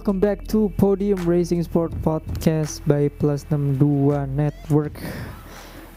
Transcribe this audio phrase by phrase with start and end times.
[0.00, 4.96] Welcome back to Podium Racing Sport Podcast by Plus 62 Network.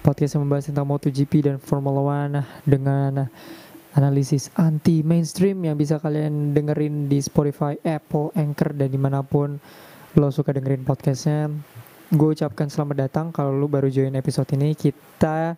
[0.04, 3.32] Podcast yang membahas tentang MotoGP dan Formula One dengan
[3.96, 9.56] analisis anti mainstream yang bisa kalian dengerin di Spotify, Apple, Anchor dan di mana pun
[10.20, 11.48] lo suka dengerin podcastnya.
[12.12, 14.76] Gue ucapkan selamat datang kalau lo baru join episode ini.
[14.76, 15.56] Kita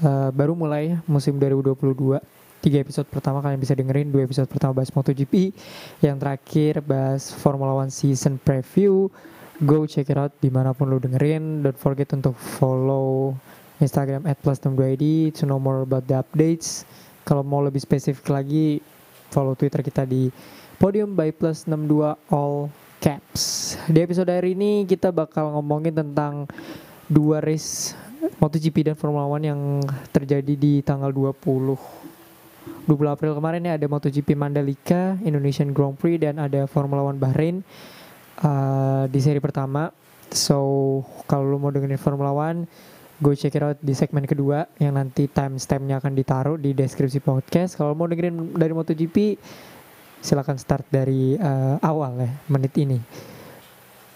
[0.00, 2.16] uh, baru mulai musim 2022
[2.64, 5.52] tiga episode pertama kalian bisa dengerin dua episode pertama bahas MotoGP
[6.00, 9.12] yang terakhir bahas Formula One season preview.
[9.68, 11.60] Go check it out di mana pun lo dengerin.
[11.60, 13.36] Don't forget untuk follow
[13.84, 15.04] Instagram at plus id
[15.36, 16.88] to know more about the updates.
[17.28, 18.80] Kalau mau lebih spesifik lagi
[19.28, 20.32] follow Twitter kita di
[20.80, 22.72] podium by plus 62 all
[23.04, 23.76] caps.
[23.92, 26.48] Di episode hari ini kita bakal ngomongin tentang
[27.12, 27.92] dua race
[28.40, 29.60] MotoGP dan Formula One yang
[30.16, 32.13] terjadi di tanggal 20
[32.84, 37.64] 20 April kemarin ya ada MotoGP Mandalika, Indonesian Grand Prix dan ada Formula One Bahrain
[38.44, 39.88] uh, di seri pertama.
[40.28, 42.68] So kalau lu mau dengerin Formula One,
[43.24, 47.80] go check it out di segmen kedua yang nanti timestampnya akan ditaruh di deskripsi podcast.
[47.80, 49.40] Kalau mau dengerin dari MotoGP,
[50.20, 53.00] silakan start dari uh, awal ya menit ini.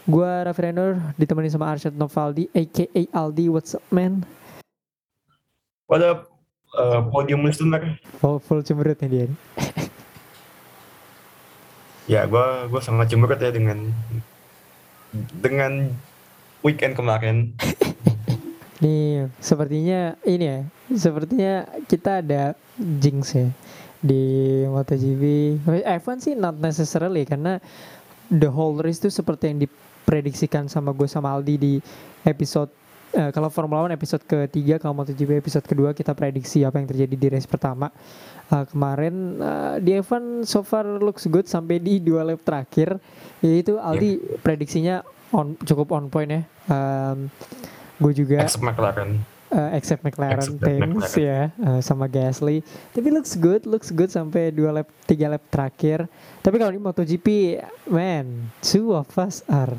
[0.08, 3.52] Gua Raffi Renor ditemani sama Arshad Novaldi, aka Aldi.
[3.52, 4.24] What's up man?
[5.88, 6.37] What up?
[6.78, 7.98] Uh, podium listener.
[8.22, 9.26] Oh, full cemberut nih dia.
[12.12, 13.90] ya, gue gue sangat cemberut ya dengan
[15.42, 15.90] dengan
[16.62, 17.36] weekend kemarin.
[18.78, 20.58] Nih, sepertinya ini ya,
[20.94, 23.50] sepertinya kita ada jinx ya
[23.98, 25.22] di MotoGP.
[25.82, 27.58] F1 sih not necessarily karena
[28.30, 31.74] the whole race itu seperti yang diprediksikan sama gue sama Aldi di
[32.22, 32.70] episode
[33.18, 37.14] uh, kalau Formula One episode ketiga, kalau MotoGP episode kedua kita prediksi apa yang terjadi
[37.18, 37.90] di race pertama.
[38.48, 42.96] Uh, kemarin uh, di F1 so far looks good sampai di dua lap terakhir.
[43.42, 44.38] Yaitu Aldi yeah.
[44.40, 44.96] prediksinya
[45.34, 46.42] on cukup on point ya.
[46.70, 47.28] Um,
[47.98, 48.46] gue juga.
[48.46, 49.20] Except McLaren.
[49.48, 52.60] Uh, except McLaren except things ya uh, sama Gasly.
[52.92, 56.04] Tapi looks good, looks good sampai dua lap, tiga lap terakhir.
[56.44, 57.28] Tapi kalau di MotoGP,
[57.88, 59.72] man, two of us are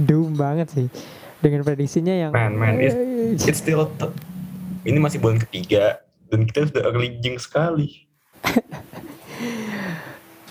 [0.00, 0.88] doom banget sih
[1.46, 3.86] dengan prediksinya yang man man it's, it's still
[4.82, 8.02] ini masih bulan ketiga dan kita sudah early jing sekali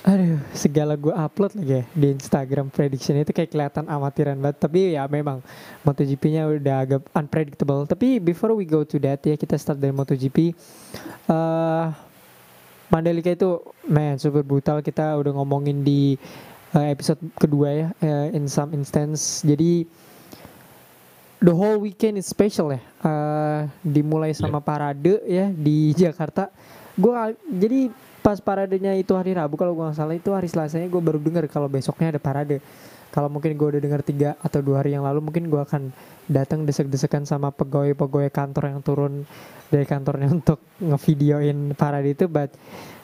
[0.06, 4.62] Aduh, segala gue upload lagi ya di Instagram prediction itu kayak kelihatan amatiran banget.
[4.62, 5.42] Tapi ya memang
[5.82, 7.90] MotoGP-nya udah agak unpredictable.
[7.90, 10.54] Tapi before we go to that ya kita start dari MotoGP.
[11.26, 11.90] Uh,
[12.94, 13.58] Mandalika itu,
[13.90, 14.86] man, super brutal.
[14.86, 16.14] Kita udah ngomongin di
[16.78, 19.42] uh, episode kedua ya, uh, in some instance.
[19.42, 19.90] Jadi
[21.46, 22.82] the whole weekend is special ya.
[23.06, 24.42] Uh, dimulai iya.
[24.42, 24.66] sama yeah.
[24.66, 26.50] parade ya di Jakarta.
[26.98, 27.14] Gue
[27.46, 27.94] jadi
[28.26, 31.46] pas paradenya itu hari Rabu kalau gue nggak salah itu hari Selasanya gue baru dengar
[31.46, 32.58] kalau besoknya ada parade.
[33.14, 35.94] Kalau mungkin gue udah dengar tiga atau dua hari yang lalu mungkin gue akan
[36.28, 39.14] datang desek-desekan sama pegawai-pegawai kantor yang turun
[39.70, 42.26] dari kantornya untuk ngevideoin parade itu.
[42.26, 42.58] But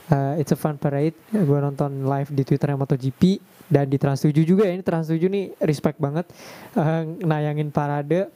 [0.09, 1.15] uh, it's a fun parade.
[1.29, 3.21] Gue nonton live di Twitter MotoGP
[3.71, 4.75] dan di Trans 7 juga ya.
[4.75, 6.27] Ini Trans 7 nih respect banget
[6.75, 8.27] uh, nayangin parade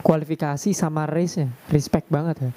[0.00, 1.50] kualifikasi sama race-nya.
[1.74, 2.50] Respect banget ya.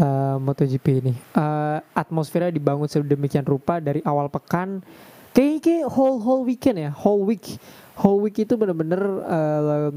[0.00, 1.14] Uh, MotoGP ini.
[1.30, 4.82] Uh, atmosfernya dibangun sedemikian rupa dari awal pekan
[5.30, 7.62] kayak kayak whole whole weekend ya, whole week.
[7.94, 9.92] Whole week itu bener-bener uh,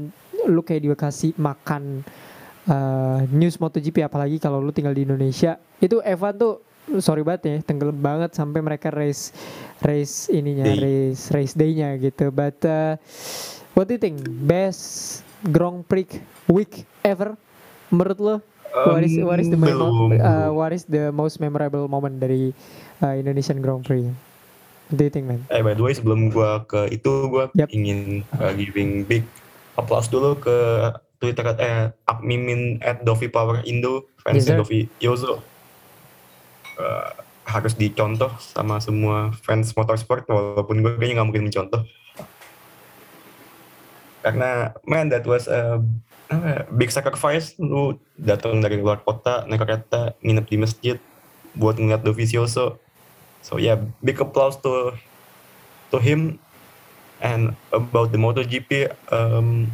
[0.46, 2.04] lu kayak dikasih makan
[2.68, 5.56] uh, news MotoGP apalagi kalau lu tinggal di Indonesia.
[5.80, 9.32] Itu Evan tuh sorry banget ya tenggelam banget sampai mereka race
[9.80, 10.78] race ininya Day.
[10.78, 12.28] race race day-nya gitu.
[12.30, 13.00] But uh,
[13.72, 14.20] what do you think?
[14.44, 17.36] Best Grand Prix week ever?
[17.88, 18.34] Menurut lo
[18.74, 22.50] um, what is what is the memo, uh, what is the most memorable moment dari
[23.00, 24.04] uh, Indonesian Grand Prix?
[24.90, 25.40] What do you think man?
[25.48, 27.72] Eh by the way sebelum gua ke itu gua yep.
[27.72, 29.24] ingin uh, giving big
[29.80, 30.56] applause dulu ke
[31.22, 31.88] Twitter eh
[32.20, 35.53] Mimin at Dovi Power Indo fans yes, Dovi Yozo
[36.78, 37.10] uh,
[37.44, 41.82] harus dicontoh sama semua fans motorsport walaupun gue kayaknya nggak mungkin mencontoh.
[44.24, 45.84] Karena man that was a
[46.32, 47.52] uh, big sacrifice.
[47.60, 50.96] Lu datang dari luar kota naik kereta nginep di masjid
[51.52, 52.80] buat ngeliat Dovizioso.
[53.44, 54.96] So yeah big applause to
[55.92, 56.40] to him
[57.20, 58.88] and about the MotoGP.
[59.12, 59.68] Um,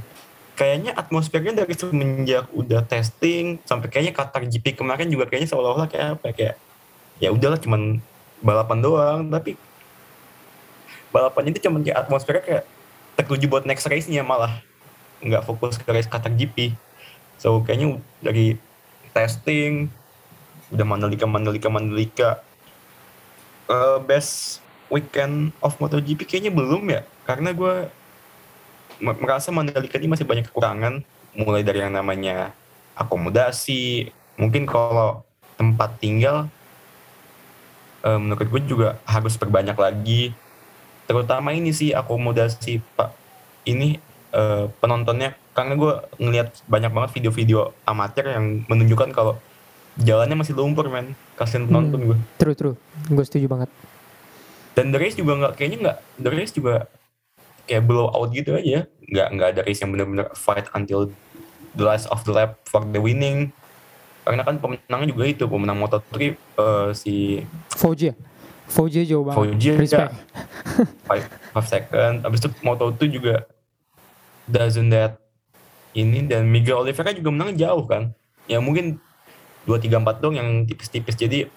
[0.59, 6.21] kayaknya atmosfernya dari semenjak udah testing sampai kayaknya Qatar GP kemarin juga kayaknya seolah-olah kayak
[6.21, 6.57] apa ya, kayak
[7.21, 8.01] ya udahlah cuman
[8.41, 9.21] balapan doang.
[9.29, 9.55] Tapi
[11.15, 12.65] balapan itu cuman kayak atmosfernya kayak
[13.21, 14.59] tertuju buat next race-nya malah.
[15.21, 16.75] Nggak fokus ke race Qatar GP
[17.41, 18.61] so kayaknya dari
[19.17, 19.89] testing
[20.69, 22.29] udah Mandalika Mandalika Mandalika
[23.73, 24.61] uh, best
[24.93, 27.03] weekend of MotoGP kayaknya belum ya.
[27.25, 27.89] Karena gue
[29.01, 31.01] merasa Mandalika ini masih banyak kekurangan.
[31.33, 32.53] Mulai dari yang namanya
[32.99, 35.25] akomodasi mungkin kalau
[35.57, 36.51] tempat tinggal
[38.05, 40.33] uh, menurut gue juga harus perbanyak lagi.
[41.05, 43.11] Terutama ini sih akomodasi pak.
[43.67, 43.99] Ini
[44.33, 45.93] uh, penontonnya karena gue
[46.23, 49.35] ngelihat banyak banget video-video amatir yang menunjukkan kalau
[49.99, 51.13] jalannya masih lumpur men.
[51.35, 52.19] Kasian penonton hmm, gue.
[52.39, 52.77] True true.
[53.11, 53.71] Gue setuju banget.
[54.79, 56.87] Dan the race juga nggak kayaknya nggak the race juga
[57.67, 58.87] kayak blow out gitu aja.
[59.11, 61.11] Nggak nggak ada race yang benar-benar fight until
[61.75, 63.51] the last of the lap for the winning
[64.31, 67.15] karena kan pemenangnya juga itu pemenang Moto3 uh, eh, si
[67.75, 68.17] Fauji ya?
[68.71, 69.59] Fauji jauh banget.
[69.59, 70.15] Fauji respect.
[71.11, 72.15] Ya, 5 second.
[72.23, 73.35] Abis itu Moto2 juga
[74.47, 75.19] doesn't that
[75.99, 78.15] ini dan Miguel Oliveira juga menang jauh kan?
[78.47, 79.03] Ya mungkin
[79.67, 81.19] 2 3 4 dong yang tipis-tipis.
[81.19, 81.51] Jadi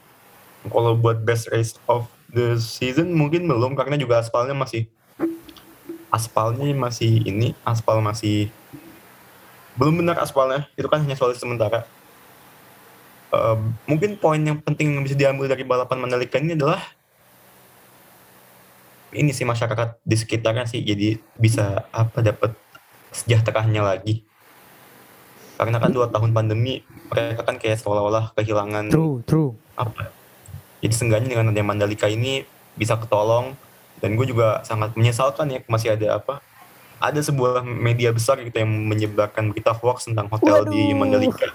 [0.65, 4.89] kalau buat best race of the season mungkin belum karena juga aspalnya masih
[6.09, 8.49] aspalnya masih ini aspal masih
[9.77, 10.65] belum benar aspalnya.
[10.73, 11.85] Itu kan hanya soal sementara
[13.33, 13.57] uh,
[13.89, 16.79] mungkin poin yang penting yang bisa diambil dari balapan Mandalika ini adalah
[19.13, 22.53] ini sih masyarakat di sekitarnya sih jadi bisa apa dapat
[23.13, 24.25] sejahteranya lagi.
[25.53, 26.81] Karena kan dua tahun pandemi
[27.13, 29.53] mereka kan kayak seolah-olah kehilangan true true.
[29.77, 30.09] apa
[30.81, 32.43] jadi seenggaknya dengan adanya Mandalika ini
[32.77, 33.55] bisa ketolong.
[34.03, 36.43] Dan gue juga sangat menyesalkan ya masih ada apa
[36.99, 40.75] ada sebuah media besar gitu yang menyebarkan berita hoax tentang hotel Waduh.
[40.75, 41.47] di Mandalika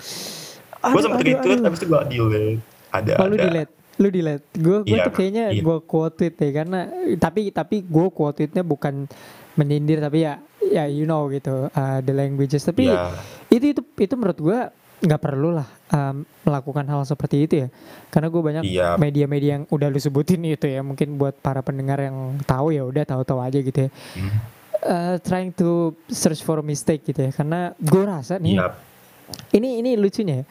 [0.82, 4.78] gue sempat retweet tapi itu gue delete ada oh, ada lu delete lu delete gue
[4.86, 5.62] gue iya, tuh kayaknya iya.
[5.62, 6.80] gue quote tweet ya karena
[7.18, 9.10] tapi tapi gue quote tweetnya bukan
[9.58, 13.10] menyindir tapi ya ya you know gitu uh, the languages tapi yeah.
[13.50, 14.58] itu itu itu menurut gue
[14.98, 17.68] nggak perlu lah um, melakukan hal seperti itu ya
[18.10, 18.98] karena gue banyak iya.
[18.98, 23.06] media-media yang udah lu sebutin itu ya mungkin buat para pendengar yang tahu ya udah
[23.06, 24.30] tahu-tahu aja gitu ya hmm.
[24.82, 28.74] uh, trying to search for mistake gitu ya karena gue rasa nih yep.
[29.54, 30.44] ini ini lucunya ya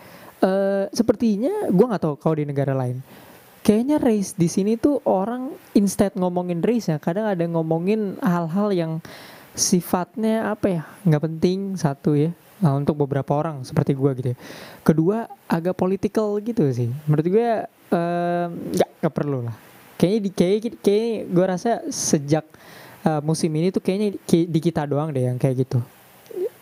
[0.43, 3.01] uh, sepertinya gue nggak tahu kalau di negara lain
[3.61, 8.91] kayaknya race di sini tuh orang instead ngomongin race ya kadang ada ngomongin hal-hal yang
[9.57, 14.29] sifatnya apa ya nggak penting satu ya Nah, untuk beberapa orang seperti gue gitu.
[14.33, 14.37] Ya.
[14.81, 16.89] Kedua agak political gitu sih.
[17.05, 17.49] Menurut gue
[17.93, 19.55] nggak um, nggak perlu lah.
[19.97, 22.45] Kayaknya di kayak kayak gue rasa sejak
[23.05, 25.79] uh, musim ini tuh kayaknya di kita doang deh yang kayak gitu.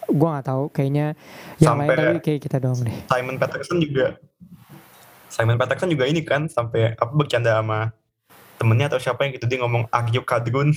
[0.05, 1.17] Gue nggak tahu kayaknya
[1.57, 2.95] yang sampai lain tapi kayak kita doang deh.
[3.09, 4.07] Simon Peterson juga
[5.35, 7.91] Simon Peterson juga ini kan sampai apa bercanda sama
[8.55, 10.71] temennya atau siapa yang gitu dia ngomong Agyo Kadrun.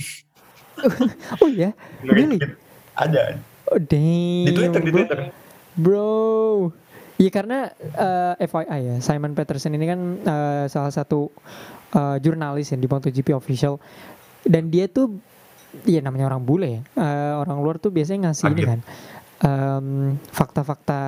[1.43, 1.71] oh iya,
[2.03, 2.39] really?
[2.95, 3.39] Ada
[3.69, 4.45] Oh damn.
[4.49, 5.17] Di Twitter, di Twitter.
[5.77, 6.73] Bro.
[7.19, 7.67] Iya karena
[7.99, 11.31] uh, eh, FYI ya, Simon Peterson ini kan uh, salah satu
[11.91, 13.79] uh, jurnalis yang di MotoGP official
[14.47, 15.19] dan dia tuh
[15.85, 16.81] Iya namanya orang bule ya.
[16.97, 18.57] Uh, orang luar tuh biasanya ngasih Agil.
[18.57, 18.79] ini kan
[20.35, 21.01] fakta-fakta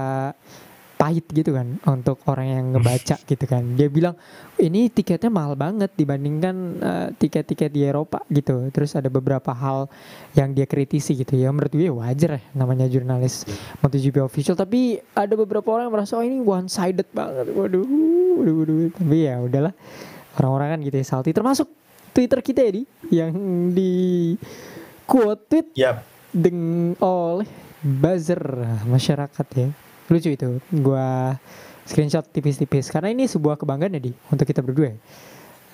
[1.01, 3.74] pahit gitu kan untuk orang yang ngebaca gitu kan.
[3.74, 4.13] Dia bilang
[4.62, 8.70] ini tiketnya mahal banget dibandingkan uh, tiket-tiket di Eropa gitu.
[8.70, 9.89] Terus ada beberapa hal
[10.38, 11.50] yang dia kritisi gitu ya.
[11.50, 13.50] Menurut gue wajar ya namanya jurnalis
[13.82, 14.53] MotoGP official.
[14.53, 17.50] Tapi ada beberapa orang yang merasa oh ini one sided banget.
[17.50, 17.82] Waduh
[18.38, 18.94] waduh, waduh.
[18.94, 19.74] tapi ya udahlah
[20.38, 21.34] orang-orang kan gitu ya salty.
[21.34, 21.65] Termasuk
[22.13, 23.34] Twitter kita ya di yang
[23.74, 23.91] di
[25.10, 26.06] quote tweet yep.
[26.29, 28.42] dengan oleh buzzer
[28.86, 29.68] masyarakat ya.
[30.08, 31.38] Lucu itu gua
[31.86, 32.90] screenshot tipis-tipis.
[32.94, 34.94] Karena ini sebuah kebanggaan ya di untuk kita berdua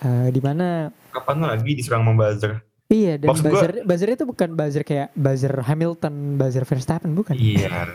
[0.04, 2.64] uh, di mana kapan lagi diserang sama buzzer?
[2.88, 7.36] Iya dan Maksud buzzer gua, buzzer itu bukan buzzer kayak buzzer Hamilton buzzer Verstappen bukan?
[7.36, 7.92] Iya.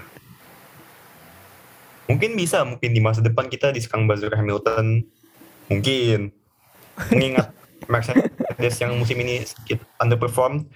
[2.10, 5.06] Mungkin bisa mungkin di masa depan kita diserang buzzer Hamilton.
[5.72, 6.28] Mungkin.
[7.08, 7.56] Mengingat
[7.88, 10.68] Mercedes yang musim ini sedikit underperform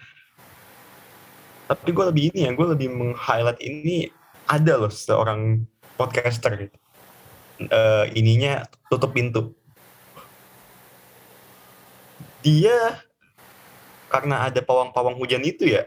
[1.67, 4.11] tapi gue lebih ini ya gue lebih meng-highlight ini
[4.47, 5.67] ada loh seorang
[5.99, 6.77] podcaster gitu.
[7.67, 9.51] Uh, ininya tutup pintu.
[12.45, 13.03] Dia
[14.07, 15.83] karena ada pawang-pawang hujan itu ya,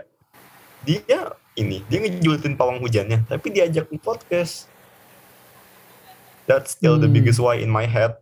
[0.83, 4.67] dia ini dia ngejulitin pawang hujannya, tapi diajak podcast.
[6.49, 7.05] That's still hmm.
[7.05, 8.19] the biggest why in my head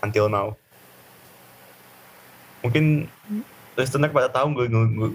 [0.00, 0.56] until now.
[2.64, 3.10] Mungkin
[3.74, 4.66] listener pada tahu gue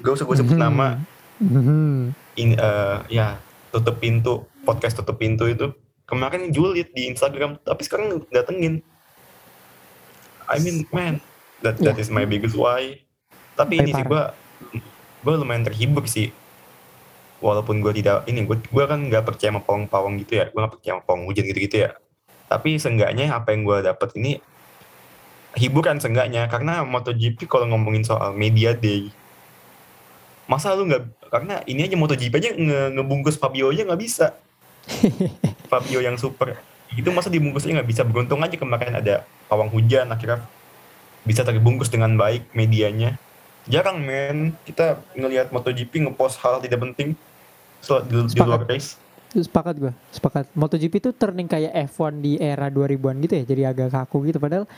[0.03, 0.65] gue usah gue sebut hmm.
[0.69, 1.01] nama.
[1.39, 2.15] Hmm.
[2.39, 3.39] In, uh, ya
[3.75, 5.75] tutup pintu podcast tutup pintu itu
[6.07, 8.79] kemarin julid di Instagram tapi sekarang datengin.
[10.45, 11.19] I mean man
[11.65, 12.03] that that yeah.
[12.03, 13.01] is my biggest why.
[13.57, 14.23] Tapi ini sih gue
[15.25, 16.31] gue lumayan terhibur sih.
[17.43, 20.45] Walaupun gue tidak ini gue gue kan nggak percaya sama pawang-pawang gitu ya.
[20.53, 21.89] Gue nggak percaya sama pawang hujan gitu-gitu ya.
[22.45, 24.39] Tapi seenggaknya apa yang gue dapat ini
[25.57, 26.47] hiburan seenggaknya.
[26.47, 29.09] Karena MotoGP kalau ngomongin soal media day
[30.45, 34.37] masa lu nggak karena ini aja MotoGP aja nge ngebungkus Fabio aja nggak bisa.
[35.71, 36.57] Fabio yang super.
[36.93, 38.01] Itu masa dibungkusnya nggak bisa.
[38.05, 40.45] Beruntung aja kemarin ada pawang hujan akhirnya
[41.25, 43.17] bisa terbungkus dengan baik medianya.
[43.65, 44.53] Jarang men.
[44.63, 47.17] Kita ngelihat MotoGP ngepost hal tidak penting
[47.81, 50.45] so, di, di luar race sepakat gue sepakat.
[50.55, 54.37] MotoGP itu turning kayak F1 di era 2000-an gitu ya jadi agak kaku gitu.
[54.39, 54.69] Padahal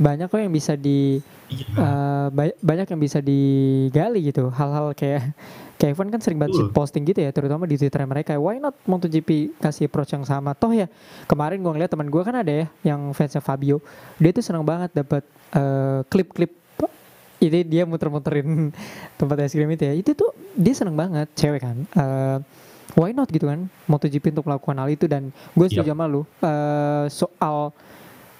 [0.00, 1.20] banyak kok yang bisa di
[1.52, 1.66] iya.
[1.76, 4.48] uh, ba- banyak yang bisa digali gitu.
[4.48, 5.36] Hal-hal kayak
[5.76, 8.38] kayak F1 kan sering banget posting gitu ya terutama di Twitter mereka.
[8.40, 10.56] Why not MotoGP kasih approach yang sama?
[10.56, 10.88] Toh ya
[11.28, 13.84] kemarin gue ngeliat teman gue kan ada ya yang fansnya Fabio.
[14.16, 16.64] Dia tuh seneng banget dapat uh, klip-klip
[17.36, 18.72] ini dia muter-muterin
[19.20, 19.92] tempat es krim itu ya.
[19.92, 21.76] Itu tuh dia seneng banget cewek kan.
[21.92, 22.40] Uh,
[22.96, 23.68] why not gitu kan?
[23.86, 27.70] MotoGP untuk melakukan hal itu dan gue setuju sama lu uh, soal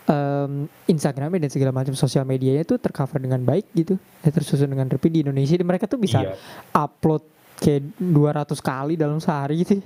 [0.09, 4.01] um, Instagramnya dan segala macam sosial medianya tuh tercover dengan baik gitu.
[4.25, 5.55] Ya tersusun dengan rapi di Indonesia.
[5.61, 6.35] Dan mereka tuh bisa Iya.
[6.73, 7.23] upload
[7.61, 9.81] kayak 200 kali dalam sehari gitu.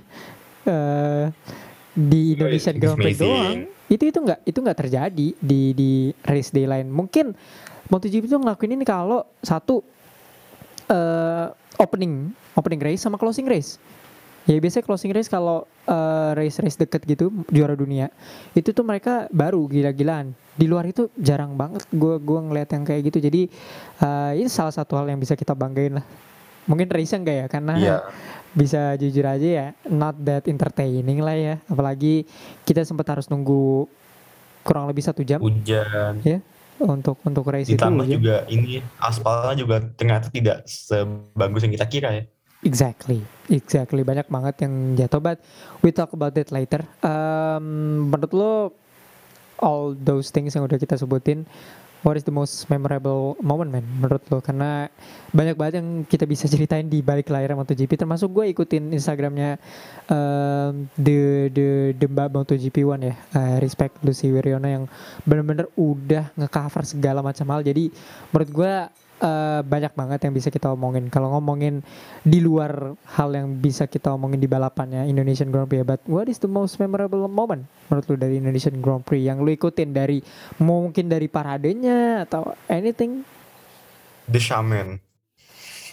[0.61, 1.25] Eh,
[1.91, 3.67] di Indonesian Grand Prix doang.
[3.91, 5.91] Itu itu nggak itu nggak terjadi di di
[6.23, 6.87] race day lain.
[6.87, 7.35] Mungkin
[7.91, 9.83] MotoGP itu ngelakuin ini kalau satu
[10.87, 13.79] eh opening opening race sama closing race
[14.49, 18.09] ya biasanya closing race kalau eh, race-race deket gitu juara dunia
[18.57, 20.33] itu tuh mereka baru gila-gilaan.
[20.57, 23.17] Di luar itu jarang banget gue gua ngeliat yang kayak gitu.
[23.21, 23.41] Jadi
[24.01, 26.05] eh, ini salah satu hal yang bisa kita banggain lah.
[26.65, 27.45] Mungkin race enggak ya?
[27.49, 27.97] Karena Iya.
[28.51, 31.55] bisa jujur aja ya not that entertaining lah ya.
[31.69, 32.25] Apalagi
[32.65, 33.87] kita sempat harus nunggu
[34.65, 35.41] kurang lebih satu jam.
[35.41, 36.21] Hujan.
[36.81, 38.17] Untuk untuk race itu ditambah ya.
[38.17, 42.23] juga ini aspalnya juga ternyata tidak sebagus yang kita kira ya
[42.61, 45.17] Exactly, exactly banyak banget yang jatuh.
[45.17, 45.41] But
[45.81, 46.85] we talk about that later.
[47.01, 48.53] Um, menurut lo
[49.57, 51.49] all those things yang udah kita sebutin,
[52.05, 54.45] what is the most memorable moment man menurut lo?
[54.45, 54.85] Karena
[55.33, 57.97] banyak banget yang kita bisa ceritain di balik layar MotoGP.
[57.97, 59.57] Termasuk gue ikutin Instagramnya
[60.05, 61.49] um, the
[61.97, 64.85] the Mbak MotoGP One ya, uh, respect Lucy Wiriona yang
[65.25, 67.65] bener-bener udah ngecover segala macam hal.
[67.65, 67.89] Jadi
[68.29, 68.73] menurut gue
[69.21, 71.07] eh, banyak banget yang bisa kita omongin.
[71.13, 71.85] Kalau ngomongin
[72.25, 76.41] di luar hal yang bisa kita omongin di balapannya Indonesian Grand Prix, but what is
[76.41, 80.23] the most memorable moment menurut lu dari Indonesian Grand Prix yang lu ikutin dari
[80.57, 83.23] mungkin dari paradenya atau anything?
[84.31, 85.01] The Shaman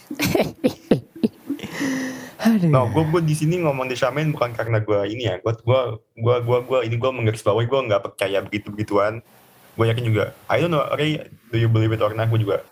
[2.39, 2.71] Aduh.
[2.71, 5.43] No, gue gue di sini ngomong The Shaman bukan karena gue ini ya.
[5.43, 5.81] Gue gue
[6.17, 9.19] gue gue gue ini gue menggarisbawahi gue nggak percaya begitu begituan.
[9.75, 10.31] Gue yakin juga.
[10.47, 11.19] I don't know, Ray,
[11.51, 12.31] do you believe it or not?
[12.31, 12.63] Gue juga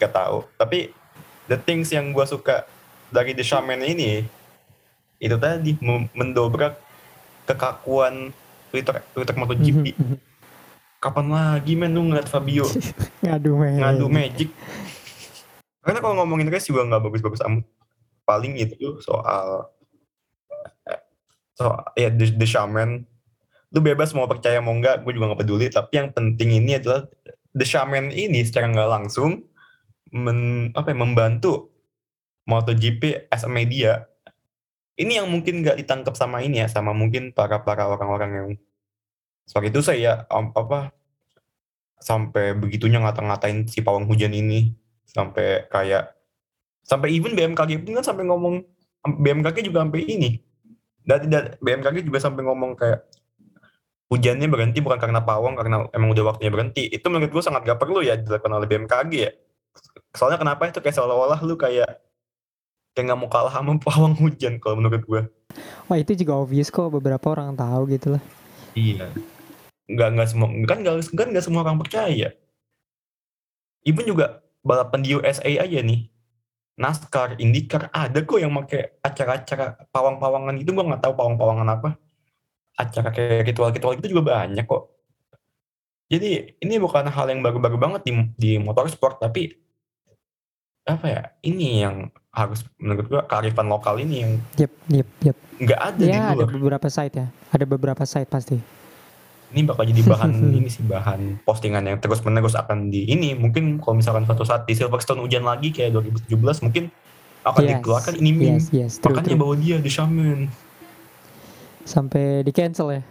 [0.00, 0.44] gak tahu.
[0.56, 0.92] Tapi
[1.50, 2.64] the things yang gue suka
[3.08, 4.26] dari The Shaman ini
[5.16, 5.78] itu tadi
[6.12, 6.76] mendobrak
[7.48, 8.34] kekakuan
[8.68, 9.84] Twitter Twitter MotoGP.
[9.96, 10.18] Mhm, mhm.
[10.96, 12.66] Kapan lagi men lu ngeliat Fabio
[13.24, 13.78] Ngadu men.
[13.78, 14.50] ngadu magic?
[15.84, 17.64] Karena kalau ngomongin race juga nggak bagus-bagus amat.
[18.26, 19.70] Paling itu soal
[21.56, 23.08] so ya the, the shaman
[23.72, 27.08] lu bebas mau percaya mau enggak gue juga nggak peduli tapi yang penting ini adalah
[27.56, 29.42] the shaman ini secara nggak langsung
[30.16, 30.40] men,
[30.72, 31.76] apa ya, membantu
[32.46, 34.06] MotoGP as a media.
[34.96, 38.48] Ini yang mungkin nggak ditangkap sama ini ya sama mungkin para para orang-orang yang
[39.44, 40.90] seperti itu saya ya am- apa
[42.00, 44.72] sampai begitunya ngata-ngatain si pawang hujan ini.
[45.04, 46.16] Sampai kayak
[46.86, 48.62] sampai even BMKG pun kan sampai ngomong
[49.04, 50.40] BMKG juga sampai ini.
[51.06, 53.06] Dan tidak BMKG juga sampai ngomong kayak
[54.06, 56.86] hujannya berhenti bukan karena pawang karena emang udah waktunya berhenti.
[56.88, 59.30] Itu menurut gue sangat gak perlu ya dilakukan oleh BMKG ya
[60.16, 62.02] soalnya kenapa itu kayak seolah-olah lu kayak
[62.96, 65.22] kayak nggak mau kalah sama pawang hujan kalau menurut gue
[65.86, 68.22] Wah itu juga obvious kok beberapa orang tahu gitu lah.
[68.74, 69.14] Iya.
[69.86, 72.34] Nggak nggak semua kan nggak kan nggak semua orang percaya.
[73.86, 76.10] Even juga balapan di USA aja nih.
[76.76, 81.90] NASCAR, IndyCar ada kok yang pakai acara-acara pawang-pawangan itu gua nggak tahu pawang-pawangan apa.
[82.76, 84.92] Acara kayak ritual-ritual itu juga banyak kok.
[86.12, 89.56] Jadi ini bukan hal yang baru-baru banget di di motorsport tapi
[90.86, 95.36] apa ya ini yang harus menurut gua kearifan lokal ini yang Yep, yep, yep.
[95.58, 96.52] nggak ada di Ya ada luar.
[96.52, 97.26] beberapa site ya.
[97.50, 98.58] Ada beberapa site pasti.
[99.46, 103.78] ini bakal jadi bahan ini sih bahan postingan yang terus menerus akan di ini mungkin
[103.78, 106.90] kalau misalkan suatu saat di Silverstone hujan lagi kayak 2017 mungkin
[107.42, 109.40] akan Yes, dikeluarkan ini meme Yes, yes, true, makanya true.
[109.40, 110.50] bawa dia di Shaman
[111.82, 113.02] Sampai di cancel ya.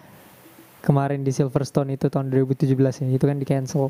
[0.81, 2.67] Kemarin di Silverstone itu tahun 2017
[3.01, 3.89] ya, itu kan di cancel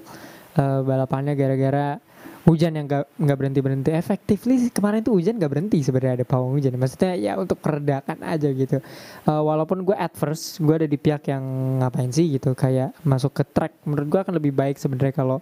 [0.53, 1.97] eh, balapannya gara-gara
[2.45, 6.25] hujan yang gak nggak berhenti berhenti effectively sih kemarin tuh hujan gak berhenti sebenarnya ada
[6.29, 6.77] pawang hujan.
[6.77, 8.77] Maksudnya ya untuk meredakan aja gitu.
[9.25, 11.41] Eh, walaupun gue at first gue ada di pihak yang
[11.81, 13.73] ngapain sih gitu kayak masuk ke track.
[13.89, 15.41] Menurut gue akan lebih baik sebenarnya kalau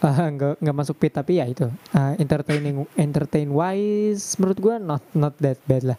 [0.00, 1.10] eh, nggak nggak masuk pit.
[1.10, 5.98] Tapi ya itu eh, entertaining entertain wise menurut gue not not that bad lah.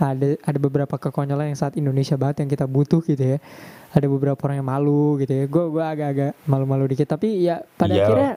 [0.00, 3.38] Ada ada beberapa kekonyolan yang saat Indonesia banget yang kita butuh gitu ya.
[3.92, 5.44] Ada beberapa orang yang malu gitu ya.
[5.44, 7.12] Gue gue agak-agak malu-malu dikit.
[7.12, 8.02] Tapi ya pada Iya.
[8.08, 8.32] akhirnya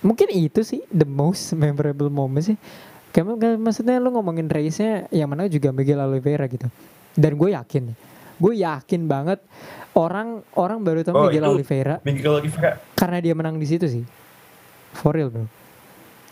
[0.00, 2.58] mungkin itu sih the most memorable moment sih.
[3.10, 6.68] Kayak maksudnya lu ngomongin race-nya yang mana juga Miguel Oliveira gitu.
[7.16, 7.84] Dan gue yakin
[8.36, 9.40] gue yakin banget
[9.96, 11.96] orang orang baru tahu Oh, Miguel itu- Oliveira.
[12.04, 12.76] Miguel Oliveira.
[12.92, 14.04] Karena dia menang di situ sih.
[14.92, 15.48] For real bro.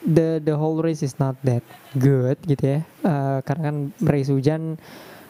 [0.04, 1.64] The the whole race is not that
[1.96, 2.80] good gitu ya.
[2.84, 4.76] Eh, karena kan race hujan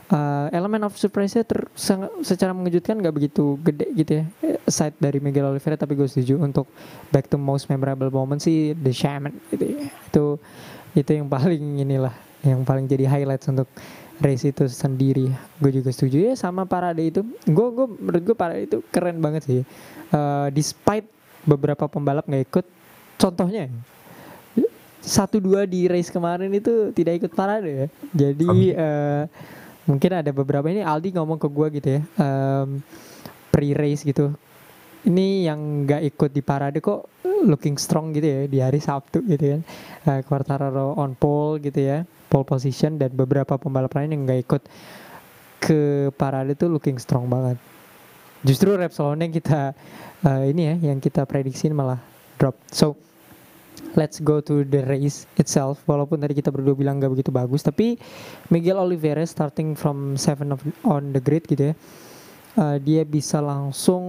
[0.04, 4.24] eh, elemen of surprise-nya ter- sangat- secara mengejutkan gak begitu gede gitu ya.
[4.64, 6.68] Aside dari Miguel Oliveira tapi gue setuju untuk
[7.08, 9.76] back to most memorable moment sih the shaman gitu ya.
[10.08, 10.24] Itu
[10.94, 13.68] itu yang paling inilah yang paling jadi highlights untuk
[14.20, 15.32] race itu sendiri.
[15.56, 17.20] Gue juga setuju ya sama parade itu.
[17.44, 19.60] Gue gue menurut gue parade itu keren banget sih.
[20.12, 21.08] Eh, despite
[21.44, 22.66] beberapa pembalap nggak ikut
[23.14, 23.68] contohnya
[25.04, 27.86] satu dua di race kemarin itu tidak ikut parade ya.
[28.16, 28.68] Jadi Abi.
[29.84, 32.80] Mungkin ada beberapa ini Aldi ngomong ke gue gitu ya em,
[33.52, 34.32] pre race gitu.
[35.04, 37.12] Ini yang nggak ikut di parade kok
[37.44, 39.60] looking strong gitu ya di hari Sabtu gitu kan.
[40.08, 44.62] Eh, Quartararo on pole gitu ya pole position dan beberapa pembalap lain yang nggak ikut
[45.60, 47.60] ke parade tuh looking strong banget.
[48.44, 49.76] Justru Repsol yang kita
[50.24, 52.00] eh, ini ya yang kita prediksiin malah
[52.40, 52.56] drop.
[52.72, 52.96] So
[53.94, 55.82] let's go to the race itself.
[55.86, 57.98] Walaupun tadi kita berdua bilang gak begitu bagus tapi
[58.50, 61.74] Miguel Oliveira starting from seven of, on the grid gitu ya.
[62.54, 64.04] Eh, dia bisa langsung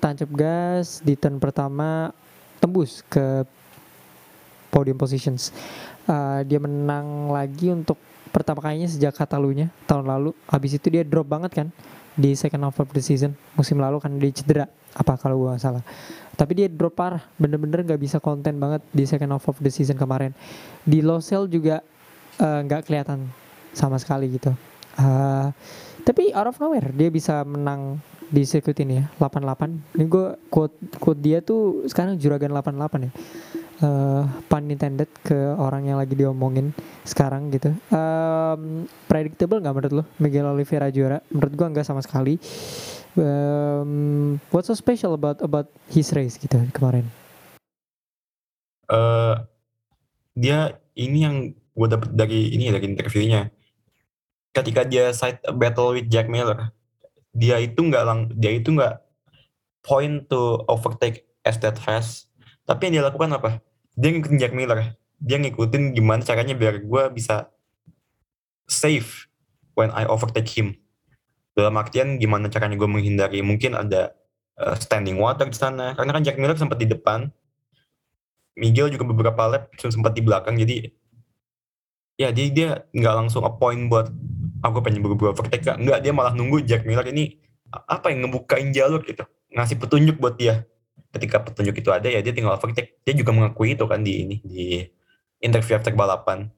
[0.00, 2.08] tancap gas di turn pertama
[2.56, 3.44] tembus ke
[4.72, 5.52] podium positions.
[6.08, 8.00] Eh, dia menang lagi untuk
[8.30, 10.30] pertama kalinya sejak Katalunya tahun lalu.
[10.48, 11.68] Habis itu dia drop banget kan
[12.20, 15.80] di second half of the season musim lalu kan dia cedera apa kalau gue salah
[16.40, 20.00] tapi dia drop parah bener-bener nggak bisa konten banget di second half of the season
[20.00, 20.32] kemarin
[20.88, 21.84] di Losail juga
[22.40, 23.28] eh, nggak kelihatan
[23.76, 24.56] sama sekali gitu
[25.00, 25.48] Eh,
[26.02, 30.74] tapi out of nowhere dia bisa menang di sirkuit ini ya 88 ini gue quote
[31.02, 33.12] quote dia tuh sekarang juragan 88 ya
[33.80, 37.72] eh pun intended ke orang yang lagi diomongin sekarang gitu.
[37.88, 41.24] Em, predictable nggak menurut lo Miguel Oliveira juara?
[41.32, 42.36] Menurut gua nggak sama sekali.
[43.18, 47.06] Em, what's so special about about his race gitu kemarin?
[48.90, 49.34] eh
[50.34, 53.50] dia ini yang gue dapet dari ini dari interviewnya.
[54.50, 56.74] Ketika dia side battle with Jack Miller
[57.30, 58.98] dia itu nggak lang dia itu nggak
[59.86, 62.26] point to overtake as that fast.
[62.66, 63.50] Tapi yang dia lakukan apa?
[63.94, 64.98] Dia ngikutin Jack Miller.
[65.22, 67.50] Dia ngikutin gimana caranya biar gue bisa
[68.66, 69.30] safe
[69.78, 70.78] when I overtake him
[71.54, 74.14] dalam artian gimana caranya gue menghindari mungkin ada
[74.58, 75.92] uh, standing water di sana.
[75.98, 77.28] Karena kan Jack Miller sempat di depan.
[78.58, 80.58] Miguel juga beberapa lap sempat di belakang.
[80.58, 80.90] Jadi
[82.20, 84.12] ya dia dia nggak langsung appoint buat
[84.60, 87.40] aku pengen buru-buru nggak dia malah nunggu Jack Miller ini
[87.72, 89.00] a- apa yang ngebukain jalur?
[89.06, 89.24] Gitu.
[89.54, 90.68] Ngasih petunjuk buat dia.
[91.10, 93.00] Ketika petunjuk itu ada ya dia tinggal overtake.
[93.02, 94.84] Dia juga mengakui itu kan di ini di
[95.40, 96.52] interview after balapan.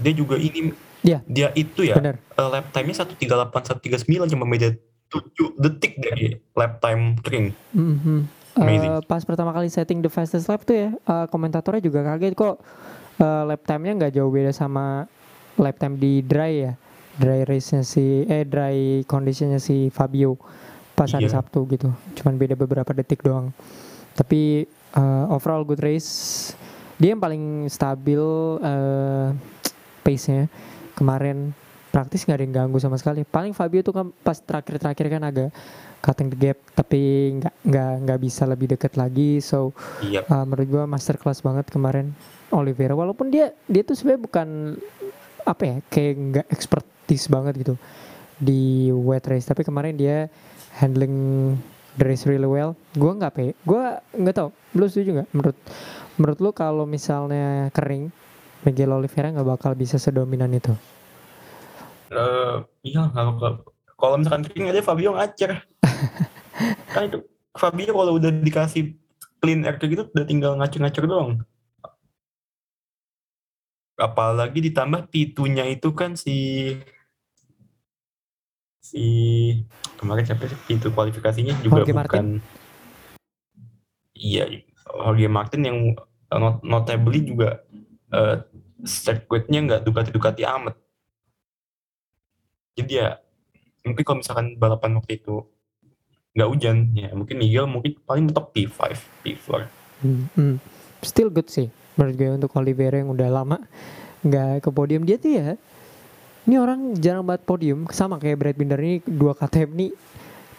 [0.00, 1.24] Dia juga ini Iya.
[1.24, 2.20] dia itu ya Bener.
[2.20, 4.76] eh, lap time-nya 138 139 cuma beda
[5.08, 8.18] 7 detik dari lap time kering Mhm.
[8.52, 8.92] Amazing.
[8.92, 12.60] Eh, pas pertama kali setting the fastest lap tuh ya eh, komentatornya juga kaget kok
[13.16, 15.06] eh, lap time-nya nggak jauh beda sama
[15.56, 16.72] lap time di dry ya
[17.12, 20.36] dry race-nya si eh dry conditionnya si Fabio
[20.92, 21.34] pas hari Iya.
[21.34, 23.52] Sabtu gitu cuman beda beberapa detik doang
[24.12, 26.52] tapi eh, overall good race
[26.96, 28.20] dia yang paling stabil
[28.58, 29.28] eh,
[30.00, 30.48] pace-nya
[31.00, 31.56] kemarin
[31.90, 33.26] praktis nggak ada yang ganggu sama sekali.
[33.26, 35.50] Paling Fabio tuh kan pas terakhir-terakhir kan agak
[36.00, 39.42] cutting the gap tapi nggak nggak nggak bisa lebih deket lagi.
[39.42, 40.22] So iya.
[40.28, 42.14] uh, menurut gua masterclass banget kemarin
[42.54, 42.94] Oliveira.
[42.94, 44.48] Walaupun dia dia tuh sebenarnya bukan
[45.44, 47.74] apa ya kayak nggak expertise banget gitu
[48.38, 49.50] di wet race.
[49.50, 50.30] Tapi kemarin dia
[50.78, 51.58] handling
[51.98, 52.78] the race really well.
[52.94, 55.28] Gua nggak pe gua nggak tahu lu setuju nggak?
[55.34, 55.58] Menurut
[56.16, 58.14] menurut lu kalau misalnya kering
[58.60, 60.72] Miguel Oliveira nggak bakal bisa sedominan itu.
[62.10, 63.62] Eh, iya kalau kalau-
[63.94, 65.64] kalau misalkan kering aja Fabio ngacer.
[66.92, 67.18] Kan itu
[67.52, 68.96] Fabio kalau udah dikasih
[69.40, 71.30] clean air kayak gitu udah tinggal ngacur-ngacur doang.
[73.96, 76.72] Apalagi ditambah P2-nya itu kan si
[78.80, 79.04] si
[80.00, 80.56] kemarin siapa sih?
[80.66, 82.00] P2 kualifikasinya juga Jorge bukan.
[82.00, 82.26] Martin?
[84.16, 84.44] iya
[84.88, 85.78] Jorge Martin yang
[86.32, 87.60] uh, not, notably juga
[88.10, 88.40] uh,
[88.84, 90.74] circuitnya nggak Ducati-Ducati amat.
[92.78, 93.18] Jadi ya
[93.84, 95.44] mungkin kalau misalkan balapan waktu itu
[96.30, 98.78] nggak hujan ya mungkin Miguel mungkin paling mentok P5
[99.24, 99.48] P4
[100.00, 100.56] Hmm, hmm.
[101.04, 101.68] Still good sih
[102.00, 103.60] menurut gue untuk Oliveira yang udah lama
[104.24, 105.60] nggak ke podium dia tuh ya.
[106.48, 109.92] Ini orang jarang banget podium sama kayak Brad Binder ini dua KTM nih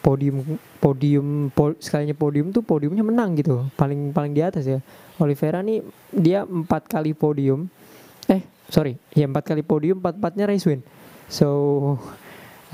[0.01, 4.81] podium podium po, sekalinya podium tuh podiumnya menang gitu paling paling di atas ya
[5.21, 7.69] Oliveira nih dia empat kali podium
[8.29, 8.99] eh sorry.
[9.15, 10.81] Ya empat kali podium empat empatnya race win.
[11.31, 11.47] So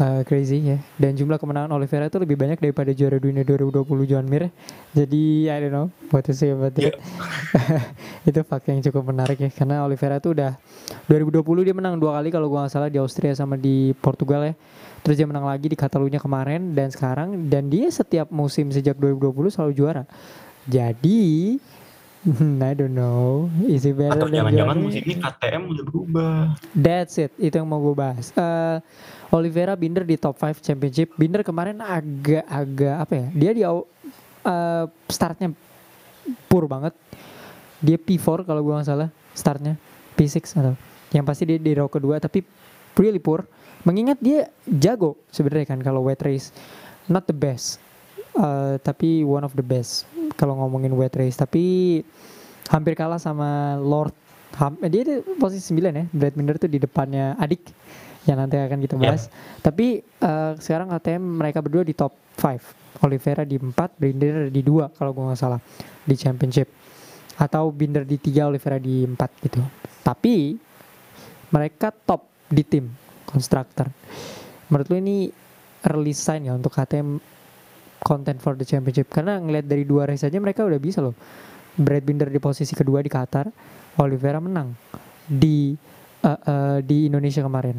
[0.02, 0.78] uh, crazy ya.
[0.98, 4.50] Dan jumlah kemenangan Oliveira itu lebih banyak daripada juara dunia 2020 John Mir.
[4.94, 6.98] Jadi I don't know what to say about that
[8.30, 9.50] itu fakta yang cukup menarik ya.
[9.54, 10.58] Karena Oliveira itu udah
[11.10, 14.54] 2020 dia menang dua kali kalau gua nggak salah di Austria sama di Portugal ya.
[15.06, 17.48] Terus dia menang lagi di Catalunya kemarin dan sekarang.
[17.48, 20.04] Dan dia setiap musim sejak 2020 selalu juara.
[20.68, 21.56] Jadi
[22.62, 26.36] I don't know is it better atau jangan-jangan musim ini KTM udah berubah
[26.76, 28.36] That's it, itu yang mau gue bahas.
[28.36, 28.78] Eh,
[29.32, 31.16] Oliveira Binder di top 5 championship.
[31.16, 33.28] Binder kemarin agak-agak apa ya?
[33.32, 35.56] Dia di eh, startnya
[36.52, 36.94] pur banget.
[37.80, 39.80] Dia P4 kalau gue nggak salah startnya
[40.18, 40.74] P6 atau
[41.16, 42.44] yang pasti dia di row kedua tapi
[43.00, 43.48] really poor.
[43.88, 46.52] Mengingat dia jago sebenarnya kan kalau wet race
[47.08, 47.80] not the best
[48.38, 50.06] Eh, tapi one of the best
[50.38, 52.00] kalau ngomongin wet race tapi
[52.70, 54.14] hampir kalah sama Lord
[54.58, 56.06] Ham eh, dia di posisi 9 ya.
[56.10, 57.68] Brad Binder tuh di depannya adik
[58.26, 59.30] yang nanti akan kita bahas.
[59.60, 64.98] Tapi eh, sekarang ATM mereka berdua di top 5 Oliveira di 4 Binder di 2
[64.98, 65.60] kalau gue nggak salah
[66.08, 66.72] di championship.
[67.38, 69.62] Atau Binder di 3 Oliveira di 4 gitu.
[70.02, 70.58] Tapi
[71.52, 72.88] mereka top di tim
[73.28, 73.92] constructor.
[74.72, 75.18] Menurut lu ini
[75.88, 77.37] early sign ya untuk KTM
[78.02, 79.10] content for the championship.
[79.10, 81.16] Karena ngelihat dari dua race aja mereka udah bisa loh.
[81.78, 83.46] Brad Binder di posisi kedua di Qatar
[84.02, 84.74] Oliveira menang
[85.30, 85.78] di
[86.26, 87.78] eh, eh, di Indonesia kemarin.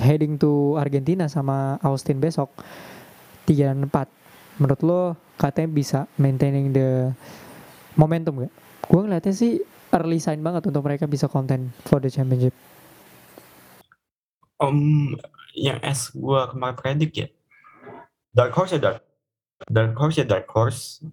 [0.00, 2.48] Heading to Argentina sama Austin besok
[3.44, 5.00] 3 dan 4 menurut lo
[5.36, 7.12] KTM bisa maintaining the
[7.98, 8.54] momentum gak?
[8.84, 9.60] gue ngeliatnya sih
[9.92, 12.52] early sign banget untuk mereka bisa content for the championship.
[14.58, 14.78] Om
[15.54, 17.28] yang S gua kemarin predik ya?
[18.34, 19.13] Dark Horse ya Dark
[19.68, 21.04] Dark Horse ya Dark Horse.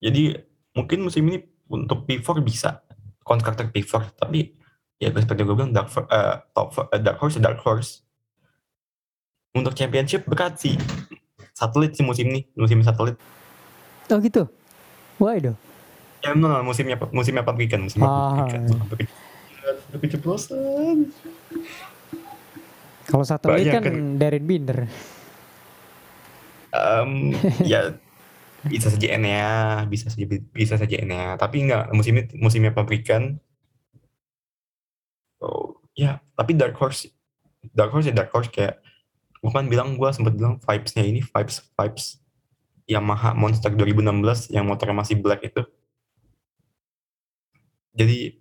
[0.00, 0.36] Jadi
[0.76, 2.80] mungkin musim ini untuk P4 bisa.
[3.24, 4.52] Kontraktor P4 tapi
[5.00, 8.04] ya seperti gue bilang Dark, eh, top, eh, Dark Horse ya Dark Horse.
[9.54, 10.76] Untuk championship berat sih.
[11.54, 13.16] Satelit sih musim ini musim satelit.
[14.10, 14.50] Oh gitu?
[15.16, 15.54] Why do
[16.24, 18.48] ya no, no, musimnya musimnya pabrikan musimnya Ah,
[18.88, 19.12] pabrikan.
[19.92, 21.12] Aduh, keceplosan.
[23.04, 24.16] Kalau satelit kan kan.
[24.16, 24.88] Darren Binder
[26.74, 27.30] Em,
[27.72, 27.94] ya
[28.64, 33.38] bisa saja Enea, bisa saja bisa saja Enea, tapi enggak musim ini musimnya pabrikan.
[35.38, 37.12] Oh, ya, tapi Dark Horse
[37.72, 38.80] Dark Horse ya Dark Horse kayak
[39.40, 42.04] bukan bilang gua sempat bilang vibes-nya ini vibes vibes
[42.84, 45.64] Yamaha Monster 2016 yang motornya masih black itu.
[47.94, 48.36] Jadi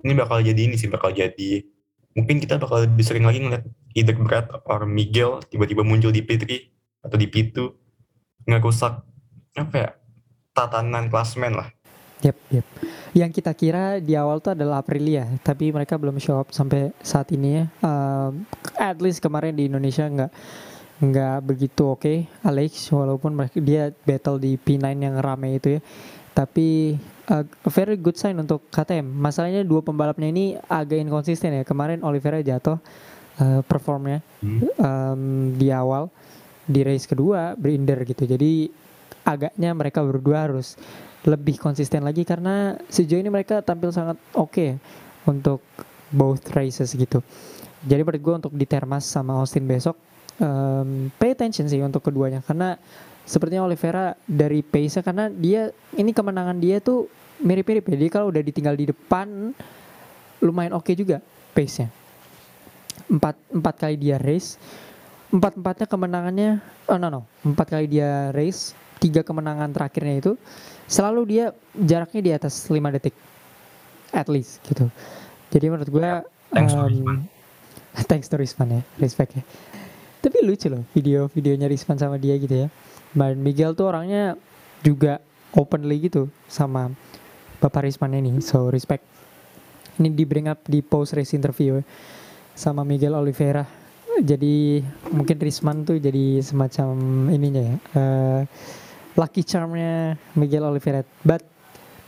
[0.00, 1.64] ini bakal jadi ini sih bakal jadi
[2.16, 6.44] mungkin kita bakal lebih sering lagi ngeliat either Brad or Miguel tiba-tiba muncul di P3
[7.00, 7.56] atau di P2
[8.46, 8.94] ngerusak
[9.56, 9.90] apa ya
[10.54, 11.68] tatanan klasmen lah
[12.20, 12.66] Yep, yep.
[13.16, 17.32] Yang kita kira di awal tuh adalah Aprilia, tapi mereka belum show up sampai saat
[17.32, 17.64] ini ya.
[17.80, 18.44] Um,
[18.76, 20.32] at least kemarin di Indonesia nggak
[21.00, 25.82] nggak begitu oke, Alex, walaupun mereka dia battle di P9 yang rame itu ya.
[26.36, 27.00] Tapi
[27.32, 29.08] uh, a very good sign untuk KTM.
[29.08, 31.64] Masalahnya dua pembalapnya ini agak inkonsisten ya.
[31.64, 32.76] Kemarin Oliveira jatuh
[33.40, 34.60] uh, performnya Hmm.
[34.76, 35.22] um,
[35.56, 36.12] di awal
[36.70, 38.22] di race kedua Binder gitu.
[38.30, 38.70] Jadi
[39.26, 40.78] agaknya mereka berdua harus
[41.26, 44.78] lebih konsisten lagi karena sejauh ini mereka tampil sangat oke
[45.26, 45.60] untuk
[46.14, 47.20] both races gitu.
[47.84, 49.96] Jadi menurut gue untuk di Termas sama Austin besok
[50.40, 52.76] um, pay attention sih untuk keduanya karena
[53.28, 57.08] sepertinya Oliveira dari pace karena dia ini kemenangan dia tuh
[57.40, 57.96] mirip-mirip ya.
[57.96, 59.52] Dia kalau udah ditinggal di depan
[60.40, 61.20] lumayan oke juga
[61.52, 61.92] pace-nya.
[63.10, 64.56] Empat, empat kali dia race
[65.30, 66.50] empat empatnya kemenangannya
[66.90, 67.20] oh no no.
[67.46, 70.32] Empat kali dia race tiga kemenangan terakhirnya itu
[70.90, 73.14] selalu dia jaraknya di atas 5 detik.
[74.10, 74.90] At least gitu.
[75.54, 76.08] Jadi menurut gue
[76.50, 77.18] Thanks to um, Rizman.
[78.10, 79.42] thanks to Rizman ya respect ya.
[80.20, 82.68] Tapi lucu loh video-videonya Rizman sama dia gitu ya.
[83.14, 84.34] Dan Miguel tuh orangnya
[84.82, 85.22] juga
[85.54, 86.90] openly gitu sama
[87.62, 89.06] Bapak Rizman ini so respect.
[90.02, 91.78] Ini di bring up di post race interview
[92.58, 93.79] sama Miguel Oliveira
[94.18, 94.82] jadi
[95.14, 96.90] mungkin Rizman tuh jadi semacam
[97.30, 98.40] ininya ya eh,
[99.14, 101.46] lucky charmnya Miguel Oliveira but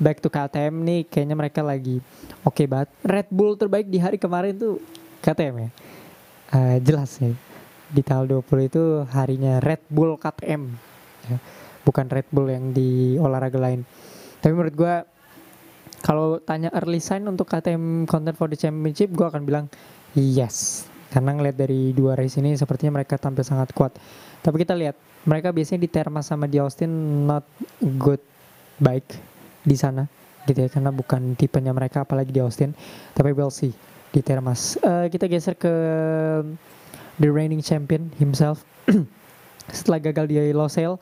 [0.03, 2.03] back to KTM nih kayaknya mereka lagi
[2.43, 2.91] oke okay banget.
[3.07, 4.83] Red Bull terbaik di hari kemarin tuh
[5.23, 5.71] KTM ya.
[6.53, 7.31] Uh, jelas ya.
[7.93, 8.83] Di tanggal 20 itu
[9.15, 10.63] harinya Red Bull KTM.
[11.31, 11.39] Ya.
[11.87, 13.87] Bukan Red Bull yang di olahraga lain.
[14.43, 14.95] Tapi menurut gue
[16.03, 19.71] kalau tanya early sign untuk KTM content for the championship gue akan bilang
[20.19, 23.93] yes karena ngeliat dari dua race ini sepertinya mereka tampil sangat kuat.
[24.41, 24.97] Tapi kita lihat
[25.29, 26.89] mereka biasanya di Terma sama di Austin
[27.29, 27.45] not
[28.01, 28.19] good
[28.81, 29.05] baik
[29.61, 30.09] di sana
[30.49, 30.69] gitu ya.
[30.73, 32.73] Karena bukan tipenya mereka apalagi di Austin.
[33.13, 33.77] Tapi we'll see
[34.09, 34.81] di Termas.
[34.81, 35.73] Uh, kita geser ke
[37.21, 38.65] the reigning champion himself.
[39.77, 40.97] Setelah gagal di Losail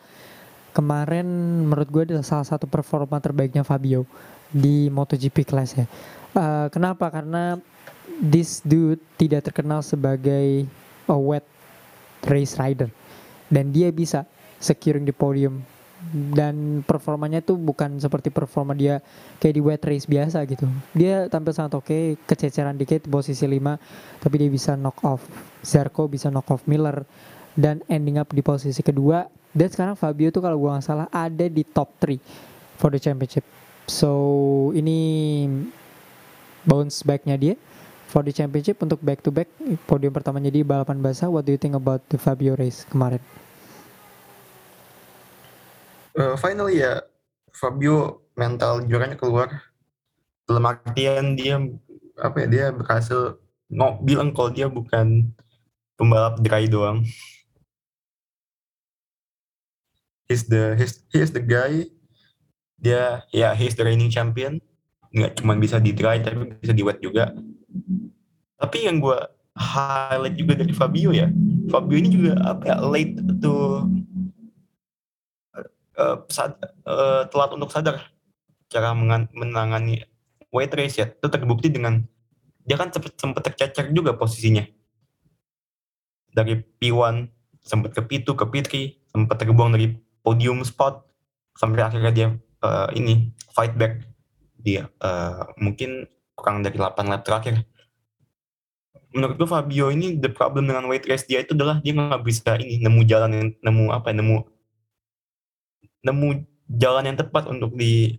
[0.75, 1.27] kemarin
[1.67, 4.07] menurut gue adalah salah satu performa terbaiknya Fabio
[4.51, 5.87] di MotoGP class ya
[6.35, 7.11] uh, kenapa?
[7.11, 7.59] Karena
[8.19, 10.67] this dude tidak terkenal sebagai
[11.07, 11.47] a wet
[12.27, 12.91] race rider.
[13.47, 14.27] Dan dia bisa
[14.59, 15.63] securing di podium.
[16.11, 19.05] Dan performanya tuh bukan seperti performa dia
[19.37, 20.65] kayak di wet race biasa gitu.
[20.97, 25.21] Dia tampil sangat oke okay, kececeran dikit posisi 5 tapi dia bisa knock off
[25.61, 27.05] Zarko bisa knock off Miller
[27.53, 29.29] dan ending up di posisi kedua.
[29.53, 32.17] Dan sekarang Fabio tuh kalau gua nggak salah ada di top 3
[32.81, 33.45] for the championship.
[33.85, 35.45] So ini
[36.65, 37.61] bounce backnya dia
[38.11, 39.47] for the championship untuk back to back
[39.87, 41.31] podium pertamanya di balapan basah.
[41.31, 43.23] What do you think about the Fabio race kemarin?
[46.19, 46.99] Uh, finally ya
[47.55, 49.63] Fabio mental juaranya keluar.
[50.51, 51.63] Dalam artian dia
[52.19, 53.39] apa ya dia berhasil
[53.71, 55.31] no, bilang kalau dia bukan
[55.95, 57.07] pembalap dry doang.
[60.27, 61.87] He's the he's, he's the guy.
[62.75, 64.59] Dia ya he's the reigning champion.
[65.15, 67.31] Nggak cuma bisa di dry tapi bisa di wet juga
[68.61, 69.19] tapi yang gue
[69.57, 71.29] highlight juga dari Fabio ya,
[71.69, 73.55] Fabio ini juga apa ya late to
[75.99, 76.17] uh,
[76.87, 78.09] uh, telat untuk sadar
[78.71, 78.95] cara
[79.35, 80.07] menangani
[80.55, 81.11] weight race ya.
[81.11, 82.05] Itu terbukti dengan
[82.65, 84.63] dia kan sempat sempat tercecer juga posisinya
[86.31, 87.27] dari P1
[87.61, 88.71] sempat ke P2 ke P3
[89.11, 91.03] sempat terbuang dari podium spot
[91.59, 92.29] sampai akhirnya dia
[92.63, 94.01] uh, ini fight back
[94.61, 96.07] dia uh, mungkin
[96.41, 97.63] kurang dari 8 lap terakhir.
[99.13, 102.55] Menurut gue Fabio ini the problem dengan weight race dia itu adalah dia nggak bisa
[102.57, 104.37] ini nemu jalan yang nemu apa nemu
[106.07, 106.29] nemu
[106.71, 108.17] jalan yang tepat untuk di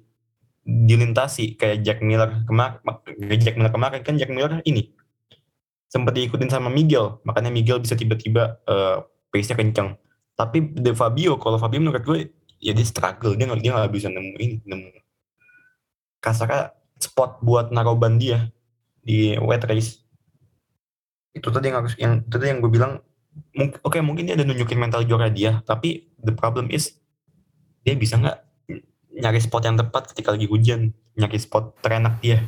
[0.67, 1.55] dilintasi.
[1.57, 2.77] Kayak Jack Miller kemarin
[3.39, 4.91] Jack Miller kemarin kan Jack Miller ini
[5.87, 7.23] sempat diikutin sama Miguel.
[7.23, 9.95] Makanya Miguel bisa tiba-tiba uh, pace-nya kencang
[10.41, 12.19] tapi the Fabio kalau Fabio menurut gue
[12.57, 13.37] ya dia struggle.
[13.37, 14.89] Dia nggak dia nggak bisa nemu ini nemu.
[16.17, 18.49] Kasarnya spot buat naroban dia
[19.01, 20.01] di weight race.
[21.33, 23.01] Itu tadi yang harus yang tadi yang gue bilang
[23.55, 26.99] oke okay, mungkin dia ada nunjukin mental juara dia tapi the problem is
[27.87, 28.37] dia bisa nggak
[29.15, 32.43] nyari spot yang tepat ketika lagi hujan nyari spot terenak dia.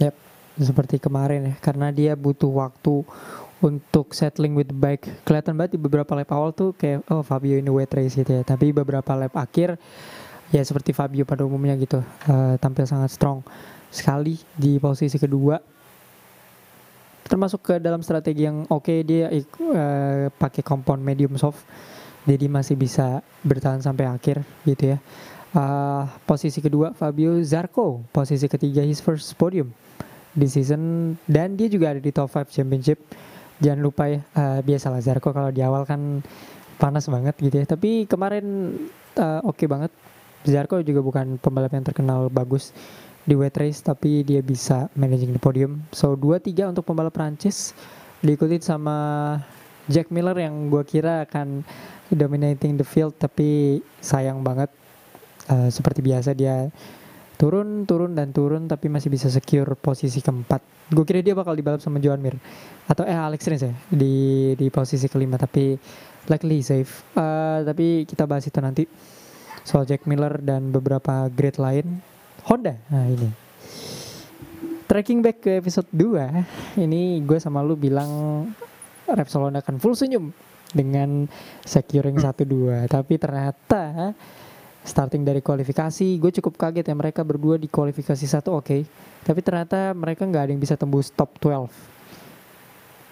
[0.00, 3.02] Yep seperti kemarin ya karena dia butuh waktu
[3.64, 5.08] untuk settling with bike.
[5.24, 8.42] Kelihatan banget di beberapa lap awal tuh kayak oh Fabio ini wet race gitu ya
[8.46, 9.80] tapi beberapa lap akhir
[10.52, 13.42] ya seperti Fabio pada umumnya gitu uh, tampil sangat strong
[13.94, 15.56] sekali di posisi kedua.
[17.24, 21.62] Termasuk ke dalam strategi yang oke okay, dia uh, pakai kompon medium soft.
[22.24, 24.98] Jadi masih bisa bertahan sampai akhir gitu ya.
[25.54, 28.02] Uh, posisi kedua Fabio Zarco.
[28.10, 29.72] Posisi ketiga his first podium
[30.34, 31.14] di season.
[31.24, 32.98] Dan dia juga ada di top 5 championship.
[33.62, 36.20] Jangan lupa ya uh, biasalah Zarco kalau di awal kan
[36.76, 37.66] panas banget gitu ya.
[37.68, 38.76] Tapi kemarin
[39.16, 39.92] uh, oke okay banget.
[40.44, 42.76] Zarco juga bukan pembalap yang terkenal bagus
[43.24, 45.80] di wet race tapi dia bisa managing the podium.
[45.90, 47.72] So 2-3 untuk pembalap Prancis
[48.20, 49.36] diikuti sama
[49.88, 51.64] Jack Miller yang gue kira akan
[52.12, 54.68] dominating the field tapi sayang banget
[55.48, 56.68] uh, seperti biasa dia
[57.34, 60.60] turun turun dan turun tapi masih bisa secure posisi keempat.
[60.92, 62.36] Gue kira dia bakal dibalap sama Joan Mir
[62.88, 65.76] atau eh Alex Rins ya di di posisi kelima tapi
[66.28, 67.04] likely safe.
[67.16, 68.84] Uh, tapi kita bahas itu nanti
[69.64, 71.86] soal Jack Miller dan beberapa grade lain
[72.44, 72.76] Honda.
[72.92, 73.32] Nah ini.
[74.84, 78.44] Tracking back ke episode 2, ini gue sama lu bilang
[79.08, 80.28] Repsol Honda akan full senyum
[80.68, 81.24] dengan
[81.64, 82.84] securing 1-2.
[82.84, 84.12] Tapi ternyata
[84.84, 88.68] starting dari kualifikasi, gue cukup kaget ya mereka berdua di kualifikasi satu oke.
[88.68, 88.84] Okay.
[89.24, 91.72] Tapi ternyata mereka nggak ada yang bisa tembus top 12.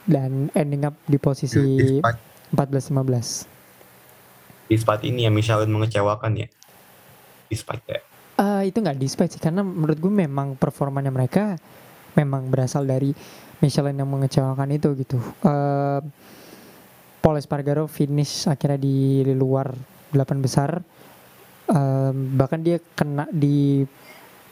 [0.04, 2.04] Dan ending up di posisi
[2.52, 4.68] 14-15.
[4.68, 6.52] Di spot ini ya Michelin mengecewakan ya.
[7.48, 8.11] Di spot ya
[8.42, 11.54] Uh, itu nggak dispute sih karena menurut gue memang performanya mereka
[12.18, 13.14] memang berasal dari
[13.62, 15.22] Michelin yang mengecewakan itu gitu.
[15.46, 16.02] Uh,
[17.22, 19.70] Paul Espargaro finish akhirnya di, luar
[20.10, 20.82] delapan besar.
[21.70, 23.86] Uh, bahkan dia kena di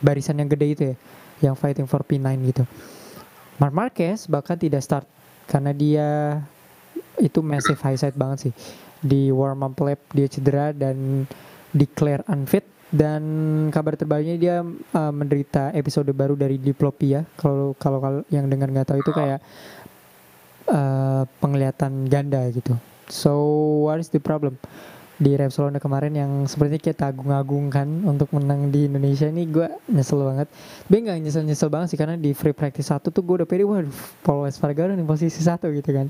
[0.01, 0.97] barisan yang gede itu ya
[1.41, 2.65] yang fighting for P9 gitu
[3.61, 5.07] Mark Marquez bahkan tidak start
[5.49, 6.09] karena dia
[7.21, 8.53] itu massive high side banget sih
[9.01, 11.29] di warm up lap dia cedera dan
[11.73, 13.23] declare unfit dan
[13.71, 18.99] kabar terbarunya dia uh, menderita episode baru dari diplopia kalau kalau yang dengar nggak tahu
[18.99, 19.39] itu kayak
[20.67, 22.75] uh, penglihatan ganda gitu
[23.07, 23.33] so
[23.87, 24.59] what is the problem
[25.21, 30.49] di Repsolona kemarin yang sepertinya kita agung-agungkan untuk menang di Indonesia ini gue nyesel banget.
[30.89, 33.93] Tapi nggak nyesel-nyesel banget sih karena di free practice satu tuh gue udah pede waduh
[34.25, 36.09] Paul Espargaro nih posisi satu gitu kan.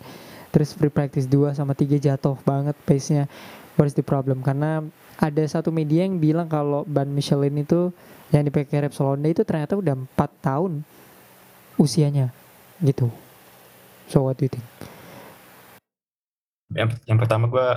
[0.54, 3.26] Terus free practice 2 sama 3 jatuh banget pace-nya.
[3.74, 4.46] What is the problem?
[4.46, 4.86] Karena
[5.20, 7.92] ada satu media yang bilang kalau ban Michelin itu
[8.32, 10.72] yang dipakai Repsol Honda itu ternyata udah 4 tahun
[11.76, 12.32] usianya
[12.80, 13.12] gitu.
[14.08, 14.64] So what do you think?
[16.72, 17.68] Yang, yang pertama gue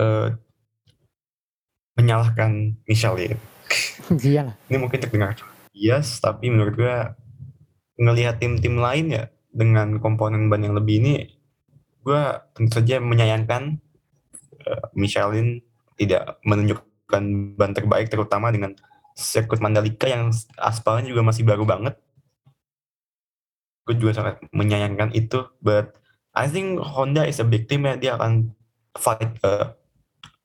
[0.00, 0.26] uh,
[2.00, 3.36] menyalahkan Michelin.
[4.24, 4.56] Iyalah.
[4.72, 5.36] Ini mungkin terdengar
[5.78, 6.96] yes, tapi menurut gue
[8.02, 11.14] ngelihat tim-tim lain ya dengan komponen ban yang lebih ini,
[12.02, 12.22] gue
[12.54, 13.78] tentu saja menyayangkan
[14.66, 15.62] uh, Michelin
[15.98, 17.22] tidak menunjukkan
[17.58, 18.78] ban terbaik terutama dengan
[19.18, 21.98] sirkuit Mandalika yang aspalnya juga masih baru banget.
[23.82, 25.98] Gue juga sangat menyayangkan itu, but
[26.38, 28.54] I think Honda is a big team ya, dia akan
[28.94, 29.74] fight uh,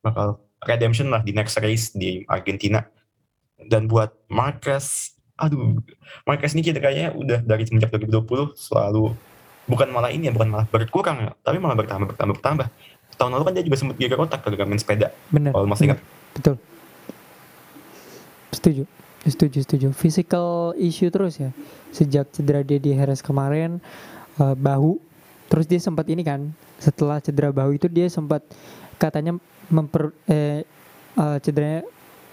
[0.02, 2.82] bakal redemption lah di next race di Argentina.
[3.62, 5.78] Dan buat Marquez, aduh,
[6.26, 9.14] Marquez ini kita kayaknya udah dari semenjak 2020 selalu
[9.70, 12.68] bukan malah ini ya, bukan malah berkurang ya, tapi malah bertambah, bertambah, bertambah.
[13.16, 15.14] Tahun lalu kan dia juga sempat geger otak gara main sepeda.
[15.30, 15.52] Bener.
[15.54, 16.00] Kalau masih ingat.
[16.34, 16.56] Betul.
[18.54, 18.84] Setuju.
[19.24, 19.88] Setuju, setuju.
[19.96, 21.50] Physical issue terus ya.
[21.96, 23.80] Sejak cedera dia di Heres kemarin,
[24.38, 25.00] uh, bahu.
[25.48, 28.42] Terus dia sempat ini kan, setelah cedera bahu itu dia sempat
[28.98, 29.38] katanya
[29.70, 30.66] memper eh,
[31.16, 31.86] uh, cederanya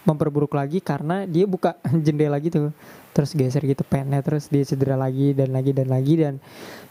[0.04, 2.72] memperburuk lagi karena dia buka jendela gitu
[3.10, 6.34] terus geser gitu pennya terus dia cedera lagi dan lagi dan lagi dan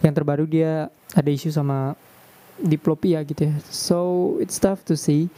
[0.03, 1.95] yang terbaru dia ada isu sama
[2.63, 3.55] diplopia gitu ya.
[3.71, 3.97] So
[4.43, 5.31] it's tough to see.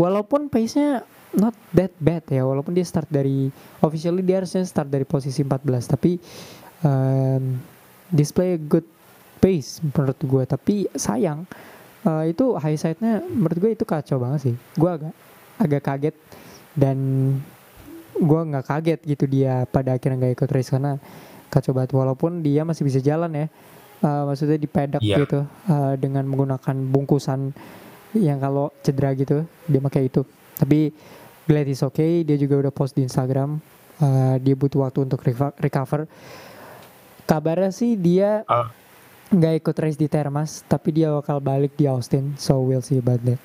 [0.00, 3.48] Walaupun pace nya not that bad ya walaupun dia start dari
[3.80, 5.64] officially dia harusnya start dari posisi 14
[5.96, 6.20] tapi
[6.84, 7.56] um,
[8.12, 8.84] display a good
[9.40, 11.48] pace menurut gue tapi sayang
[12.04, 14.54] uh, itu high side-nya menurut gue itu kacau banget sih.
[14.76, 15.14] Gue agak
[15.58, 16.16] agak kaget
[16.76, 16.96] dan
[18.12, 21.00] gue nggak kaget gitu dia pada akhirnya nggak ikut race karena
[21.48, 21.96] kacau banget.
[21.96, 23.46] Walaupun dia masih bisa jalan ya
[24.02, 25.22] uh, maksudnya di pedok yeah.
[25.22, 27.54] gitu uh, dengan menggunakan bungkusan
[28.18, 30.22] yang kalau cedera gitu dia pakai itu.
[30.58, 30.92] Tapi
[31.48, 33.58] glad is okay dia juga udah post di Instagram
[34.02, 35.22] uh, dia butuh waktu untuk
[35.58, 36.04] recover.
[37.24, 38.68] Kabarnya sih dia uh
[39.32, 43.24] nggak ikut race di Termas tapi dia bakal balik di Austin so we'll see about
[43.24, 43.40] that.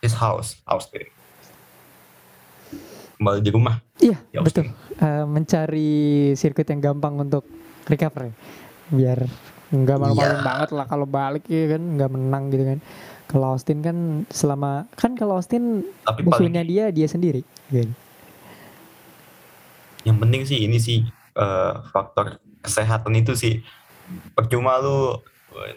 [0.00, 1.12] His house Austin
[3.20, 3.78] kembali di rumah?
[4.02, 4.74] Iya betul.
[4.98, 7.46] Uh, mencari sirkuit yang gampang untuk
[7.86, 8.30] recover
[8.92, 9.24] biar
[9.72, 10.44] nggak malu-malu yeah.
[10.44, 12.78] banget lah kalau balik ya kan nggak menang gitu kan.
[13.30, 17.40] Kalau Austin kan selama kan kalau Austin tapi musuhnya paling, dia dia sendiri
[17.72, 17.88] gitu.
[20.02, 21.06] yang penting sih ini sih
[21.38, 23.64] uh, faktor kesehatan itu sih.
[24.36, 25.16] Percuma lu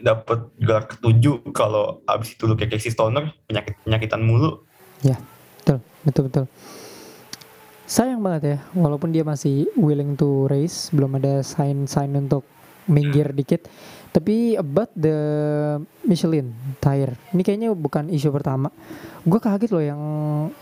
[0.03, 4.65] dapet gelar ketujuh kalau abis itu lu kayak Casey Stoner penyakit penyakitan mulu.
[4.99, 5.15] Ya
[5.61, 6.45] betul betul betul
[7.85, 12.45] sayang banget ya walaupun dia masih willing to race belum ada sign sign untuk
[12.85, 13.65] minggir dikit.
[14.13, 15.17] Tapi about the
[16.07, 18.71] Michelin tire ini kayaknya bukan isu pertama.
[19.25, 20.01] Gue kaget loh yang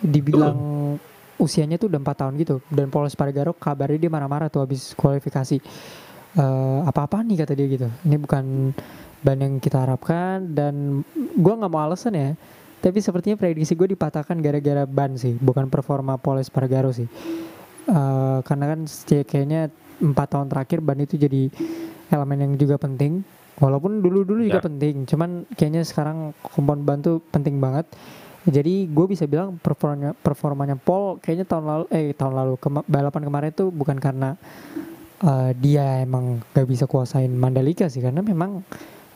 [0.01, 0.57] dibilang
[0.97, 1.43] uh.
[1.43, 2.63] usianya tuh udah empat tahun gitu.
[2.71, 5.61] Dan Paul Espargaro kabarnya dia marah-marah tuh habis kualifikasi.
[6.33, 7.87] Uh, apa-apa nih kata dia gitu.
[8.09, 8.73] Ini bukan
[9.21, 12.29] ban yang kita harapkan dan gue nggak mau alasan ya
[12.83, 17.07] tapi sepertinya prediksi gue dipatahkan gara-gara ban sih bukan performa Paul Espargaro sih.
[17.87, 18.79] Uh, karena kan
[19.23, 19.71] kayaknya
[20.03, 21.47] empat tahun terakhir ban itu jadi
[22.11, 23.23] elemen yang juga penting.
[23.55, 24.67] Walaupun dulu-dulu juga ya.
[24.67, 27.87] penting cuman kayaknya sekarang kompon ban tuh penting banget.
[28.43, 33.23] Jadi gue bisa bilang performanya performanya Paul kayaknya tahun lalu eh tahun lalu ke, balapan
[33.23, 34.35] kemarin tuh bukan karena
[35.23, 38.59] uh, dia emang gak bisa kuasain Mandalika sih karena memang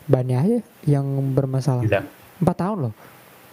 [0.08, 0.58] bannya aja
[0.88, 1.04] yang
[1.36, 1.84] bermasalah.
[2.40, 2.94] Empat tahun loh,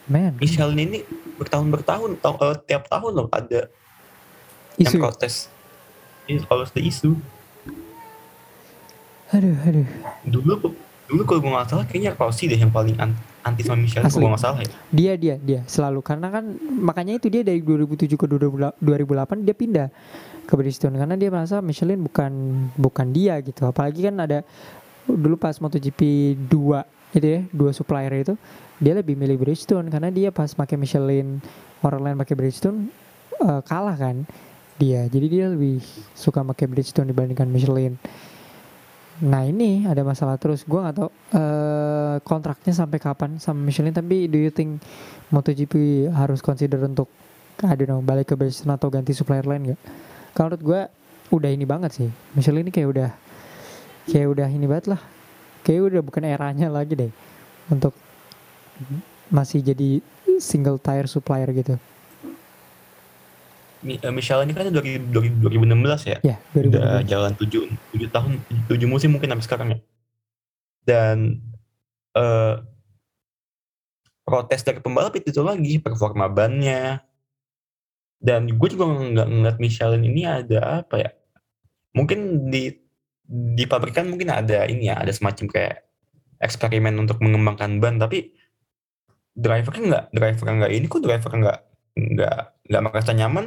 [0.10, 0.34] man.
[0.38, 0.99] Michelin ini
[1.38, 3.68] bertahun bertahun, ta uh, tiap tahun loh ada
[4.80, 4.97] isu.
[4.97, 5.49] yang protes.
[6.26, 7.18] Ini always the isu.
[9.34, 9.88] Aduh, aduh.
[10.26, 10.53] Dulu
[11.06, 13.14] dulu kalau gue nggak salah kayaknya Rossi deh yang paling an
[13.45, 14.70] anti sama Michelin kalau nggak salah ya.
[14.89, 19.88] Dia dia dia selalu karena kan makanya itu dia dari 2007 ke 2008 dia pindah
[20.45, 22.32] ke Bridgestone karena dia merasa Michelin bukan
[22.74, 24.41] bukan dia gitu apalagi kan ada
[25.06, 28.34] dulu pas MotoGP 2 itu ya dua supplier itu
[28.82, 31.39] dia lebih milih Bridgestone karena dia pas pakai Michelin
[31.86, 32.91] orang lain pakai Bridgestone
[33.39, 34.26] uh, kalah kan
[34.76, 35.08] dia.
[35.08, 35.80] Jadi dia lebih
[36.12, 37.95] suka pakai Bridgestone dibandingkan Michelin.
[39.24, 40.68] Nah ini ada masalah terus.
[40.68, 43.95] Gue nggak tahu eh, kontraknya sampai kapan sama Michelin.
[43.95, 44.84] Tapi do you think
[45.32, 47.08] MotoGP harus consider untuk
[47.64, 49.82] I don't balik ke Bridgestone atau ganti supplier lain gak?
[50.36, 50.82] Kalau menurut gue
[51.32, 52.10] udah ini banget sih.
[52.36, 53.10] Michelin ini kayak udah
[54.12, 54.99] kayak udah ini banget lah.
[55.66, 57.11] Kayak udah bukan eranya lagi deh
[57.74, 57.97] untuk
[59.34, 59.97] masih jadi
[60.38, 61.82] single tire supplier gitu.
[63.86, 66.18] Eh, Michelle ini kan dari, dari 2016 ya.
[66.26, 66.70] Ya, 2016.
[66.74, 68.32] Udah jalan 7, 7 tahun,
[68.70, 69.80] 7 musim mungkin sampai sekarang ya.
[70.86, 71.41] Dan
[72.13, 72.55] eh
[74.26, 77.01] protes dari pembalap itu lagi, performa bannya.
[78.18, 81.09] Dan gue juga nggak ngeliat Michelin ini ada apa ya.
[81.93, 82.84] Mungkin di
[83.26, 85.76] di pabrikan mungkin ada ini ya, ada semacam kayak
[86.39, 88.34] eksperimen untuk mengembangkan ban, tapi
[89.36, 91.59] drivernya nggak, driver nggak ini kok driver nggak
[91.95, 93.45] nggak nggak merasa nyaman.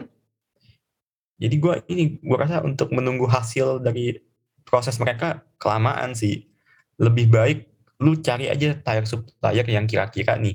[1.38, 4.18] Jadi gue ini gue rasa untuk menunggu hasil dari
[4.66, 6.50] proses mereka kelamaan sih.
[6.98, 7.58] Lebih baik
[8.02, 10.54] lu cari aja tire supplier yang kira-kira nih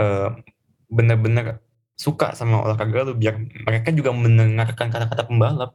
[0.00, 0.28] eh,
[0.88, 1.60] bener-bener
[1.96, 5.72] suka sama olahraga lu biar mereka juga mendengarkan kata-kata pembalap.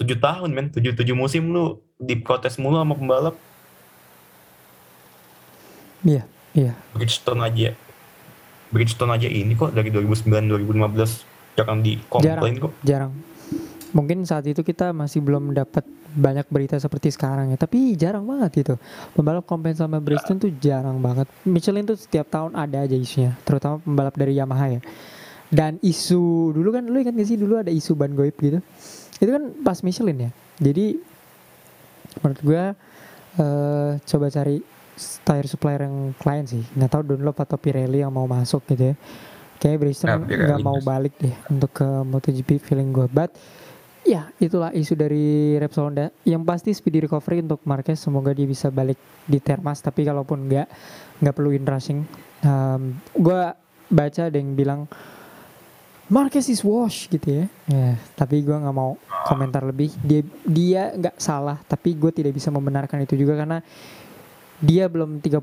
[0.00, 3.36] Tujuh tahun men, tujuh tujuh musim lu diprotes mulu sama pembalap.
[6.02, 6.26] Iya,
[6.56, 6.72] iya.
[6.96, 7.70] Bridgestone aja,
[8.72, 12.72] Bridgestone aja ini kok dari 2009 2015 jangan dikomplain kok.
[12.82, 13.12] jarang.
[13.92, 18.64] Mungkin saat itu kita masih belum dapat banyak berita seperti sekarang ya, tapi jarang banget
[18.64, 18.74] itu.
[19.12, 21.28] Pembalap komplain sama Bridgestone tuh jarang banget.
[21.44, 24.80] Michelin tuh setiap tahun ada aja isunya, terutama pembalap dari Yamaha ya.
[25.52, 28.64] Dan isu dulu kan lu ingat gak sih dulu ada isu ban goib gitu.
[29.22, 30.30] Itu kan pas Michelin ya.
[30.58, 30.98] Jadi
[32.18, 32.64] menurut gua
[33.38, 34.58] eh coba cari
[34.98, 36.62] tire supplier yang lain sih.
[36.74, 38.94] Nggak tahu Dunlop atau Pirelli yang mau masuk gitu ya.
[39.62, 43.06] Kayak Bridgestone Nah, nggak mau balik deh untuk ke MotoGP feeling gue.
[43.06, 43.30] But
[44.02, 46.10] ya itulah isu dari Repsol Honda.
[46.26, 48.02] Yang pasti speedy recovery untuk Marquez.
[48.02, 49.78] Semoga dia bisa balik di Termas.
[49.78, 50.66] Tapi kalaupun nggak
[51.22, 52.02] nggak perlu in rushing.
[52.42, 53.54] Um, gue
[53.92, 54.90] baca ada yang bilang
[56.06, 57.44] Marquez is wash gitu ya.
[57.66, 59.94] Ya, tapi gue nggak mau komentar lebih.
[60.02, 63.62] Dia dia nggak salah, tapi gue tidak bisa membenarkan itu juga karena
[64.58, 65.42] dia belum 30,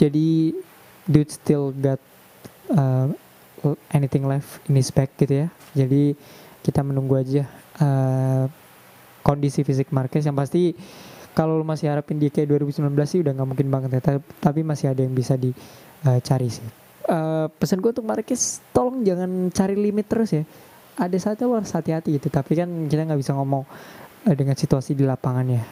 [0.00, 0.28] jadi
[1.04, 2.00] dude still got
[2.72, 3.08] uh,
[3.90, 5.48] anything left in his back gitu ya.
[5.74, 6.16] Jadi
[6.60, 7.44] kita menunggu aja
[7.78, 8.46] uh,
[9.20, 10.72] kondisi fisik Marquez yang pasti
[11.34, 14.00] kalau lu masih harapin dia kayak 2019 sih udah nggak mungkin banget ya.
[14.00, 16.85] Ta- Tapi masih ada yang bisa dicari sih.
[17.06, 20.42] Eh, pesan gue untuk Marquez tolong jangan cari limit terus ya.
[20.98, 23.62] Ada saatnya harus hati-hati gitu tapi kan kita nggak bisa ngomong
[24.26, 25.62] eh, dengan situasi di lapangan ya.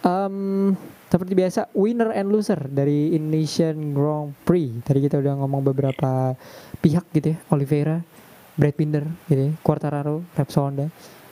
[0.00, 0.74] Em,
[1.06, 4.82] seperti biasa winner and loser dari Indonesian Grand Prix.
[4.82, 6.34] Tadi kita udah ngomong beberapa
[6.82, 8.02] pihak gitu ya Oliveira
[8.58, 10.86] Brad Binder gitu ya Quartararo Repsol Honda.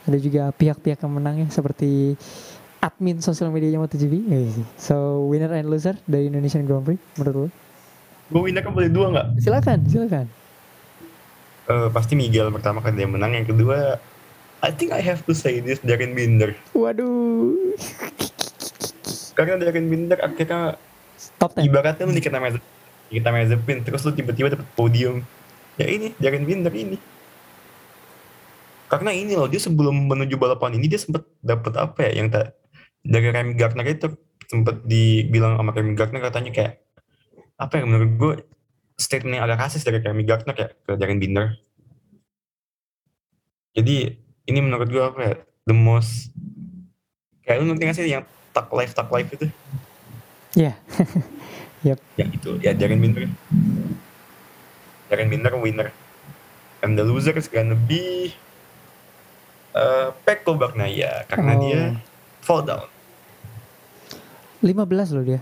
[0.07, 2.15] Ada juga pihak-pihak yang menang ya seperti
[2.79, 4.67] admin sosial medianya MotoGP sih.
[4.79, 7.68] so winner and loser dari Indonesian Grand Prix menurut lo
[8.29, 9.27] Gue winner kan boleh dua nggak?
[9.41, 10.27] silakan silakan
[11.69, 13.37] Eh, pasti Miguel pertama kan dia menang.
[13.37, 14.01] Yang kedua,
[14.65, 16.57] I think I have to say this Darren Binder.
[16.73, 17.53] waduh
[19.37, 20.81] Karena Darren Binder akhirnya
[21.37, 22.65] top 10 ibaratnya lu Nikita Mazepin,
[23.13, 25.21] Nikita Mazepin terus lu tiba-tiba dapet podium.
[25.77, 26.97] Ya ini Darren Binder ini.
[28.89, 32.57] Karena ini loh dia sebelum menuju balapan ini dia sempat dapet apa ya yang tak
[33.05, 34.09] dari Remy Gardner itu
[34.49, 36.81] sempat dibilang sama Remy Gardner katanya kayak
[37.59, 38.33] apa ya menurut gue
[38.95, 41.59] statement yang agak rasis dari Remy Gardner kayak ke Darren Binder.
[43.75, 44.15] Jadi
[44.47, 45.35] ini menurut gue apa ya
[45.67, 46.31] the most
[47.43, 49.47] kayak lu ngerti gak sih yang tak life tak life itu?
[51.87, 53.31] ya ya itu ya Darren Binder
[55.07, 55.95] Darren Binder winner
[56.83, 58.35] and the loser is gonna be
[59.79, 61.61] uh, Pecco Bagnaia karena Oh.
[61.63, 61.83] dia
[62.43, 62.87] fall down
[64.59, 65.41] 15 loh dia.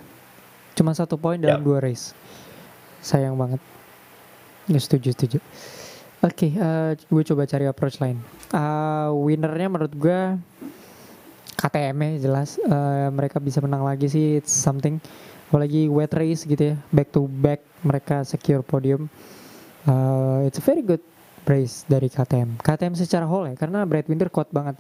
[0.76, 1.64] Cuma satu poin dalam Ya.
[1.64, 2.12] dua race.
[3.00, 3.58] Sayang banget.
[4.68, 5.38] Ya, setuju, setuju.
[6.20, 8.20] Oke, eh, gue coba cari approach lain.
[8.50, 10.20] Eh, winnernya menurut gue
[11.56, 12.58] KTM ya jelas.
[12.58, 15.00] Eh, mereka bisa menang lagi sih, it's something.
[15.48, 19.06] Apalagi wet race gitu ya, back to back mereka secure podium.
[19.86, 21.00] Eh, it's a very good
[21.46, 22.58] race dari KTM.
[22.58, 24.74] KTM secara whole ya, karena Brad Binder kuat banget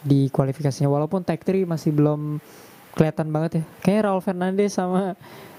[0.00, 0.86] di kualifikasinya.
[0.86, 2.38] Walaupun tag 3 masih belum
[2.96, 3.64] kelihatan banget ya.
[3.84, 5.16] Kayaknya Raul Fernandez sama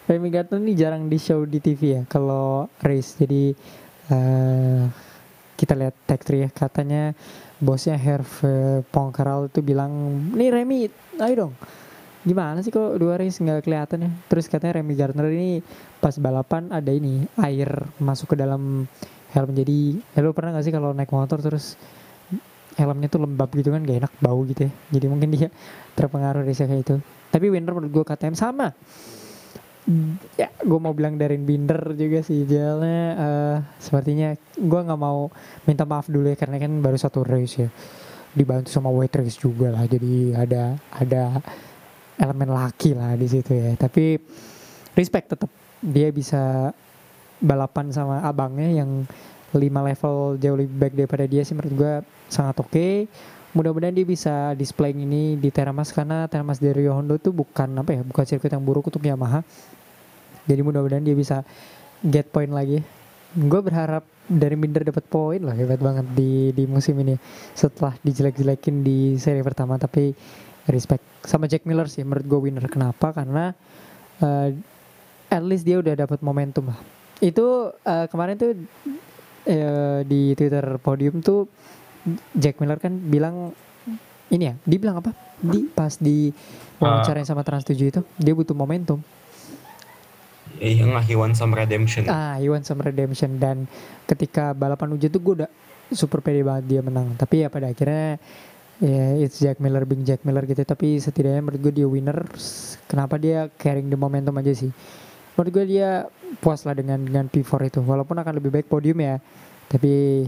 [0.10, 3.18] Remy Gardner ini jarang di show di TV ya kalau race.
[3.18, 3.54] Jadi
[4.12, 4.84] eh
[5.54, 6.50] kita lihat tag 3 ya.
[6.52, 7.04] Katanya
[7.62, 9.92] bosnya Herve Pongkaral itu bilang,
[10.36, 10.92] nih Remy,
[11.24, 11.54] ayo dong.
[12.24, 14.12] Gimana sih kok dua race nggak kelihatan ya?
[14.32, 15.60] Terus katanya Remy Gardner ini
[16.00, 17.68] pas balapan ada ini air
[18.00, 18.88] masuk ke dalam
[19.34, 21.74] helm jadi ya lu pernah gak sih kalau naik motor terus
[22.78, 25.50] helmnya tuh lembab gitu kan gak enak bau gitu ya jadi mungkin dia
[25.98, 26.96] terpengaruh dari kayak itu
[27.34, 28.70] tapi Winner menurut gue KTM sama.
[30.38, 35.28] Ya gue mau bilang Darin Binder juga sih jalannya eh, sepertinya gue nggak mau
[35.66, 37.70] minta maaf dulu ya karena kan baru satu race ya.
[38.38, 41.42] Dibantu sama weight race juga lah jadi ada ada
[42.22, 43.74] elemen laki lah di situ ya.
[43.74, 44.22] Tapi
[44.94, 45.50] respect tetap
[45.82, 46.70] dia bisa
[47.42, 49.04] balapan sama abangnya yang
[49.52, 51.94] 5 level jauh lebih baik daripada dia sih menurut gue
[52.30, 52.88] sangat oke
[53.54, 58.02] mudah-mudahan dia bisa display ini di Teramas karena Teramas dari Hondo tuh bukan apa ya
[58.02, 59.46] bukan sirkuit yang buruk untuk Yamaha.
[60.44, 61.46] Jadi mudah-mudahan dia bisa
[62.04, 62.82] get point lagi.
[63.34, 67.16] Gue berharap dari Minder dapat poin lah hebat banget di di musim ini.
[67.54, 70.12] Setelah dijelek-jelekin di seri pertama tapi
[70.68, 72.66] respect sama Jack Miller sih menurut gue winner.
[72.68, 73.14] Kenapa?
[73.14, 73.54] Karena
[74.20, 74.50] eh,
[75.30, 76.80] at least dia udah dapat momentum lah.
[77.22, 78.52] Itu eh, kemarin tuh
[79.46, 81.48] eh, di Twitter podium tuh
[82.36, 83.56] Jack Miller kan bilang
[84.34, 85.14] ini ya, dia bilang apa?
[85.40, 86.34] Di pas di
[86.82, 89.00] wawancarain sama Trans 7 itu, dia butuh momentum.
[90.60, 92.06] Iya nggak he want some redemption.
[92.08, 93.66] Ah, he want some redemption dan
[94.06, 95.52] ketika balapan uji tuh gue udah
[95.92, 97.16] super pede banget dia menang.
[97.18, 98.22] Tapi ya pada akhirnya
[98.80, 100.62] ya it's Jack Miller being Jack Miller gitu.
[100.62, 102.20] Tapi setidaknya menurut gue dia winner.
[102.86, 104.70] Kenapa dia carrying the momentum aja sih?
[105.34, 106.06] Menurut gue dia
[106.38, 107.80] puas lah dengan dengan P4 itu.
[107.82, 109.18] Walaupun akan lebih baik podium ya.
[109.68, 110.28] Tapi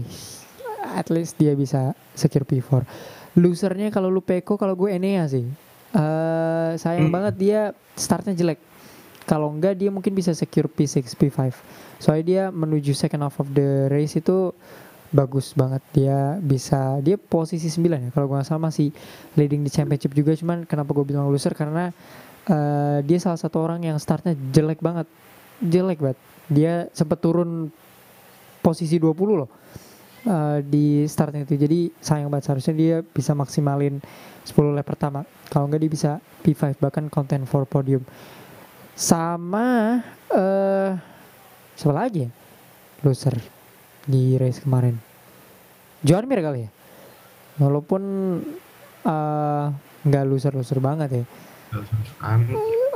[0.96, 2.88] at least dia bisa secure P4.
[3.36, 5.44] Losernya kalau lu Peko, kalau gue Enea sih.
[5.92, 7.14] Eh sayang Hmm.
[7.14, 7.60] banget dia
[7.94, 8.56] startnya jelek.
[9.26, 11.50] Kalau enggak dia mungkin bisa secure P6, P5.
[11.98, 14.54] Soalnya dia menuju second half of the race itu
[15.10, 15.82] bagus banget.
[15.90, 18.10] Dia bisa dia posisi 9 ya.
[18.14, 18.94] Kalau gue nggak salah masih
[19.34, 20.32] leading di championship juga.
[20.38, 21.90] Cuman kenapa gue bilang loser karena
[22.46, 25.10] eh, dia salah satu orang yang startnya jelek banget.
[25.58, 26.18] Jelek banget.
[26.46, 27.74] Dia sempat turun
[28.62, 29.50] posisi 20 loh
[30.26, 31.54] eh, di startnya itu.
[31.54, 34.02] Jadi sayang banget seharusnya dia bisa maksimalin
[34.44, 35.22] 10 lap pertama.
[35.48, 36.10] Kalau enggak dia bisa
[36.42, 38.02] P5 bahkan content for podium.
[38.98, 40.00] Sama
[40.34, 40.90] eh
[41.78, 42.30] siapa lagi ya?
[43.06, 43.36] Loser
[44.06, 44.98] di race kemarin.
[46.02, 46.70] Joan Mir kali ya.
[47.62, 48.02] Walaupun
[49.06, 49.66] eh
[50.06, 51.24] nggak loser-loser banget ya.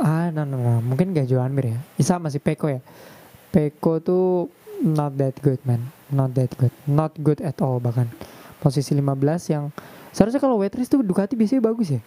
[0.01, 0.75] Ah, no, no, no.
[0.81, 1.79] Mungkin gak Joan Mir ya.
[1.99, 2.81] Isa masih Peko ya.
[3.51, 4.49] Peko tuh
[4.81, 6.00] not that good man.
[6.11, 6.75] Not that good.
[6.87, 8.11] Not good at all bahkan.
[8.61, 9.73] Posisi 15 yang
[10.13, 12.01] seharusnya kalau race tuh Ducati biasanya bagus ya.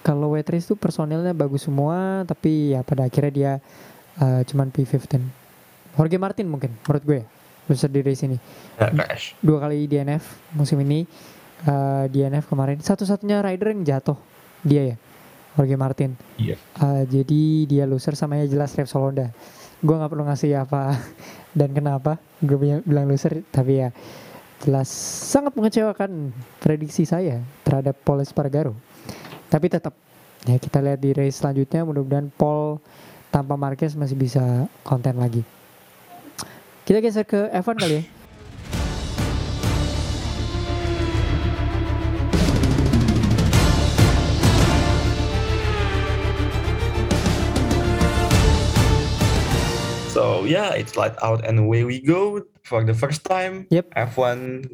[0.00, 3.52] Kalau race tuh personilnya bagus semua, tapi ya pada akhirnya dia
[4.22, 5.20] eh, cuman P15.
[5.98, 7.26] Jorge Martin mungkin menurut gue ya.
[7.70, 8.38] Di race ini.
[8.78, 9.36] ya.
[9.42, 11.04] Dua kali DNF musim ini.
[11.60, 12.80] eh, DNF kemarin.
[12.80, 14.16] Satu-satunya rider yang jatuh.
[14.64, 14.96] Dia ya.
[15.58, 16.10] Jorge Martin.
[16.38, 16.56] Iya.
[16.78, 19.34] Uh, jadi dia loser sama ya jelas Repsol Honda.
[19.82, 20.94] Gue nggak perlu ngasih apa
[21.56, 23.88] dan kenapa gue bilang loser, tapi ya
[24.60, 24.88] jelas
[25.26, 28.76] sangat mengecewakan prediksi saya terhadap Paul Espargaro.
[29.48, 29.96] Tapi tetap
[30.46, 32.78] ya kita lihat di race selanjutnya mudah-mudahan Paul
[33.32, 35.42] tanpa Marquez masih bisa konten lagi.
[36.84, 38.19] Kita geser ke F1 kali ya.
[50.50, 53.70] Yeah, it's light out and away we go for the first time.
[53.70, 53.94] Yep.
[53.94, 54.66] F1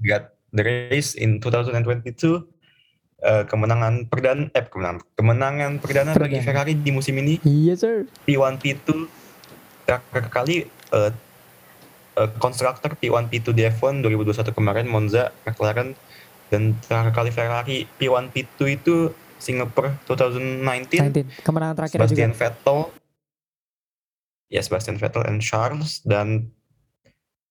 [0.00, 2.48] got the race in 2022.
[3.18, 6.46] Eh, kemenangan perdana, eh kemenangan, kemenangan perdana bagi Perdana.
[6.46, 8.06] Ferrari di musim ini Yes sir.
[8.22, 9.10] P1 P2
[9.82, 11.10] terakhir kali eh,
[12.14, 15.98] eh, konstruktor P1 P2 di F1 2021 kemarin Monza, McLaren
[16.46, 19.10] dan terakhir kali Ferrari P1 P2 itu
[19.42, 22.38] Singapore 2019 19 kemenangan terakhir Sebastian juga.
[22.38, 22.78] Vettel
[24.48, 26.00] ya Sebastian Vettel and Charles.
[26.04, 26.48] Dan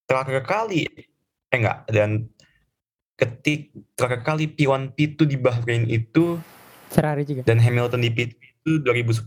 [0.04, 0.86] terakhir kali
[1.48, 1.88] eh enggak.
[1.88, 2.28] Dan
[3.18, 6.38] ketik terakhir kali P1 P2 di Bahrain itu
[6.88, 7.42] Ferrari juga.
[7.42, 9.26] dan Hamilton di P2 itu 2010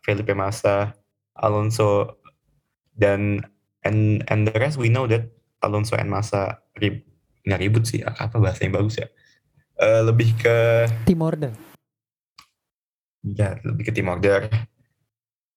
[0.00, 0.96] Felipe Massa
[1.36, 2.16] Alonso
[2.96, 3.44] dan
[3.84, 5.28] and and the rest we know that
[5.60, 7.04] Alonso and Massa rib,
[7.44, 8.00] nggak ribut sih.
[8.00, 9.08] Apa bahasa yang bagus ya?
[9.76, 11.52] Eh, lebih ke Tim order.
[13.26, 14.46] ya lebih ke tim order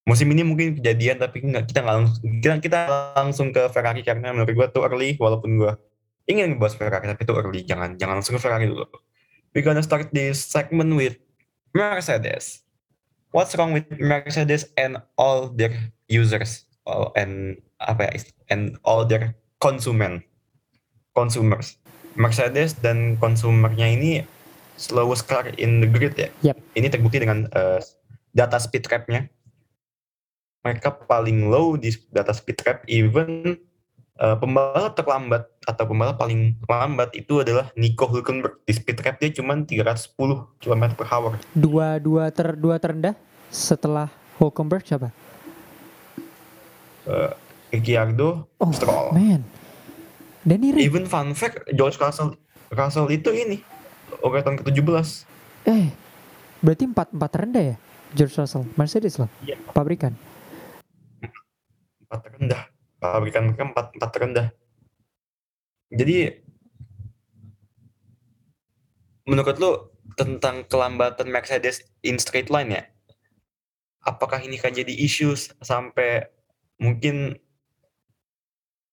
[0.10, 2.80] musim ini mungkin kejadian tapi nggak kita nggak langsung kita, kita
[3.14, 5.78] langsung ke Ferrari karena menurut gua tuh early walaupun gua
[6.26, 7.62] ingin ngebahas Ferrari tapi itu early.
[7.62, 8.90] Jangan jangan langsung ke Ferrari dulu.
[9.54, 11.22] We gonna start this segment with
[11.78, 12.66] Mercedes.
[13.30, 16.66] What's wrong with Mercedes and all their users?
[16.90, 20.26] All, and apa ya and all their consumer
[21.14, 21.78] consumers.
[22.18, 24.26] Mercedes dan konsumernya ini
[24.74, 26.30] slowest car in the grid ya?
[26.42, 26.58] Yep.
[26.74, 27.80] ini terbukti dengan eh,
[28.34, 29.30] data speed trap-nya
[30.60, 33.56] mereka paling low di data speed trap even
[34.16, 38.60] eh, pembalap terlambat atau pembalap paling lambat itu adalah Nico Hülkenberg.
[38.64, 40.20] Di speed trap dia cuma 310
[40.60, 41.32] km per hour.
[41.54, 43.16] Dua dua ter dua terendah
[43.48, 45.10] setelah Hulkenberg siapa?
[47.06, 47.32] Eh,
[47.70, 49.14] Ricciardo, Oh Stroll.
[49.14, 49.46] man.
[50.42, 50.90] Danny Rick.
[50.90, 52.34] Even fun fact, George Russell,
[52.70, 53.62] Russell itu ini
[54.20, 55.28] urutan ke-17.
[55.64, 55.92] Eh,
[56.60, 57.76] berarti empat empat terendah ya?
[58.10, 60.18] George Russell, Mercedes loh, Iya, pabrikan.
[62.10, 62.62] Empat terendah.
[62.98, 64.48] Pabrikan mereka empat, empat terendah.
[65.94, 66.42] Jadi,
[69.30, 69.72] menurut lu
[70.18, 72.84] tentang kelambatan Mercedes in straight line ya?
[74.02, 76.26] Apakah ini kan jadi isu sampai
[76.82, 77.38] mungkin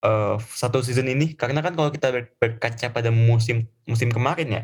[0.05, 1.33] eh, satu season ini?
[1.33, 4.63] Karena kan kalau kita ber- berkaca pada musim musim kemarin ya,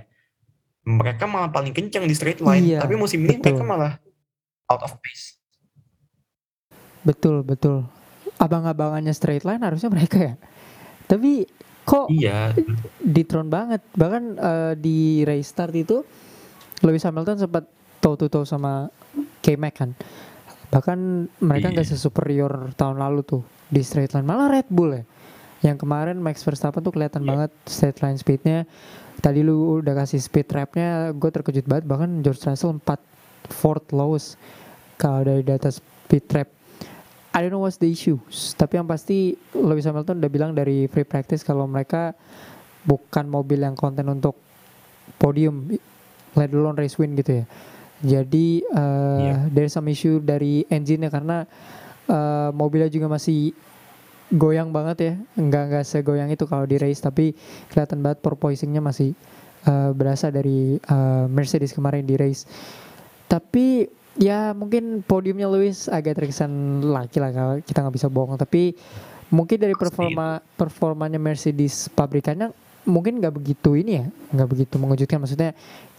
[0.85, 2.77] mereka malah paling kencang di straight line.
[2.77, 3.57] Iya, Tapi musim ini betul.
[3.57, 3.93] mereka malah
[4.69, 5.41] out of pace.
[7.03, 7.87] Betul betul.
[8.43, 10.35] Abang-abangannya straight line harusnya mereka ya.
[11.07, 11.47] Tapi
[11.83, 12.51] kok Iya,
[12.99, 13.79] ditron banget.
[13.95, 16.03] Bahkan eh, di race start itu
[16.83, 17.63] Lewis Hamilton sempat
[18.03, 18.91] toe to toe sama
[19.39, 19.95] K-Mac kan.
[20.67, 20.99] Bahkan
[21.39, 21.95] mereka nggak Iya.
[21.95, 23.41] sesuperior tahun lalu tuh
[23.71, 24.27] di straight line.
[24.27, 25.03] Malah Red Bull ya.
[25.63, 27.29] Yang kemarin Max Verstappen tuh kelihatan Iya.
[27.31, 28.67] banget straight line speednya.
[29.23, 31.87] Tadi lu udah kasih speed trapnya, gue terkejut banget.
[31.87, 32.99] Bahkan George Russell 4
[33.47, 34.35] fourth lowest
[34.99, 36.49] kalau dari data speed trap.
[37.33, 38.21] I don't know what's the issue.
[38.53, 42.13] Tapi yang pasti Lewis Hamilton udah bilang dari free practice kalau mereka
[42.85, 44.37] bukan mobil yang konten untuk
[45.17, 45.65] podium,
[46.37, 47.45] let alone race win gitu ya.
[48.03, 49.35] Jadi uh, Iya.
[49.49, 51.47] there's some issue dari engine-nya karena
[52.05, 53.55] uh, mobilnya juga masih
[54.29, 57.33] goyang banget ya, nggak nggak segoyang itu kalau di race tapi
[57.71, 59.15] kelihatan banget porpoisingnya masih
[59.65, 62.43] uh, berasa dari uh, Mercedes kemarin di race.
[63.25, 63.87] Tapi
[64.17, 68.37] ya mungkin podiumnya Lewis agak terkesan laki lah kalau kita nggak bisa bohong.
[68.37, 68.73] Tapi
[69.33, 72.53] mungkin dari performa performanya Mercedes pabrikannya
[72.83, 75.23] mungkin nggak begitu ini ya, nggak begitu mengejutkan.
[75.23, 75.51] Maksudnya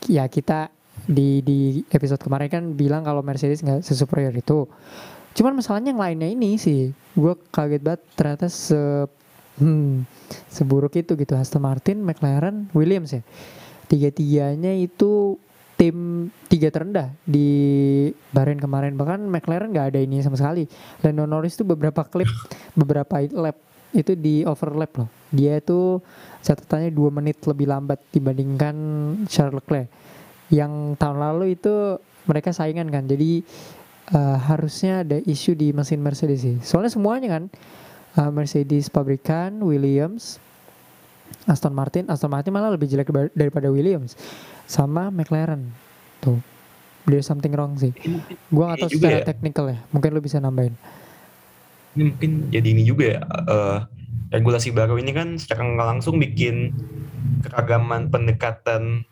[0.07, 0.71] ya kita
[1.05, 4.69] di di episode kemarin kan bilang kalau Mercedes nggak sesuperior itu.
[5.35, 8.79] Cuman masalahnya yang lainnya ini sih, gue kaget banget ternyata se
[9.59, 10.07] hmm,
[10.47, 13.23] seburuk itu gitu Aston Martin, McLaren, Williams ya.
[13.91, 15.37] Tiga-tiganya itu
[15.75, 17.49] tim tiga terendah di
[18.31, 20.67] Bahrain kemarin bahkan McLaren nggak ada ini sama sekali.
[21.03, 22.31] Lando Norris tuh beberapa klip
[22.81, 23.59] beberapa lap
[23.95, 25.09] itu di overlap loh.
[25.31, 26.03] Dia itu
[26.43, 28.75] catatannya dua menit lebih lambat dibandingkan
[29.31, 29.91] Charles Leclerc.
[30.51, 33.07] Yang tahun lalu itu mereka saingan kan.
[33.07, 33.43] Jadi
[34.15, 36.57] eh, harusnya ada isu di mesin Mercedes sih.
[36.63, 37.45] Soalnya semuanya kan
[38.19, 40.39] eh, Mercedes pabrikan, Williams,
[41.47, 44.15] Aston Martin, Aston Martin malah lebih jelek daripada Williams
[44.67, 45.71] sama McLaren.
[46.21, 46.41] Tuh.
[47.05, 47.93] There's something wrong sih.
[48.01, 48.17] Ini
[48.49, 49.27] tahu juga secara ya.
[49.29, 49.79] teknikal ya.
[49.93, 50.75] Mungkin lu bisa nambahin.
[51.95, 53.21] ini mungkin jadi ini juga ya.
[53.23, 53.79] eh,
[54.35, 56.75] regulasi baru ini kan secara nggak langsung bikin
[57.47, 59.07] keragaman pendekatan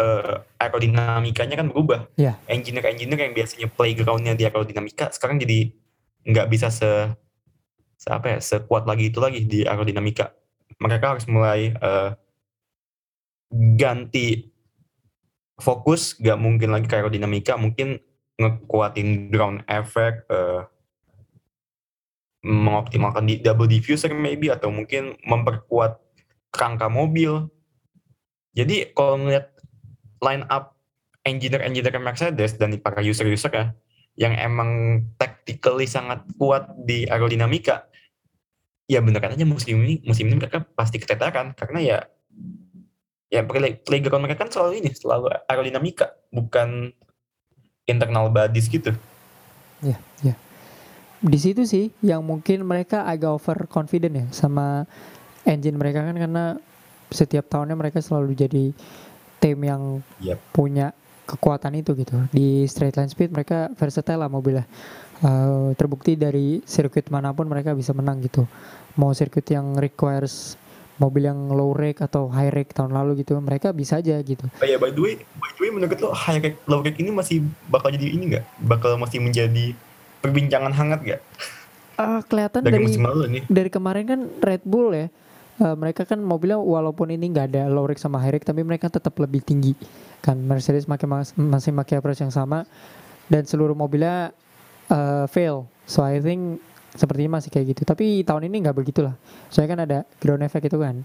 [0.00, 2.08] eh, aerodinamikanya kan berubah.
[2.16, 2.40] Iya.
[2.48, 5.70] Engineer-engineer yang biasanya playgroundnya di aerodinamika sekarang jadi
[6.26, 6.90] nggak bisa se,
[7.94, 10.32] se apa ya sekuat lagi itu lagi di aerodinamika.
[10.80, 12.10] Mereka harus mulai eh,
[13.52, 14.55] ganti
[15.56, 18.00] fokus, nggak mungkin lagi ke aerodinamika, mungkin
[18.36, 20.62] ngekuatin ground effect, eh,
[22.46, 25.98] mengoptimalkan di double diffuser maybe atau mungkin memperkuat
[26.54, 27.50] kerangka mobil.
[28.54, 29.50] Jadi kalau melihat
[30.22, 30.78] line up
[31.26, 33.66] engineer-engineer Mercedes dan para user-user ya
[34.16, 37.84] yang emang tactically sangat kuat di aerodinamika,
[38.88, 41.98] ya beneran aja musim ini musim ini mereka pasti keteteran karena ya
[43.36, 46.88] ya play- playground mereka kan selalu ini selalu aerodinamika bukan
[47.84, 48.96] internal bodies gitu.
[49.84, 50.34] Ya, ya.
[51.20, 54.88] Di situ sih yang mungkin mereka agak over confident ya sama
[55.44, 56.44] engine mereka kan karena
[57.12, 58.64] setiap tahunnya mereka selalu jadi
[59.38, 60.40] tim yang Yap.
[60.50, 60.96] punya
[61.28, 62.16] kekuatan itu gitu.
[62.32, 64.64] Di straight line speed mereka versatile lah mobilnya.
[65.22, 68.44] Eh, terbukti dari sirkuit mana pun mereka bisa menang gitu.
[68.96, 70.56] Mau sirkuit yang requires
[70.96, 74.48] mobil yang low rake atau high rake tahun lalu gitu, mereka bisa aja gitu.
[74.48, 77.10] Oh ya by the way, by the way menurut lo high rate low rate ini
[77.10, 78.44] masih bakal jadi ini nggak?
[78.62, 79.76] Bakal masih menjadi
[80.18, 81.20] perbincangan hangat nggak
[81.96, 83.42] Ah, kelihatan dari, dari musim lalu nih?
[83.46, 85.08] dari kemarin kan Red Bull ya
[85.56, 88.92] eh, mereka kan mobilnya walaupun ini nggak ada low rake sama high rake tapi mereka
[88.92, 89.72] tetap lebih tinggi
[90.20, 92.68] kan Mercedes makin mas- masih pakai approach yang sama
[93.26, 94.36] dan seluruh mobilnya
[94.86, 96.60] eh, fail so I think
[96.96, 97.82] sepertinya masih kayak gitu.
[97.84, 99.14] Tapi tahun ini nggak begitulah.
[99.52, 101.04] Soalnya kan ada ground effect itu kan.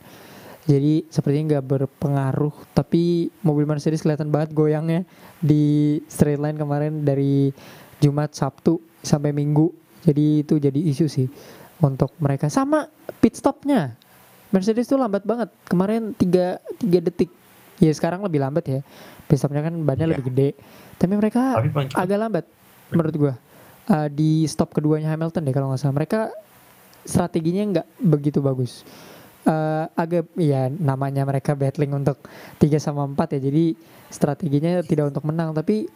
[0.66, 2.56] Jadi sepertinya nggak berpengaruh.
[2.74, 5.04] Tapi mobil Mercedes kelihatan banget goyangnya
[5.38, 7.52] di straight line kemarin dari
[8.00, 9.70] Jumat Sabtu sampai Minggu.
[10.02, 11.28] Jadi itu jadi isu sih
[11.84, 12.50] untuk mereka.
[12.50, 12.90] Sama
[13.22, 13.94] pit stopnya.
[14.52, 15.50] Mercedes tuh lambat banget.
[15.68, 17.30] Kemarin 3 3 detik.
[17.82, 18.80] Ya sekarang lebih lambat ya.
[19.26, 20.12] Pit stopnya kan bannya Iya.
[20.18, 20.50] lebih gede.
[20.98, 22.46] Tapi mereka Tapi agak lambat
[22.92, 23.34] menurut gua
[23.90, 25.96] Eh, di stop keduanya Hamilton deh kalau nggak salah.
[25.98, 26.20] Mereka
[27.02, 28.86] strateginya nggak begitu bagus.
[29.42, 32.22] Eh, agak ya namanya mereka battling untuk
[32.62, 33.40] 3 sama 4 ya.
[33.42, 33.74] Jadi
[34.14, 35.58] strateginya tidak untuk menang.
[35.58, 35.90] Tapi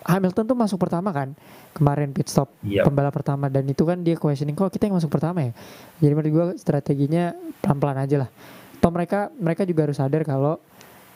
[0.00, 1.36] Hamilton tuh masuk pertama kan
[1.76, 2.86] kemarin pit stop Iya.
[2.86, 3.50] pembalap pertama.
[3.52, 5.52] Dan itu kan dia questioning kok kita yang masuk pertama ya?
[5.98, 8.30] Jadi menurut gua strateginya pelan-pelan aja lah.
[8.80, 10.56] Toh mereka mereka juga harus sadar kalau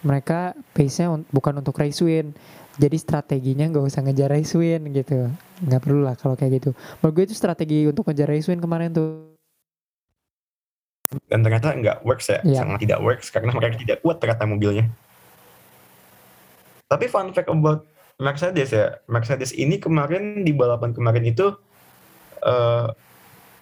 [0.04, 2.36] mereka pace-nya un- bukan untuk race win.
[2.76, 5.32] Jadi strateginya nggak usah ngejar race win gitu.
[5.64, 6.70] Nggak perlu lah kalau kayak gitu.
[7.00, 9.32] Menurut gue itu strategi untuk ngejar race win kemarin tuh.
[11.30, 12.38] Dan ternyata nggak works ya.
[12.44, 12.60] Iya.
[12.62, 14.84] sangat tidak works karena mereka tidak kuat ternyata mobilnya.
[16.90, 17.88] Tapi fun fact about
[18.20, 19.00] Mercedes ya.
[19.08, 21.54] Mercedes ini kemarin di balapan kemarin itu
[22.44, 22.86] eh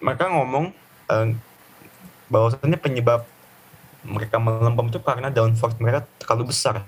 [0.03, 0.75] mereka ngomong
[1.13, 1.27] eh,
[2.27, 3.23] bahwasannya penyebab
[4.03, 6.83] mereka melempem itu karena downforce mereka terlalu besar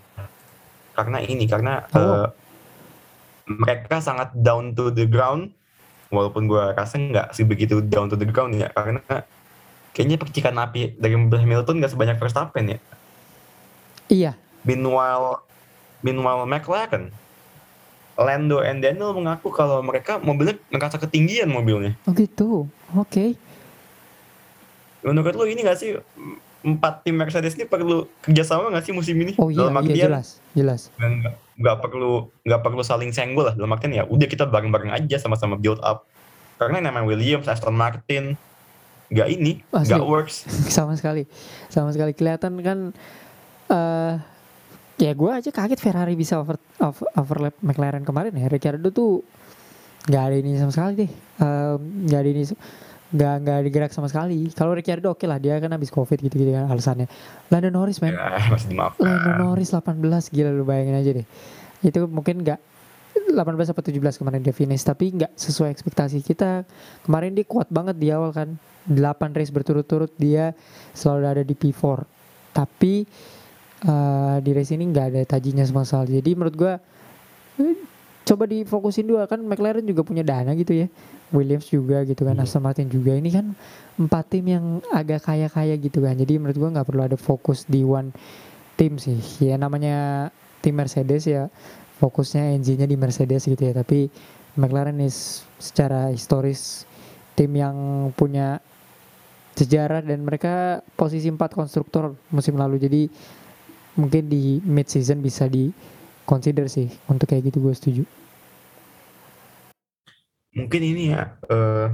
[0.92, 2.00] karena ini karena Oh.
[2.24, 2.28] eh,
[3.46, 5.52] mereka sangat down to the ground
[6.08, 9.02] walaupun gua rasa nggak sih begitu down to the ground ya karena
[9.92, 12.80] kayaknya percikan api dari mobil Hamilton nggak sebanyak Verstappen ya.
[14.08, 14.32] iya
[14.64, 15.46] Meanwhile,
[16.02, 17.14] meanwhile McLaren,
[18.16, 21.94] Lando and Daniel mengaku kalau mereka mobilnya merasa ketinggian mobilnya.
[22.04, 23.26] oh gitu oke
[25.00, 25.94] Menurut lu ini nggak sih
[26.66, 29.38] empat tim Mercedes ini perlu kerjasama nggak sih musim ini?
[29.38, 31.22] oh iya Dalam iya artian jelas jelas dan
[31.56, 33.56] nggak perlu nggak perlu saling senggol lah.
[33.56, 36.10] Dalam artian ya udah kita bareng-bareng aja sama-sama build up.
[36.58, 38.40] Karena namanya Williams, Aston Martin,
[39.12, 39.92] nggak ini, Asli.
[39.94, 40.48] nggak works.
[40.76, 41.30] sama sekali
[41.70, 42.80] sama sekali kelihatan kan
[43.66, 44.14] eh
[44.96, 49.28] ya gue aja kaget Ferrari bisa over, over- overlap McLaren kemarin ya Ricciardo tuh
[50.08, 51.12] nggak ada ini sama sekali deh
[52.08, 52.44] nggak ada ini
[53.14, 54.50] nggak nggak digerak sama sekali.
[54.56, 57.06] Kalau Ricciardo oke lah dia kan habis covid gitu gitu kan alasannya.
[57.54, 58.18] Lando Norris men.
[58.18, 59.06] Ya, masih dimaafkan.
[59.06, 61.28] Lando Norris 18 gila lu bayangin aja deh.
[61.86, 62.60] Itu mungkin nggak
[63.36, 66.66] 18 atau 17 kemarin dia finish tapi nggak sesuai ekspektasi kita.
[67.06, 68.58] Kemarin dia kuat banget di awal kan.
[68.86, 69.02] 8
[69.34, 70.54] race berturut-turut dia
[70.94, 72.06] selalu ada di P4
[72.54, 73.02] tapi
[73.82, 76.22] eh, di race ini nggak ada tajinya sama sekali.
[76.22, 76.74] Jadi menurut gua
[78.26, 80.88] coba difokusin dua kan McLaren juga punya dana gitu ya.
[81.30, 82.46] Williams juga gitu kan Iya.
[82.46, 83.14] Aston Martin juga.
[83.14, 83.54] Ini kan
[84.02, 86.18] empat tim yang agak kaya-kaya gitu kan.
[86.18, 88.10] Jadi menurut gua nggak perlu ada fokus di one
[88.76, 89.22] tim sih.
[89.42, 90.30] Ya namanya
[90.66, 91.48] tim Mercedes ya
[92.02, 93.74] fokusnya engine-nya di Mercedes gitu ya.
[93.78, 94.10] Tapi
[94.58, 96.90] McLaren is secara historis
[97.38, 98.64] tim yang punya
[99.56, 102.82] sejarah dan mereka posisi 4 konstruktor musim lalu.
[102.82, 103.02] Jadi
[103.96, 105.72] mungkin di mid season bisa di
[106.26, 108.04] consider sih untuk kayak gitu gue setuju.
[110.56, 111.88] Mungkin ini ya eh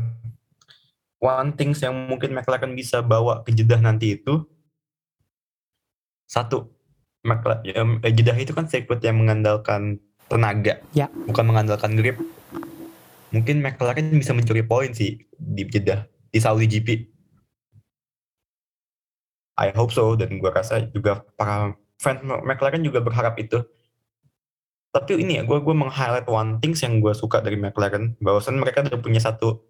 [1.21, 4.41] one things yang mungkin McLaren bisa bawa ke Jeddah nanti itu
[6.25, 6.71] satu
[7.21, 11.11] McLaren eh, Jeddah itu kan sirkuit yang mengandalkan tenaga Ya.
[11.27, 12.17] bukan mengandalkan grip.
[13.31, 16.89] Mungkin McLaren bisa mencuri poin sih di Jeddah di Saudi GP
[19.61, 23.61] I hope so dan gua rasa juga para fans McLaren juga berharap itu
[24.91, 28.19] tapi ini ya gue gue meng-highlight one things yang gue suka dari McLaren.
[28.19, 29.63] Bahwasan mereka udah punya satu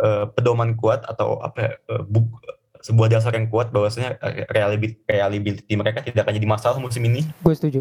[0.00, 2.40] eh, pedoman kuat atau apa ya, eh, buk-
[2.80, 7.24] sebuah dasar yang kuat bahwasanya eh, reliability, reliability mereka tidak akan jadi masalah musim ini.
[7.40, 7.80] Gue setuju.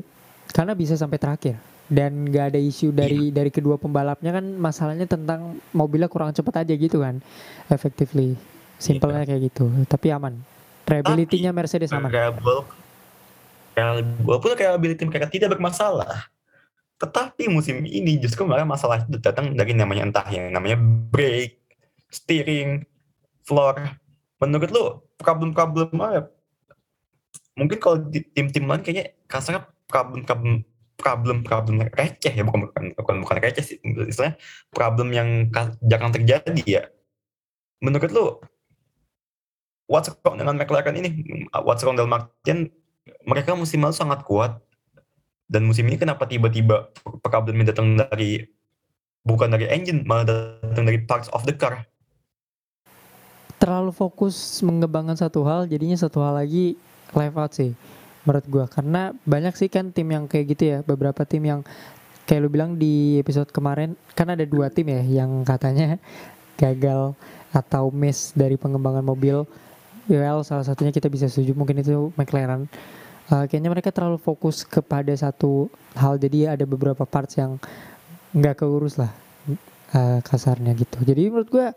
[0.52, 1.56] Karena bisa sampai terakhir.
[1.84, 6.74] Dan gak ada isu dari dari kedua pembalapnya kan masalahnya tentang mobilnya kurang cepat aja
[6.76, 7.20] gitu kan.
[7.68, 8.40] Effectively.
[8.80, 9.68] Simpelnya kayak gitu.
[9.88, 10.40] Tapi aman.
[10.84, 12.12] Reliability-nya Mercedes aman.
[12.12, 12.68] reliable
[13.76, 16.28] reliable- walaupun reliability mereka tidak bermasalah
[17.04, 20.80] tetapi musim ini justru malah masalah itu datang dari namanya entah yang namanya
[21.12, 21.60] brake
[22.08, 22.88] steering
[23.44, 23.76] floor.
[24.40, 24.86] Menurut lu
[25.20, 26.32] problem-problem apa?
[27.60, 30.64] Mungkin kalau di tim-tim lain kayaknya kasarnya problem-problem
[30.96, 34.40] problem-problem receh ya bukan bukan bukan, bukan receh sih istilahnya
[34.72, 35.52] problem yang
[35.84, 36.84] jarang terjadi ya.
[37.84, 38.40] Menurut lu
[39.92, 41.10] what's wrong dengan McLaren ini?
[41.52, 42.72] What's wrong dalam artian
[43.28, 44.64] mereka musim lalu sangat kuat
[45.54, 46.90] dan musim ini kenapa tiba-tiba
[47.22, 48.42] problemnya datang dari
[49.22, 51.86] bukan dari engine malah datang dari parts of the car?
[53.62, 56.74] Terlalu fokus mengembangkan satu hal jadinya satu hal lagi
[57.14, 57.78] live out sih
[58.26, 58.66] menurut gua.
[58.66, 61.62] Karena banyak sih kan tim yang kayak gitu ya beberapa tim yang
[62.26, 66.02] kayak lu bilang di episode kemarin kan ada dua tim ya yang katanya
[66.58, 67.14] gagal
[67.54, 69.46] atau miss dari pengembangan mobil.
[70.10, 72.66] Well salah satunya kita bisa setuju mungkin itu McLaren
[73.32, 76.20] Uh, kayaknya mereka terlalu fokus kepada satu hal.
[76.20, 77.56] Jadi ada beberapa parts yang
[78.36, 79.16] nggak keurus lah
[79.96, 81.00] uh, kasarnya gitu.
[81.08, 81.72] Jadi menurut gua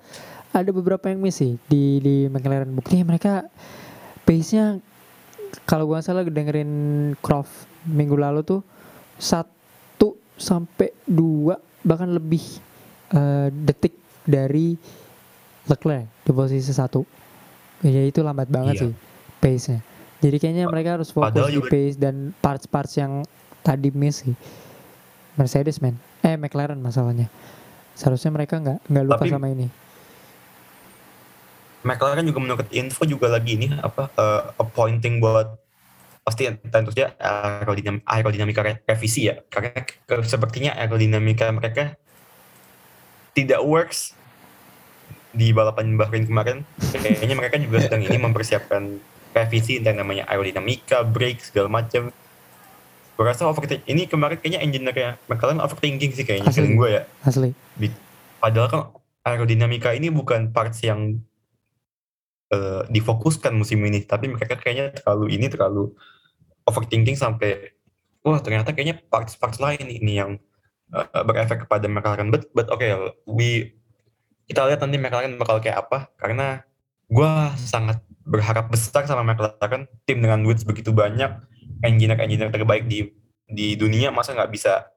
[0.51, 2.73] ada beberapa yang miss sih di di McLaren.
[2.75, 3.47] Buktinya mereka
[4.27, 4.83] pace-nya
[5.69, 6.71] kalau gua nggak salah dengerin
[7.23, 8.61] Croft minggu lalu tuh
[9.17, 12.43] satu sampai dua bahkan lebih
[13.15, 13.95] eh, detik
[14.27, 14.75] dari
[15.71, 17.07] Leclerc di posisi satu.
[17.87, 18.83] Ya itu lambat banget Iya.
[18.83, 18.93] sih
[19.39, 19.81] pace-nya
[20.19, 23.13] jadi kayaknya mereka harus fokus Padahal di juga- pace dan parts-parts yang
[23.61, 24.35] tadi miss sih.
[25.37, 27.29] Mercedes man eh McLaren masalahnya.
[27.93, 29.67] Seharusnya mereka nggak nggak lupa Tapi- sama ini.
[31.87, 35.55] McLaren juga menurut info juga lagi ini apa eh, appointing buat
[36.27, 39.39] pasti tentu saja aerodinam, aerodinamika re- revisi ya.
[39.47, 41.95] Karena ke- sepertinya aerodinamika mereka
[43.31, 44.17] tidak works
[45.31, 46.59] di balapan Bahrain kemarin.
[46.91, 48.83] Kayaknya mereka juga sedang ini mempersiapkan
[49.37, 52.09] revisi tentang namanya aerodinamika brake segala macam
[53.17, 56.73] gue rasa overthinking ini kemarin kayaknya engineer McLaren overthinking sih kayaknya Asli.
[56.73, 57.51] gue ya asli
[58.37, 58.83] Padahal kan
[59.27, 61.19] aerodinamika ini bukan parts yang
[62.55, 65.91] eh, difokuskan musim ini, tapi mereka kayaknya terlalu ini terlalu
[66.63, 67.75] overthinking sampai
[68.23, 70.39] wah ternyata kayaknya parts-parts lain ini yang
[70.95, 72.31] eh, berefek kepada McLaren.
[72.31, 72.87] But, but oke,
[73.27, 73.75] we
[74.47, 76.63] kita lihat nanti McLaren bakal kayak apa karena
[77.07, 81.31] gua sangat berharap besar sama McLaren tim dengan duit begitu banyak
[81.87, 83.15] engineer-engineer terbaik di
[83.47, 84.91] di dunia masa nggak bisa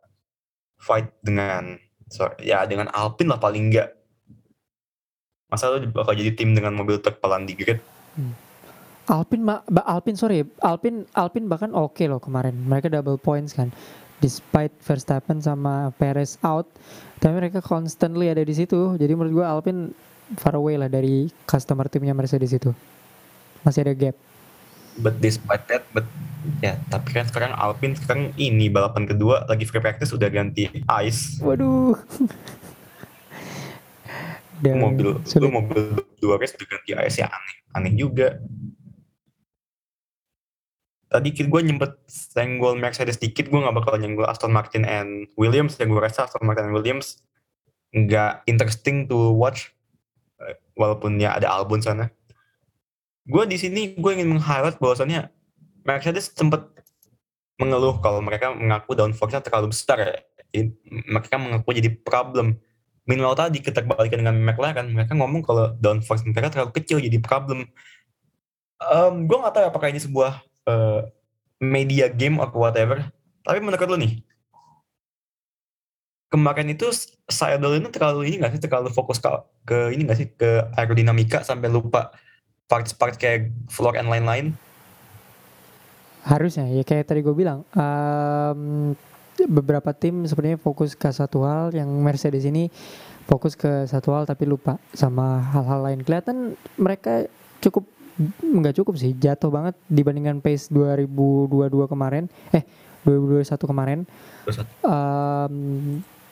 [0.82, 1.78] fight dengan
[2.10, 3.93] so, ya dengan Alpine lah paling enggak
[5.49, 7.82] masa lu bakal jadi tim dengan mobil terpelan di grid?
[9.10, 12.53] Alpine ma- ba- Alpine sorry Alpine Alpine bahkan oke loh kemarin.
[12.70, 13.74] Mereka double points kan
[14.22, 16.70] despite Verstappen sama Perez out.
[17.18, 18.93] Tapi mereka constantly ada di situ.
[18.95, 19.89] Jadi menurut gua Alpine
[20.38, 22.75] far away lah dari customer timnya Mercedes itu.
[23.65, 24.15] Masih ada gap.
[24.99, 26.05] But despite that but
[26.59, 30.69] ya tapi kan sekarang Alpine sekarang ini balapan kedua lagi free practice udah ganti
[31.01, 31.39] ice.
[31.39, 31.95] Waduh.
[34.59, 35.47] Dan mobil lu sulit.
[35.47, 38.38] mobil dua race udah ganti ice ya aneh aneh juga.
[41.09, 45.89] Tadi gue nyempet senggol Mercedes dikit gue gak bakal nyenggol Aston Martin and Williams dan
[45.89, 47.25] gue rasa Aston Martin and Williams
[47.89, 49.73] nggak interesting to watch
[50.80, 52.07] walaupun ya ada Albon sana
[53.27, 55.27] gue di sini gue ingin meng-highlight bahwasannya
[55.84, 56.71] Mercedes sempat
[57.59, 60.11] mengeluh kalau mereka mengaku downforce-nya terlalu besar ya.
[60.49, 60.71] Jadi,
[61.11, 62.55] mereka mengaku jadi problem
[63.09, 67.65] Meanwhile tadi keterbalikan dengan McLaren, mereka ngomong kalau downforce mereka terlalu kecil jadi problem.
[68.77, 70.38] Um, gue gak tahu apakah ini sebuah
[70.69, 71.09] uh,
[71.57, 73.01] media game atau whatever.
[73.41, 74.21] Tapi menurut lu nih,
[76.30, 76.88] kemarin itu
[77.30, 78.61] Seidel ini terlalu ini gak sih?
[78.61, 79.30] Terlalu fokus ke,
[79.65, 80.27] ke ini gak sih?
[80.34, 82.13] Ke aerodinamika sampai lupa
[82.69, 84.53] parts-parts kayak floor and lain-lain.
[86.19, 88.93] harusnya ya kayak tadi gue bilang em,
[89.47, 92.67] beberapa tim sebenarnya fokus ke satu hal yang Mercedes ini
[93.23, 95.99] fokus ke satu hal tapi lupa sama hal-hal lain.
[96.03, 97.25] Kelihatan mereka
[97.63, 97.88] cukup
[98.43, 102.67] nggak cukup sih jatuh banget dibandingkan pace 2022 kemarin eh
[103.07, 103.99] 2021 kemarin.
[104.84, 105.55] Em,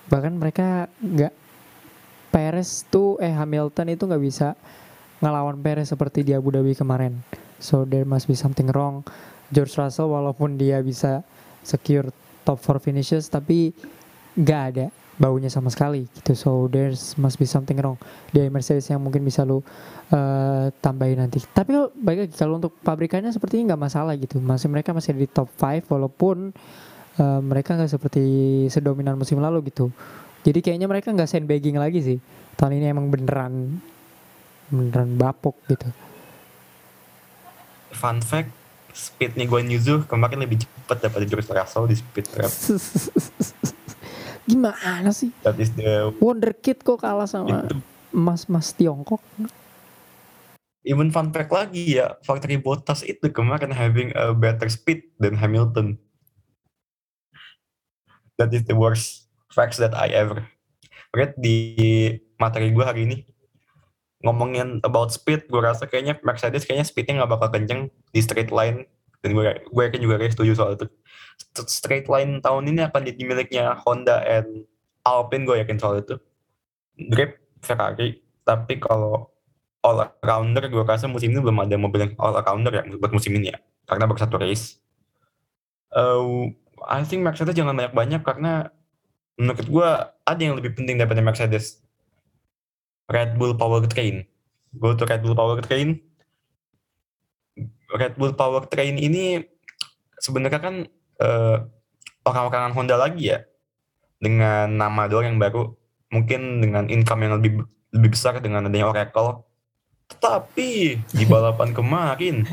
[0.07, 1.33] bahkan mereka nggak
[2.27, 4.53] Perez tuh eh Hamilton itu nggak bisa
[5.23, 7.17] ngelawan Perez seperti di Abu Dhabi kemarin.
[7.57, 9.01] So there must be something wrong.
[9.49, 11.23] George Russell walaupun dia bisa
[11.63, 12.11] secure
[12.43, 13.71] top 4 finishes tapi
[14.37, 14.85] nggak ada
[15.17, 16.37] baunya sama sekali gitu.
[16.37, 17.97] So there's must be something wrong.
[18.29, 19.65] Dari Mercedes yang mungkin bisa lu
[20.13, 21.41] eh, tambahin nanti.
[21.41, 24.37] Tapi kalau baik kalau untuk pabrikannya sepertinya nggak masalah gitu.
[24.37, 26.53] Masih mereka masih di top 5 walaupun
[27.17, 28.23] eh, mereka nggak seperti
[28.69, 29.89] sedominan musim lalu gitu.
[30.45, 32.17] Jadi kayaknya mereka nggak sandbagging lagi sih.
[32.55, 33.81] Tahun ini emang beneran
[34.71, 35.87] beneran bapuk gitu.
[37.95, 38.51] Fun fact,
[38.91, 42.51] speednya gue Yuzu kemarin lebih cepat daripada George Russell di speed trap.
[44.47, 45.29] gimana sih?
[45.43, 47.67] That is the Wonderkid kok kalah sama
[48.15, 49.19] mas-mas Tiongkok.
[50.87, 55.99] Even fun fact lagi ya, Valtteri Bottas itu kemarin having a better speed than Hamilton.
[58.37, 60.45] That is the worst facts that I ever
[61.13, 61.57] read di
[62.37, 63.17] materi gue hari ini.
[64.21, 67.81] Ngomongin about speed, gue rasa kayaknya Mercedes kayaknya speednya nggak bakal kenceng
[68.13, 68.85] di straight line.
[69.25, 70.85] Dan gue, gue yakin juga Ray setuju soal itu.
[71.41, 74.69] St- Straight line tahun ini akan jadi miliknya Honda and
[75.01, 76.21] Alpine, gue yakin soal itu.
[76.97, 79.33] Grip Ferrari, tapi kalau
[79.85, 83.31] all rounder gue rasa musim ini belum ada mobil yang all rounder ya buat musim
[83.37, 83.57] ini ya
[83.87, 84.81] karena baru satu race
[85.95, 86.51] uh,
[86.87, 88.71] I think Mercedes jangan banyak-banyak karena
[89.37, 89.89] menurut gue
[90.25, 91.83] ada yang lebih penting daripada Mercedes.
[93.07, 94.27] Red Bull Power Train.
[94.75, 95.99] Go to Red Bull Power Train.
[97.87, 99.39] Red Bull Power Train ini
[100.19, 100.75] sebenarnya kan
[101.23, 101.63] uh,
[102.27, 103.47] orang-orangan Honda lagi ya.
[104.19, 105.71] Dengan nama doang yang baru.
[106.11, 107.63] Mungkin dengan income yang lebih
[107.95, 109.47] lebih besar dengan adanya Oracle.
[110.07, 110.71] Tetapi
[111.03, 112.47] di balapan kemarin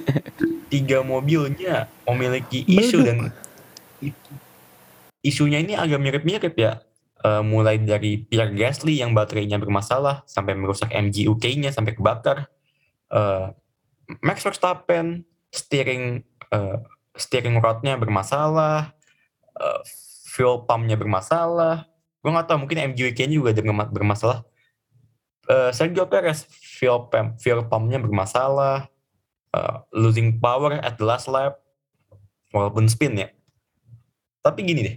[0.70, 3.30] tiga mobilnya memiliki isu dan
[5.24, 6.84] isunya ini agak mirip-mirip ya.
[7.24, 12.52] Eh, mulai dari Pierre Gasly yang baterainya bermasalah sampai merusak MGUK-nya sampai kebakar.
[13.08, 13.48] Eh,
[14.20, 16.20] Max Verstappen steering
[16.52, 16.76] eh,
[17.16, 18.92] steering rod-nya bermasalah,
[19.56, 19.80] eh,
[20.28, 21.88] fuel pump-nya bermasalah.
[22.20, 24.38] Gue nggak tahu mungkin MGUK-nya juga ada berma- bermasalah.
[25.48, 28.92] Eh, Sergio Perez fuel pump fuel pump-nya bermasalah,
[29.56, 31.56] eh, losing power at the last lap,
[32.52, 33.28] walaupun spin ya.
[34.44, 34.96] Tapi gini deh,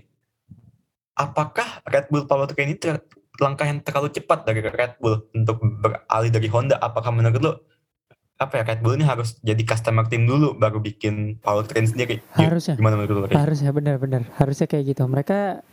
[1.16, 3.00] apakah Red Bull Powertrain ini ter-
[3.40, 6.76] langkah yang terlalu cepat dari Red Bull untuk beralih dari Honda?
[6.78, 7.54] Apakah menurut lo
[8.38, 12.20] apa ya Red Bull ini harus jadi customer team dulu baru bikin powertrain sendiri?
[12.36, 12.76] Harusnya.
[12.76, 13.28] Gimana menurut lo?
[13.32, 15.08] Harusnya benar-benar harusnya kayak gitu.
[15.08, 15.64] Mereka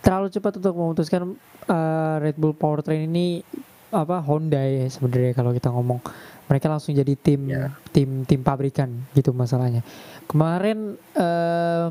[0.00, 1.36] terlalu cepat untuk memutuskan
[1.68, 3.44] uh, Red Bull Powertrain ini
[3.92, 6.00] apa Honda ya sebenarnya kalau kita ngomong.
[6.46, 7.74] Mereka langsung jadi tim Ya.
[7.90, 9.82] tim tim pabrikan gitu masalahnya.
[10.24, 11.86] Kemarin eh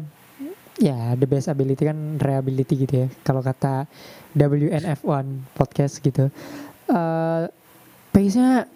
[0.76, 3.08] ya the best ability kan reliability gitu ya.
[3.24, 3.88] Kalau kata
[4.36, 6.28] WNF1 podcast gitu.
[6.86, 7.44] eh
[8.14, 8.70] pace-nya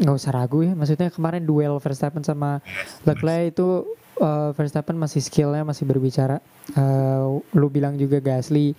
[0.00, 0.72] nggak usah ragu ya.
[0.72, 2.64] Maksudnya kemarin duel Verstappen sama
[3.04, 3.86] Leclerc itu
[4.20, 6.40] eh, Verstappen masih skillnya masih berbicara.
[6.74, 7.24] Eh,
[7.56, 8.72] lu bilang juga Gasly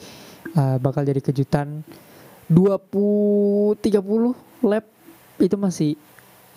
[0.53, 1.85] eh, bakal jadi kejutan
[2.49, 4.85] 20 30 lap
[5.39, 5.91] itu masih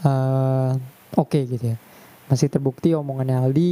[0.03, 0.73] eh,
[1.17, 1.77] oke gitu ya.
[2.27, 3.71] Masih terbukti omongannya Aldi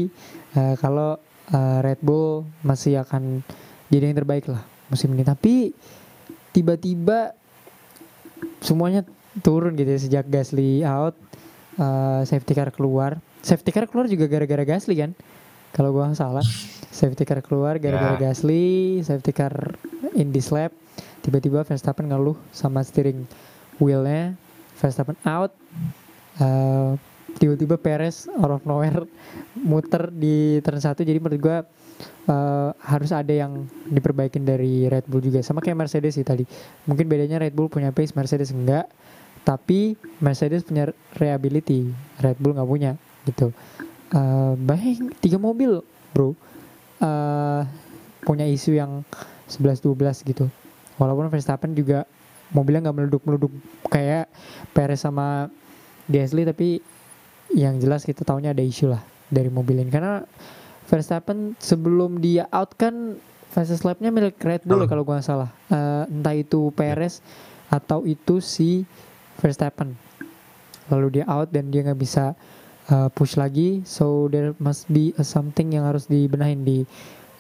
[0.55, 1.19] eh, kalau
[1.53, 3.45] eh, Red Bull masih akan
[3.93, 5.25] jadi yang terbaik lah musim ini.
[5.27, 5.75] Tapi
[6.55, 7.35] tiba-tiba
[8.63, 9.05] semuanya
[9.43, 11.19] turun gitu ya sejak Gasly out,
[11.77, 13.19] eh, safety car keluar.
[13.45, 15.13] Safety car keluar juga gara-gara Gasly kan?
[15.75, 16.47] Kalau gua salah,
[16.95, 18.31] safety car keluar gara-gara Ya.
[18.31, 19.75] Gasly, safety car
[20.15, 20.71] in this lap.
[21.27, 23.27] Tiba-tiba Verstappen ngeluh sama steering
[23.83, 24.39] wheelnya,
[24.79, 25.51] Verstappen out.
[26.39, 26.93] Eh,
[27.45, 29.05] tiba-tiba Perez out of nowhere
[29.53, 31.57] muter di turn 1 jadi menurut gua
[32.25, 35.45] eh, harus ada yang diperbaikin dari Red Bull juga.
[35.45, 36.49] Sama kayak Mercedes sih tadi.
[36.89, 38.89] Mungkin bedanya Red Bull punya pace Mercedes enggak.
[39.45, 39.93] Tapi
[40.25, 40.89] Mercedes punya
[41.21, 41.93] reliability
[42.25, 42.97] Red Bull nggak punya
[43.29, 43.53] gitu.
[44.09, 45.85] Eh baik tiga mobil
[46.17, 46.33] bro.
[47.05, 47.63] Eh
[48.25, 49.05] punya isu yang
[49.53, 50.49] 11-12 gitu.
[50.97, 52.09] Walaupun Verstappen juga
[52.57, 53.53] mobilnya nggak meleduk-meleduk
[53.93, 54.33] kayak
[54.73, 55.53] Perez sama
[56.09, 56.81] Gasly tapi
[57.55, 59.91] yang jelas kita tahunya ada isu lah dari mobil ini.
[59.91, 60.21] Karena
[60.85, 63.17] Verstappen sebelum dia out kan
[63.49, 64.91] fastest lap-nya milik Red Bull Hmm.
[64.91, 65.51] kalau gua nggak salah.
[65.71, 67.23] Eh, entah itu Perez
[67.71, 68.85] atau itu si
[69.41, 69.95] Verstappen.
[70.93, 72.37] Lalu dia out dan dia nggak bisa
[72.93, 73.81] uh, push lagi.
[73.89, 76.85] So there must be a something yang harus dibenahin di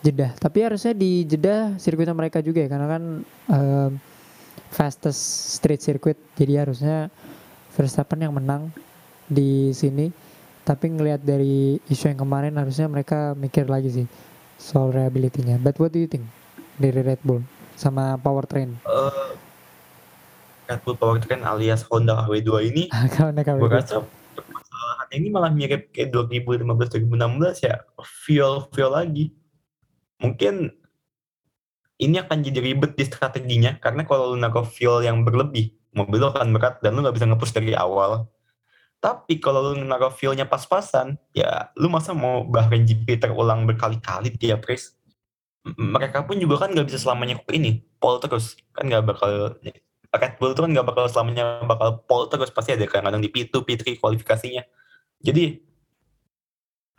[0.04, 3.02] Jeddah tapi harusnya di Jeddah sirkuitnya mereka juga ya karena kan
[3.52, 3.90] um,
[4.72, 5.20] fastest
[5.60, 6.16] street circuit.
[6.36, 7.08] Jadi harusnya
[7.76, 8.68] Verstappen yang menang
[9.28, 10.12] di sini
[10.64, 14.06] tapi ngelihat dari isu yang kemarin harusnya mereka mikir lagi sih
[14.56, 15.60] soal reliability-nya.
[15.60, 16.24] But what do you think
[16.80, 17.44] dari Red Bull
[17.76, 19.30] sama powertrain Eh,
[20.72, 22.82] Red Bull Powertrain alias Honda KW2 ini
[23.14, 24.00] karena gue rasa
[24.32, 27.84] permasalahan ini malah mirip kayak 2015-2016 ya.
[28.24, 29.36] Fuel fuel lagi.
[30.24, 30.72] Mungkin
[32.00, 36.28] ini akan jadi ribet di strateginya karena kalau lu naruh fuel yang berlebih mobil lu
[36.32, 38.26] akan berat dan lu nggak bisa nge-push dari awal
[39.04, 44.64] tapi kalau lu naruh fuelnya pas-pasan ya lu masa mau Bahrain GP terulang berkali-kali tiap
[44.64, 44.96] race
[45.76, 49.60] mereka pun juga kan nggak bisa selamanya ini pole terus kan nggak bakal
[50.14, 53.50] Red Bull itu kan nggak bakal selamanya bakal pole terus pasti ada kadang-kadang di P2,
[53.66, 54.62] P3 kualifikasinya.
[55.18, 55.58] Jadi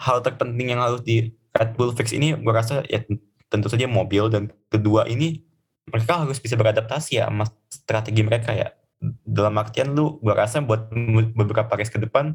[0.03, 2.99] hal terpenting yang harus di Red Bull fix ini gue rasa ya
[3.47, 5.39] tentu saja mobil dan kedua ini
[5.88, 8.76] mereka harus bisa beradaptasi ya sama strategi mereka ya.
[9.25, 10.89] Dalam artian lu gue rasa buat
[11.35, 12.33] beberapa race ke depan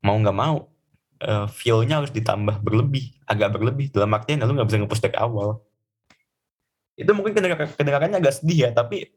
[0.00, 0.70] mau nggak mau
[1.20, 5.60] eh, fuelnya harus ditambah berlebih, agak berlebih dalam artian lu nggak bisa nge-push dari awal.
[6.96, 9.08] Itu mungkin kedengar- kedengarannya agak sedih ya, tapi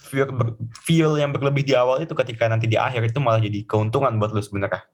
[0.00, 3.64] feel, ber- feel yang berlebih di awal itu ketika nanti di akhir itu malah jadi
[3.68, 4.84] keuntungan buat lu sebenarnya.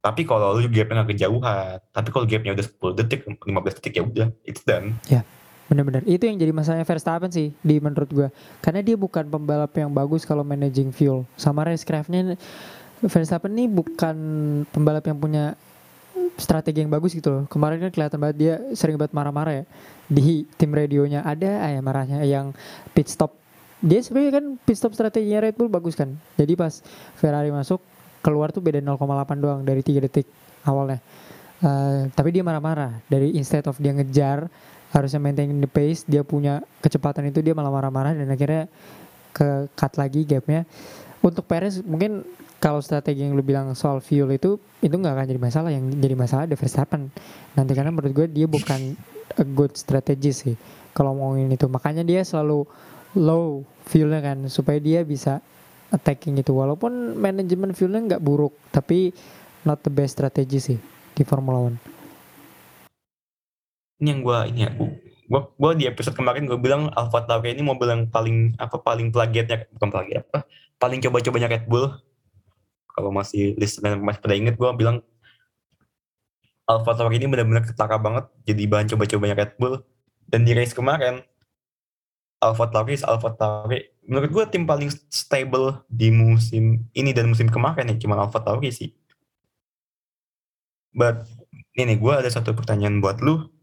[0.00, 4.02] Tapi kalau lu gapnya nggak kejauhan, tapi kalau gapnya udah 10 detik, 15 detik ya
[4.04, 4.96] udah, it's done.
[5.70, 6.02] Bener-bener.
[6.02, 8.28] Itu yang jadi masalahnya Verstappen sih di menurut gua.
[8.58, 11.22] Karena dia bukan pembalap yang bagus kalau managing fuel.
[11.38, 12.34] Sama racecraftnya
[13.06, 14.16] Verstappen nih bukan
[14.74, 15.54] pembalap yang punya
[16.36, 17.42] strategi yang bagus gitu loh.
[17.46, 19.64] Kemarin kan kelihatan banget dia sering banget marah-marah ya.
[20.10, 22.50] Di tim radionya ada aja marahnya yang
[22.90, 23.38] pit stop.
[23.78, 26.12] Dia sebenarnya kan pit stop strateginya Red Bull bagus kan.
[26.34, 26.82] Jadi pas
[27.14, 27.78] Ferrari masuk
[28.20, 30.26] keluar tuh beda 0,8 doang dari 3 detik
[30.66, 31.00] awalnya.
[31.60, 33.00] Eh, tapi dia marah-marah.
[33.08, 34.50] Dari instead of dia ngejar
[34.90, 38.66] harusnya maintain the pace dia punya kecepatan itu dia malah marah-marah dan akhirnya
[39.30, 40.66] ke cut lagi gapnya.
[41.22, 42.26] Untuk Perez mungkin
[42.58, 45.70] kalau strategi yang lu bilang soal fuel itu itu nggak akan jadi masalah.
[45.70, 47.08] Yang jadi masalah ada Verstappen.
[47.54, 48.98] Nanti karena menurut gue dia bukan
[49.38, 50.54] a good strategy sih
[50.90, 51.70] kalau ngomongin itu.
[51.70, 52.66] Makanya dia selalu
[53.14, 55.38] low fuelnya kan supaya dia bisa
[55.94, 56.50] attacking itu.
[56.50, 59.14] Walaupun manajemen fuelnya nggak buruk tapi
[59.62, 60.78] not the best strategy sih
[61.14, 61.99] di Formula One
[64.00, 64.70] ini yang gue ini ya
[65.30, 69.14] gue gue di episode kemarin gue bilang Alfa Tauri ini mobil yang paling apa paling
[69.14, 70.48] plagiatnya bukan plagiat apa
[70.80, 71.92] paling coba-cobanya Red Bull.
[72.90, 75.04] Kalau masih listener masih pada inget gue bilang
[76.66, 79.84] Alfa Tauri ini benar-benar ketara banget jadi bahan coba-cobanya Red Bull.
[80.26, 81.22] Dan di race kemarin
[82.42, 83.86] Alfa Tauri Alfa Tauri.
[84.08, 88.72] Menurut gue tim paling stable di musim ini dan musim kemarin ya cuma Alfa Tauri
[88.72, 88.90] sih.
[90.90, 91.28] But
[91.78, 93.59] ini nih gue ada satu pertanyaan buat lu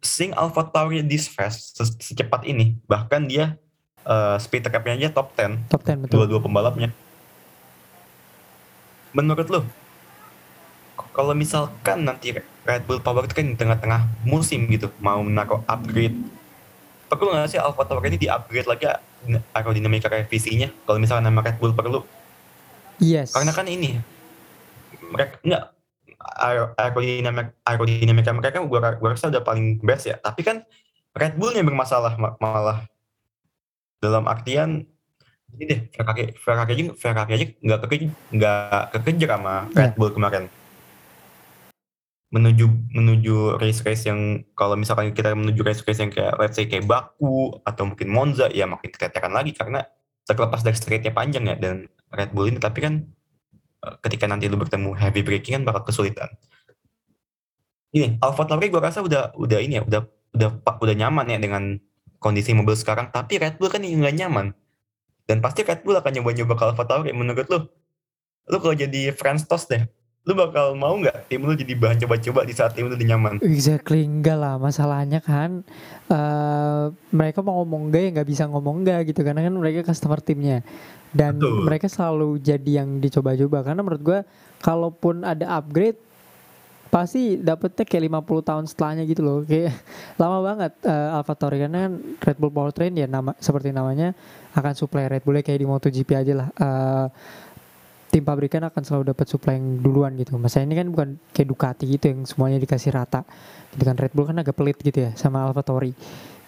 [0.00, 2.76] Sing Alpha Tauri this fast se secepat ini.
[2.88, 3.60] Bahkan dia
[4.08, 6.24] uh, speed recapnya aja top 10 top 10 betul.
[6.24, 6.88] Dua-dua pembalapnya.
[9.12, 9.60] Menurut lo
[11.12, 12.32] kalau misalkan nanti
[12.64, 16.16] Red Bull Power itu kan di tengah-tengah musim gitu mau menaruh upgrade
[17.12, 18.88] perlu nggak sih Alpha Tauri ini di upgrade lagi
[19.52, 20.72] aerodinamika revisinya?
[20.88, 22.00] Kalau misalkan nama Red Bull perlu.
[22.96, 23.36] Yes.
[23.36, 24.00] Karena kan ini
[25.12, 25.64] mereka nggak
[26.78, 30.16] aerodinamika aerodinamika mereka kan gua, gua rasa udah paling best ya.
[30.18, 30.62] Tapi kan
[31.12, 32.88] Red Bull yang bermasalah malah
[34.02, 34.88] dalam artian
[35.52, 40.44] ini deh Ferrari Ferrari aja Ferrari aja nggak kekejar nggak kekejar sama Red Bull kemarin.
[42.32, 42.64] Menuju
[42.96, 46.88] menuju race race yang kalau misalkan kita menuju race race yang kayak let's say kayak
[46.88, 49.84] Baku atau mungkin Monza ya makin keteteran lagi karena
[50.24, 52.56] terlepas dari straightnya panjang ya dan Red Bull ini.
[52.56, 53.04] Tapi kan
[54.06, 56.30] ketika nanti lu bertemu heavy braking kan bakal kesulitan.
[57.92, 60.00] Ini Alfa Tauri gue rasa udah udah ini ya udah
[60.32, 60.48] udah
[60.80, 61.76] udah nyaman ya dengan
[62.22, 63.12] kondisi mobil sekarang.
[63.12, 64.56] Tapi Red Bull kan nggak nyaman.
[65.28, 67.58] Dan pasti Red Bull akan nyoba-nyoba ke Alfa Tauri menurut lu.
[68.48, 69.84] Lu kalau jadi French toast deh
[70.22, 73.42] lu bakal mau nggak tim lu jadi bahan coba-coba di saat tim lu udah nyaman?
[73.42, 74.54] Exactly enggak lah.
[74.54, 75.66] Masalahnya kan
[76.06, 79.26] uh, mereka mau ngomong enggak ya nggak bisa ngomong enggak gitu.
[79.26, 80.62] Karena kan mereka customer timnya
[81.12, 81.68] dan Betul.
[81.68, 84.20] mereka selalu jadi yang dicoba-coba karena menurut gue
[84.64, 86.00] kalaupun ada upgrade
[86.92, 89.72] pasti dapetnya kayak 50 tahun setelahnya gitu loh kayak
[90.20, 94.12] lama banget uh, Alfa Tauri karena kan Red Bull Powertrain ya nama seperti namanya
[94.52, 97.08] akan supply Red Bull kayak di MotoGP aja lah uh,
[98.12, 100.36] tim pabrikan akan selalu dapat supply yang duluan gitu.
[100.36, 103.24] Masa ini kan bukan kayak Ducati gitu yang semuanya dikasih rata.
[103.72, 105.96] Gitu kan Red Bull kan agak pelit gitu ya sama Alfa Tauri.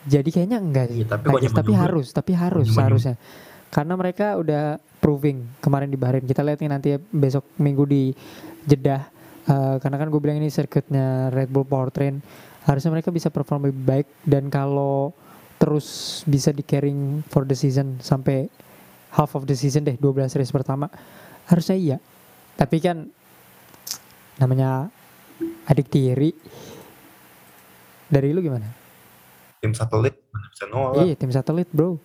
[0.05, 1.09] Jadi kayaknya enggak sih.
[1.09, 3.17] Ya, tapi, tapi harus, tapi harus seharusnya
[3.75, 6.22] karena mereka udah proving kemarin di Bahrain.
[6.22, 8.14] Kita lihat nih nanti ya, besok minggu di
[8.62, 9.03] Jeddah.
[9.45, 12.22] Uh, karena kan gue bilang ini sirkuitnya Red Bull Powertrain
[12.64, 14.07] harusnya mereka bisa perform lebih baik.
[14.22, 15.11] Dan kalau
[15.59, 18.47] terus bisa di carrying for the season sampai
[19.11, 20.87] half of the season deh 12 race pertama
[21.51, 21.99] harusnya iya.
[22.55, 23.11] Tapi kan
[24.39, 24.87] namanya
[25.66, 26.31] adik tiri
[28.07, 28.70] dari lu gimana?
[29.59, 30.14] Tim satelit
[30.55, 31.03] bisa nolak?
[31.03, 31.99] Iya tim satelit bro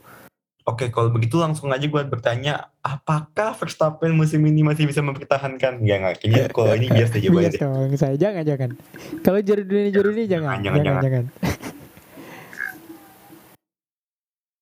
[0.69, 5.81] Oke, kalau begitu langsung aja gue bertanya, apakah Verstappen musim ini masih bisa mempertahankan?
[5.81, 8.69] Ya nggak, kayaknya kalau ini biasa aja Bias dong, saya jangan jangan.
[9.25, 11.01] Kalau juara dunia juara ini jangan, jangan, jangan.
[11.01, 11.25] jangan.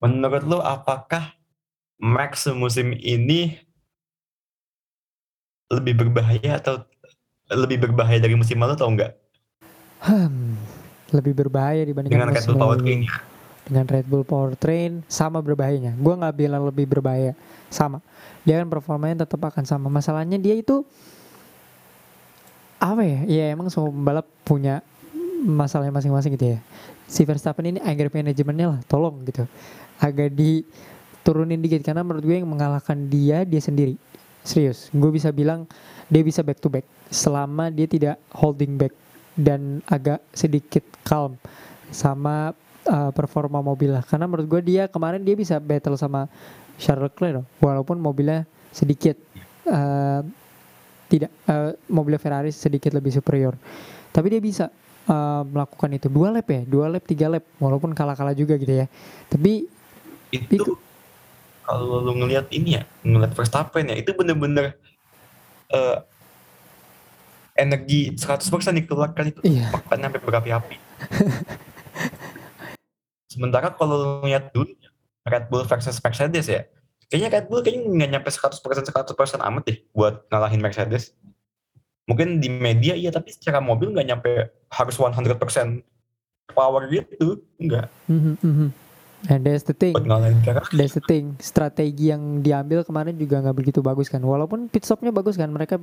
[0.00, 1.36] Menurut lo apakah
[2.00, 3.60] Max musim ini
[5.68, 6.88] lebih berbahaya atau
[7.52, 9.12] lebih berbahaya dari musim lalu atau enggak?
[10.00, 10.56] Hmm,
[11.12, 13.12] lebih berbahaya dibandingkan dengan Bull Powertrain ya
[13.68, 15.94] dengan Red Bull Powertrain sama berbahayanya.
[16.00, 17.36] Gue nggak bilang lebih berbahaya,
[17.68, 18.00] sama.
[18.42, 19.92] Dia kan performanya tetap akan sama.
[19.92, 20.82] Masalahnya dia itu
[22.80, 23.20] apa ya?
[23.28, 24.80] Ya emang semua pembalap punya
[25.44, 26.58] masalahnya masing-masing gitu ya.
[27.04, 29.44] Si Verstappen ini anger manajemennya lah, tolong gitu.
[30.00, 34.00] Agak diturunin dikit karena menurut gue yang mengalahkan dia dia sendiri.
[34.42, 35.68] Serius, gue bisa bilang
[36.08, 38.96] dia bisa back to back selama dia tidak holding back
[39.36, 41.36] dan agak sedikit calm
[41.92, 42.56] sama
[42.88, 46.26] uh, performa mobil lah karena menurut gue dia kemarin dia bisa battle sama
[46.80, 49.14] Charles Leclerc walaupun mobilnya sedikit
[49.68, 50.24] uh,
[51.08, 53.56] tidak uh, mobil Ferrari sedikit lebih superior.
[54.12, 54.68] Tapi dia bisa
[55.08, 56.06] uh, melakukan itu.
[56.12, 58.86] Dua lap ya dua lap tiga lap walaupun kalah-kalah juga gitu ya.
[59.32, 59.64] Tapi
[60.28, 60.72] itu, itu
[61.64, 64.76] kalau lu ngelihat ini ya ngelihat Verstappen ya itu bener-bener
[65.72, 66.04] uh,
[67.58, 68.48] energi 100%
[68.84, 69.40] dikeluarkan itu.
[69.42, 69.74] Iya.
[69.74, 70.76] bahkan sampai berapi-api
[73.28, 74.72] Sementara kalau lihat dulu
[75.28, 76.64] Red Bull versus Mercedes ya,
[77.12, 81.12] kayaknya Red Bull kayaknya nggak nyampe 100% 100% amat deh buat ngalahin Mercedes.
[82.08, 85.84] Mungkin di media iya, tapi secara mobil nggak nyampe harus 100%
[86.56, 87.92] power gitu, enggak.
[88.08, 88.70] Mm -hmm.
[89.28, 90.72] and that's the thing buat ngalahin Ferrari.
[90.72, 91.36] That's the thing.
[91.42, 94.24] Strategi yang diambil kemarin juga nggak begitu bagus kan.
[94.24, 95.52] Walaupun pit stopnya bagus kan.
[95.52, 95.76] Mereka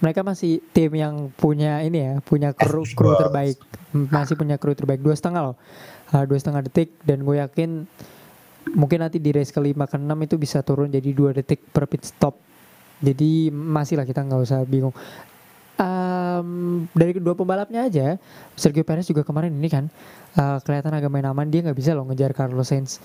[0.00, 3.60] mereka masih tim yang punya ini ya, punya kru kru terbaik.
[3.92, 5.04] Masih punya kru terbaik.
[5.04, 5.56] Dua setengah loh.
[6.12, 6.96] Dua setengah detik.
[7.04, 7.84] Dan gue yakin
[8.74, 12.04] mungkin nanti di race kelima ke enam itu bisa turun jadi dua detik per pit
[12.04, 12.36] stop.
[12.98, 14.92] Jadi masih lah kita nggak usah bingung.
[15.78, 16.48] Em,
[16.90, 18.18] dari kedua pembalapnya aja,
[18.58, 19.86] Sergio Perez juga kemarin ini kan
[20.34, 21.46] eh, kelihatan agak main aman.
[21.46, 22.98] Dia nggak bisa loh ngejar Carlos Sainz.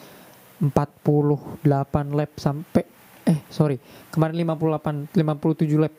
[0.64, 1.66] 48
[2.14, 2.86] lap sampai
[3.24, 3.80] eh sorry
[4.14, 5.92] kemarin 58 57 lap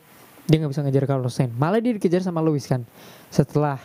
[0.45, 1.53] dia nggak bisa ngejar Carlos Sainz.
[1.55, 2.83] Malah dia dikejar sama Lewis kan
[3.29, 3.79] setelah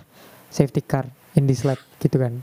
[0.51, 1.07] safety car
[1.39, 2.43] in this lap gitu kan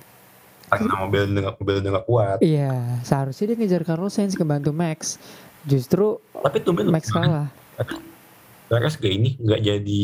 [0.67, 2.37] Karena mobil udah mobil udah nggak kuat.
[2.43, 5.15] iya seharusnya dia ngejar Carlos Sainz kebantu Max
[5.63, 7.47] justru Tapi tumben Max kalah
[8.67, 10.03] Perez gak ini nggak jadi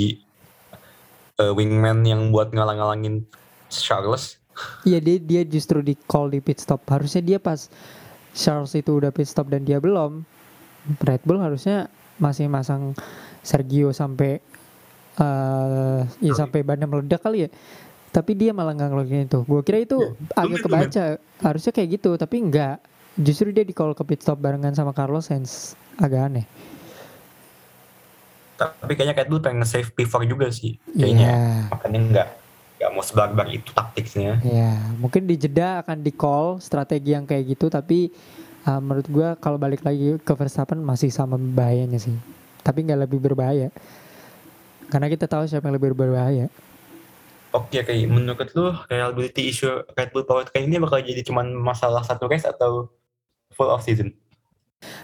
[1.44, 3.27] eh, wingman yang buat ngalang-ngalangin
[3.68, 4.40] Charles.
[4.85, 6.85] Iya dia dia justru di call di pit stop.
[6.88, 7.68] Harusnya dia pas
[8.38, 10.23] Charles itu udah pit stop dan dia belum.
[11.02, 11.90] Red Bull harusnya
[12.22, 12.94] masih masang
[13.41, 14.40] Sergio sampai
[15.14, 17.49] eh ya sampai bannya meledak kali ya.
[18.14, 19.41] Tapi dia malah nggak ngelakuin itu.
[19.41, 21.06] Gue kira itu agak tumben, kebaca.
[21.41, 22.77] Harusnya kayak gitu, tapi enggak.
[23.18, 25.73] Justru dia di call ke pit stop barengan sama Carlos Sainz.
[25.98, 26.45] Agak aneh.
[28.57, 30.77] Tapi kayaknya kayak dulu pengen save P4 juga sih.
[30.94, 31.10] Iya.
[31.10, 31.31] Kayaknya
[31.73, 32.27] makanya nggak
[32.77, 34.38] nggak mau sebarbar itu taktiknya.
[34.44, 38.11] Ya, mungkin di jeda akan di call strategi yang kayak gitu, tapi
[38.68, 42.14] uh, menurut gua kalau balik lagi ke Verstappen masih sama bahayanya sih.
[42.61, 43.73] Tapi nggak lebih berbahaya.
[44.91, 46.52] Karena kita tahu siapa yang lebih berbahaya.
[47.54, 52.26] Oke, kayak menurut lu reliability issue Red Bull Powertrain ini bakal jadi cuman masalah satu
[52.26, 52.90] race atau
[53.54, 54.10] full of season?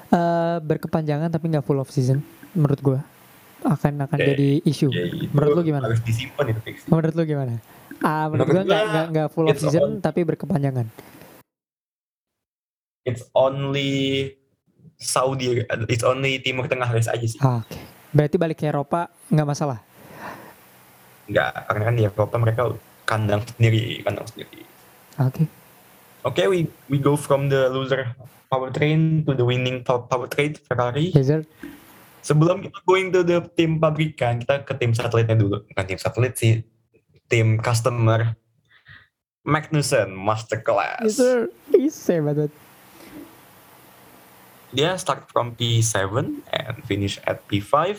[0.09, 2.25] Eh berkepanjangan tapi nggak full of season
[2.57, 2.99] menurut gua.
[3.61, 4.27] Akan akan Oke.
[4.33, 4.89] jadi isu.
[4.89, 5.85] Ya, itu Menurut lu gimana?
[5.85, 6.75] Harus disimpan itu fix.
[6.89, 7.53] Menurut lu gimana?
[8.01, 10.87] Ah, menurut Menurut gua nggak nggak full of it's season on- tapi berkepanjangan.
[13.05, 13.91] It's only
[14.97, 17.37] Saudi, it's only Timur Tengah race aja sih.
[17.39, 17.77] Ah, Oke.
[18.09, 19.85] Berarti balik ke Eropa nggak masalah.
[21.29, 22.61] Enggak, karena kan di Eropa mereka
[23.05, 24.65] kandang sendiri, kandang sendiri.
[25.21, 25.43] Oke.
[26.25, 28.11] Oke, we we go from the loser
[28.49, 31.13] powertrain to the winning pow- powertrain Ferrari.
[32.19, 35.63] Sebelum kita going to the tim pabrikan, kita ke tim satelitnya dulu.
[35.63, 36.65] Bukan tim satelit sih,
[37.31, 38.35] tim customer.
[39.47, 40.99] Magnussen Masterclass.
[41.07, 41.37] Yes, sir.
[41.71, 42.51] Yes, banget.
[44.69, 47.97] Dia start from P7 and finish at P5.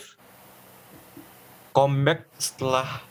[1.75, 3.03] Comeback setelah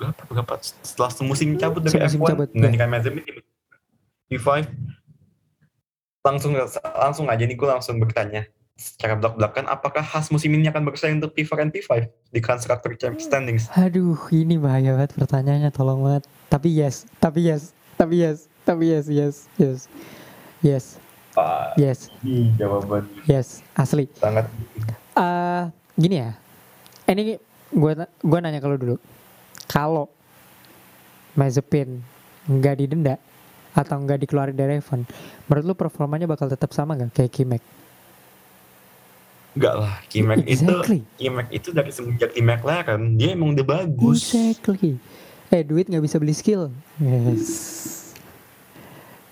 [0.00, 0.20] berapa?
[0.30, 0.54] Berapa?
[0.60, 3.32] Setelah semusim cabut dari Semusim F1 cabut, menggantikan Mazepin di
[4.34, 4.66] P5
[6.24, 6.56] langsung
[6.96, 11.30] langsung aja nih gue langsung bertanya secara belak-belakan apakah Haas musim ini akan bersaing untuk
[11.36, 11.90] P4 dan P5
[12.34, 13.70] di Constructor Champ Standings?
[13.78, 16.26] Aduh, ini bahaya banget pertanyaannya, tolong banget.
[16.50, 19.78] Tapi yes, tapi yes, tapi yes, tapi yes, yes, yes,
[20.58, 20.84] yes,
[21.38, 24.10] ah, yes, ini jawaban yes, asli.
[24.18, 24.50] sangat
[25.14, 26.34] eh gini ya,
[27.06, 27.38] ini
[27.70, 27.92] gue
[28.26, 28.96] gua nanya ke lu dulu.
[29.66, 30.06] Kalau
[31.34, 32.00] Mazepin
[32.46, 33.16] nggak didenda
[33.74, 35.02] atau nggak dikeluarin dari F1,
[35.50, 37.62] menurut lu performanya bakal tetap sama nggak kayak Kimek?
[39.54, 41.06] enggak lah Kimek Exactly.
[41.06, 44.98] itu Kimek itu dari semenjak di McLaren dia emang udah bagus Exactly.
[45.54, 46.74] Eh duit nggak bisa beli skill.
[46.98, 48.02] Yes.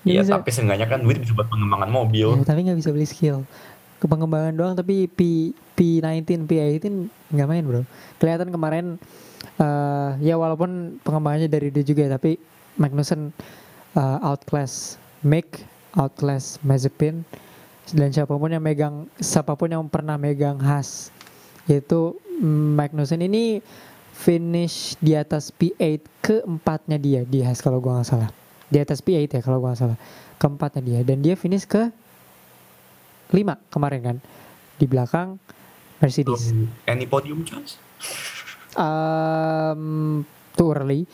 [0.07, 3.43] Iya tapi seenggaknya kan duit bisa buat pengembangan mobil Ya, tapi nggak bisa beli skill.
[3.99, 6.87] Ke pengembangan doang tapi P P19 P18
[7.35, 7.83] nggak main bro.
[8.23, 9.03] Kelihatan kemarin
[9.63, 12.35] eh ya walaupun pengembangannya dari dia juga tapi
[12.81, 13.31] Magnussen
[13.95, 15.63] eh, outclass Mick,
[15.95, 17.23] outclass Mazepin
[17.95, 21.15] dan siapa pun yang megang siapa pun yang pernah megang Haas
[21.71, 23.23] yaitu Magnussen.
[23.23, 23.63] Ini
[24.13, 28.31] finish di atas P8 keempatnya dia di Haas kalau gua nggak salah.
[28.67, 29.99] Di atas P8 ya kalau gua nggak salah.
[30.43, 30.99] Keempatnya dia.
[31.07, 31.91] Dan dia finish ke
[33.31, 33.39] 5
[33.71, 34.17] kemarin kan
[34.81, 35.39] di belakang
[36.03, 36.51] Mercedes.
[36.91, 37.79] Any podium chance
[38.77, 40.23] um,
[40.57, 41.05] too early.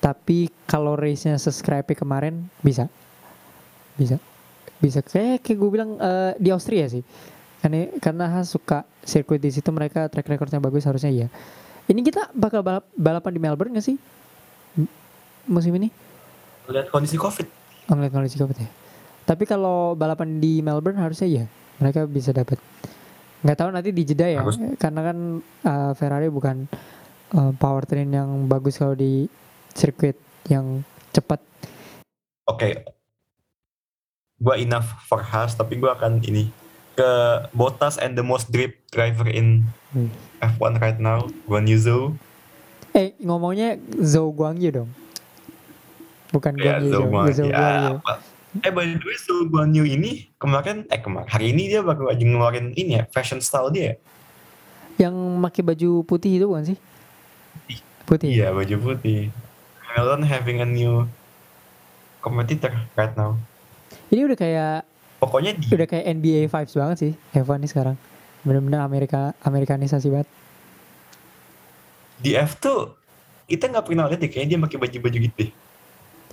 [0.00, 2.88] Tapi kalau race-nya subscribe kemarin bisa.
[4.00, 4.16] Bisa.
[4.80, 5.04] Bisa.
[5.04, 7.04] Kayak kayak gue bilang eh, di Austria sih.
[7.60, 11.28] Karena karena suka sirkuit di situ mereka track recordnya bagus harusnya iya.
[11.84, 14.00] Ini kita bakal balap, balapan di Melbourne gak sih?
[15.44, 15.92] Musim ini?
[16.70, 17.60] Lihat kondisi covid.
[17.90, 18.70] Oh, ngeliat kondisi COVID ya.
[19.26, 21.44] Tapi kalau balapan di Melbourne harusnya iya,
[21.82, 22.56] mereka bisa dapat.
[23.42, 24.60] Nggak tahu nanti di jeda ya, Harus.
[24.78, 26.70] karena kan uh, Ferrari bukan
[27.32, 29.26] uh, powertrain yang bagus kalau di
[29.72, 31.38] sirkuit yang cepat.
[32.46, 32.68] oke
[34.36, 36.48] gua enough for Haas tapi gua akan ini
[36.92, 37.10] ke
[37.52, 40.06] Bottas and the most drip driver in Hmm.
[40.38, 42.14] F1 right now Guan Yu Zhou
[42.90, 44.90] Eh ngomongnya Zhou Guangyu dong,
[46.30, 47.98] bukan ya Guangyu Zhou Zhou, Guan Zhou ya
[48.62, 52.22] Eh by the way, Zhou Guanyu ini kemarin, eh kemarin, hari ini dia baru aja
[52.22, 53.98] ngeluarin ini ya, fashion style dia.
[54.94, 56.78] Yang pakai baju putih itu bukan sih?
[58.04, 58.30] Putih.
[58.32, 59.30] Iya, baju putih.
[59.80, 61.06] Hamilton having a new
[62.18, 63.38] competitor right now.
[64.08, 64.74] Ini udah kayak
[65.16, 67.96] Pokoknya di udah kayak NBA vibes banget sih Evan nih sekarang.
[68.40, 70.28] Bener-bener Amerika Amerikanisasi banget.
[72.16, 72.64] di F2
[73.46, 75.50] kita nggak pernah lihat deh kayaknya dia pakai baju-baju gitu deh.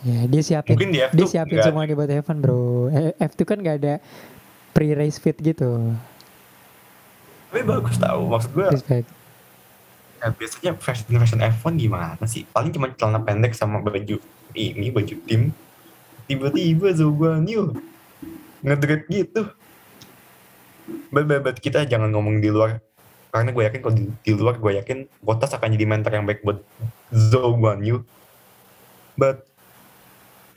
[0.04, 2.60] Ya, dia siapin Mungkin di F2 dia siapin nggak- semuanya buat Evan, Bro.
[2.90, 3.94] Eh, F2 kan gak ada
[4.70, 5.96] pre-race fit gitu.
[7.48, 9.08] Tapi bagus tahu maksud gue Respect.
[10.18, 12.44] Ya, biasanya fashion fashion F1 gimana sih?
[12.50, 14.18] Paling cuma celana pendek sama baju
[14.58, 15.54] ini baju tim.
[16.28, 17.78] Tiba-tiba Zhou Guanyu
[18.66, 19.48] ngedrip gitu.
[21.12, 22.80] Bet, kita jangan ngomong di luar
[23.32, 26.42] karena gue yakin kalau di, di luar gue yakin Bottas akan jadi mentor yang baik
[26.44, 26.64] buat
[27.14, 28.04] Zhou Guanyu.
[29.16, 29.48] But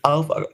[0.00, 0.48] Alfa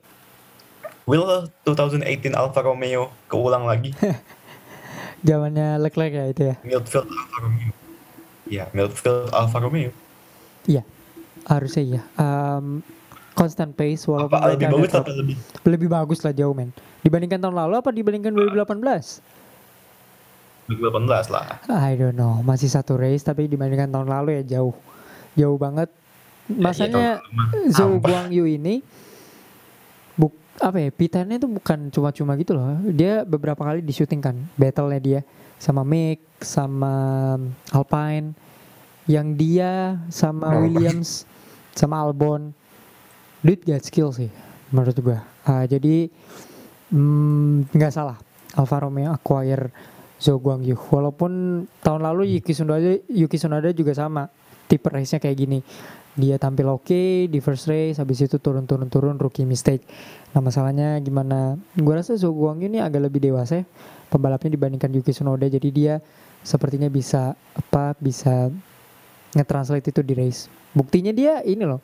[1.07, 3.95] will 2018 Alfa Romeo keulang lagi
[5.27, 6.57] Zamannya Leclerc ya itu ya.
[6.63, 7.86] Midfield Alfa Romeo.
[8.47, 9.91] Ya, midfield Alfa Romeo.
[10.67, 10.83] Iya.
[11.47, 12.03] Harusnya iya.
[12.19, 12.83] Um,
[13.37, 15.37] constant pace walaupun Apa lebih bagus atau lebih
[15.69, 16.73] lebih bagus lah jauh men.
[17.05, 19.37] Dibandingkan tahun lalu apa dibandingkan 2018?
[20.67, 21.63] 2018 lah.
[21.71, 24.75] I don't know, masih satu race tapi dibandingkan tahun lalu ya jauh.
[25.37, 25.93] Jauh banget.
[26.51, 27.99] Masanya iya, Zhou.
[28.01, 28.81] Guangyu ini
[30.19, 30.33] buk
[30.63, 35.01] apa ya pitannya itu bukan cuma-cuma gitu loh dia beberapa kali di syuting kan battle-nya
[35.03, 35.21] dia
[35.57, 37.37] sama Mick sama
[37.73, 38.37] Alpine
[39.07, 40.61] yang dia sama.
[40.61, 41.25] Williams
[41.77, 42.51] sama Albon.
[43.45, 44.33] Dude got skill sih
[44.75, 45.23] menurut gua.
[45.47, 46.11] Ah, jadi
[46.91, 48.19] mm, nggak salah.
[48.57, 49.69] Alfa Romeo acquire
[50.17, 54.25] Zhou Guangyu walaupun tahun lalu Yuki Tsunoda Yuki Tsunoda juga sama
[54.67, 55.59] tipe race-nya kayak gini.
[56.17, 59.85] Dia tampil oke di first race habis itu turun-turun-turun rookie mistake.
[60.33, 61.61] Nah masalahnya gimana?
[61.77, 63.65] Gua rasa Zhou Guangyu ini agak lebih dewasa ya
[64.09, 65.45] pembalapnya dibandingkan Yuki Tsunoda.
[65.45, 66.01] Jadi dia
[66.41, 68.49] sepertinya bisa apa bisa
[69.37, 70.49] nge-translate itu di race.
[70.73, 71.81] Buktinya dia ini loh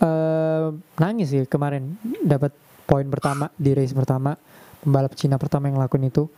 [0.00, 0.70] eh
[1.02, 1.98] nangis sih kemarin.
[2.22, 2.54] Dapat
[2.86, 4.38] poin pertama di race pertama
[4.80, 6.30] pembalap Cina pertama yang ngelakuin itu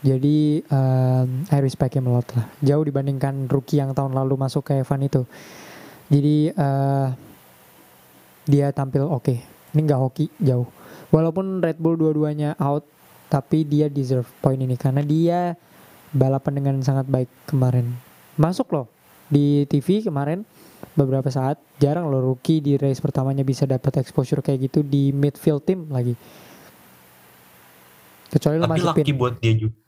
[0.00, 2.48] jadi eh I respect him a lot lah.
[2.64, 5.22] Jauh dibandingkan rookie yang tahun lalu masuk ke Evan itu.
[6.08, 7.08] Jadi eh
[8.48, 9.36] dia tampil oke.
[9.76, 10.66] Ini nggak hoki jauh.
[11.12, 12.88] Walaupun Red Bull dua-duanya out
[13.28, 14.74] tapi dia deserve poin ini.
[14.80, 15.54] Karena dia
[16.16, 17.92] balapan dengan sangat baik kemarin.
[18.40, 18.88] Masuk loh
[19.28, 20.48] di TV kemarin
[20.96, 21.60] beberapa saat.
[21.76, 26.16] Jarang loh rookie di race pertamanya bisa dapat exposure kayak gitu di midfield team lagi.
[28.30, 29.79] Kecuali lo Tapi masih laki pin buat dia juga.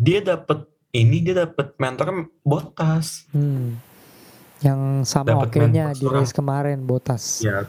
[0.00, 0.64] Dia dapat
[0.96, 3.28] ini dia dapat mentor Bottas.
[3.36, 3.76] Hmm.
[4.60, 7.64] yang sama oke-nya mentor di race kemarin Botas Ya.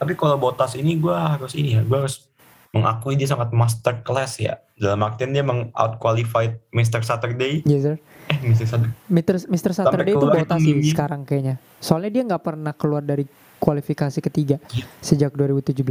[0.00, 2.24] Tapi kalau Bottas ini gue harus ini ya, gue harus
[2.72, 4.64] mengakui dia sangat master class ya.
[4.80, 7.04] Dalam artian dia meng out qualified Mr.
[7.04, 7.60] Saturday.
[7.68, 7.96] yes sir
[8.32, 8.64] Eh Mr.
[8.64, 8.96] Saturday.
[9.12, 9.34] Mr.
[9.44, 9.72] Mr.
[9.76, 13.28] Saturday itu Botas sih sekarang kayaknya soalnya dia nggak pernah keluar dari
[13.60, 14.86] kualifikasi ketiga Gila.
[15.04, 15.84] sejak 2017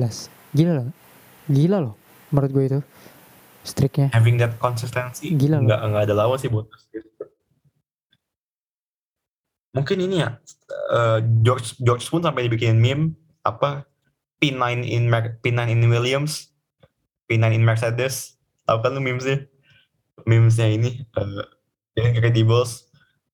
[0.52, 0.90] gila loh
[1.48, 1.96] gila loh
[2.32, 2.80] menurut gue itu
[3.62, 5.34] streaknya Having that consistency.
[5.34, 5.62] Gila.
[5.62, 6.82] Nggak, nggak ada lawan sih Bottas.
[9.72, 10.36] Mungkin ini ya,
[10.92, 13.16] eh, George George pun sampai dibikin meme
[13.48, 13.88] apa
[14.44, 16.52] P9 in Mer- P9 in Williams,
[17.32, 18.36] P9 in Mercedes.
[18.68, 19.48] Tahu kan lu memesnya?
[20.28, 21.46] Memesnya ini uh,
[21.98, 22.92] Incredibles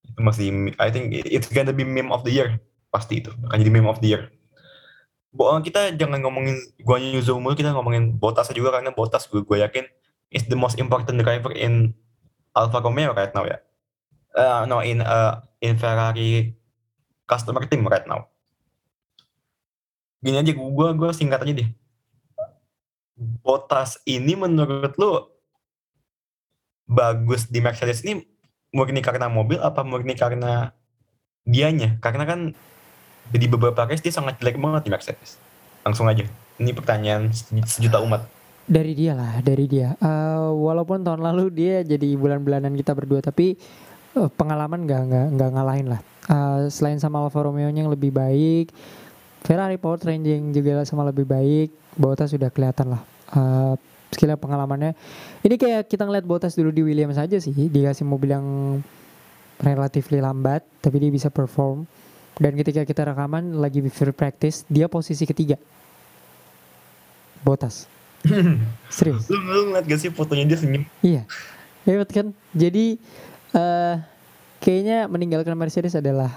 [0.08, 3.72] itu masih I think it's gonna be meme of the year pasti itu akan jadi
[3.72, 4.32] meme of the year.
[5.36, 9.58] Bo, kita jangan ngomongin gua Yuzo mulu, kita ngomongin Bottas juga karena Bottas gue, gue
[9.62, 9.86] yakin
[10.32, 11.96] is the most important driver in
[12.56, 13.58] Alfa Romeo right now ya.
[14.38, 16.54] Uh, no in uh, in Ferrari
[17.26, 18.30] customer team right now.
[20.22, 21.70] Gini aja gua gua singkat aja deh.
[23.18, 25.26] Bottas ini menurut lu
[26.88, 28.24] bagus di Mercedes ini
[28.72, 30.72] murni karena mobil apa murni karena
[31.48, 31.98] dianya?
[32.04, 32.40] Karena kan
[33.28, 35.40] di beberapa race dia sangat jelek banget di Mercedes.
[35.84, 36.24] Langsung aja.
[36.58, 37.30] Ini pertanyaan
[37.66, 38.37] sejuta umat.
[38.68, 39.96] Dari dia lah dari dia.
[39.98, 43.56] Eh, walaupun tahun lalu dia jadi bulan-bulanan kita berdua tapi
[44.14, 46.02] eh, pengalaman nggak nggak nggak ngalahin lah.
[46.28, 48.76] Eh, selain sama Alfa Romeo yang lebih baik
[49.48, 53.02] Ferrari powertrain yang juga sama lebih baik Bottas sudah kelihatan lah.
[53.32, 53.74] Eh,
[54.12, 54.92] skillnya pengalamannya.
[55.42, 58.46] Ini kayak kita ngeliat Bottas dulu di Williams aja sih dikasih mobil yang
[59.64, 61.88] relatif lambat tapi dia bisa perform.
[62.38, 65.56] Dan ketika kita rekaman lagi free practice dia posisi ketiga.
[67.42, 67.97] Bottas
[68.96, 69.28] serius?
[69.32, 70.84] Lu, lu ngeliat gak sih fotonya dia senyum?
[71.02, 71.24] Iya,
[71.88, 72.36] hebat kan.
[72.54, 73.00] Jadi
[73.56, 73.96] eh
[74.62, 76.34] kayaknya meninggalkan Mercedes adalah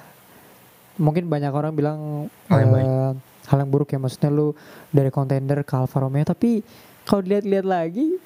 [1.00, 3.12] mungkin banyak orang bilang Hal yang eh,
[3.48, 3.98] hal yang buruk ya.
[3.98, 4.54] Maksudnya lu
[4.92, 6.62] dari kontender ke Alfa Romeo tapi
[7.04, 8.20] kalau dilihat-lihat lagi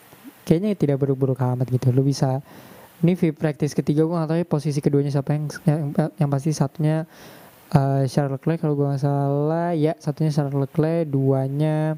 [0.45, 1.89] kayaknya tidak buruk-buruk amat gitu.
[1.95, 2.45] Lu bisa
[3.05, 5.81] ini free practice ketiga gue gak tahu ya posisi keduanya siapa yang yang,
[6.16, 7.05] yang pasti satunya
[7.74, 9.73] uh, Charles Leclerc kalau gue nggak salah.
[9.73, 11.97] Ya satunya Charles Leclerc duanya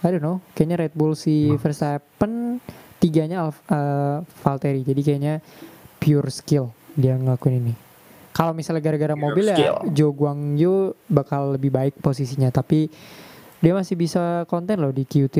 [0.00, 0.38] I don't know.
[0.52, 2.60] Kayaknya Red Bull si Verstappen
[2.96, 4.82] tiganya Alf, uh, Valtteri.
[4.82, 5.34] Jadi kayaknya
[5.96, 7.74] pure skill dia ngelakuin ini.
[8.32, 9.76] Kalau misalnya gara-gara mobil ya skill.
[9.96, 10.74] Joe Guangyu
[11.08, 12.52] bakal lebih baik posisinya.
[12.52, 12.92] Tapi
[13.60, 15.36] dia masih bisa konten loh di Q3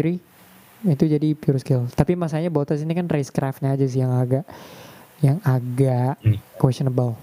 [0.87, 1.85] itu jadi pure skill.
[1.93, 4.45] Tapi masanya Bottas ini kan racecraftnya aja sih yang agak
[5.20, 6.41] yang agak Hmm.
[6.57, 7.16] questionable.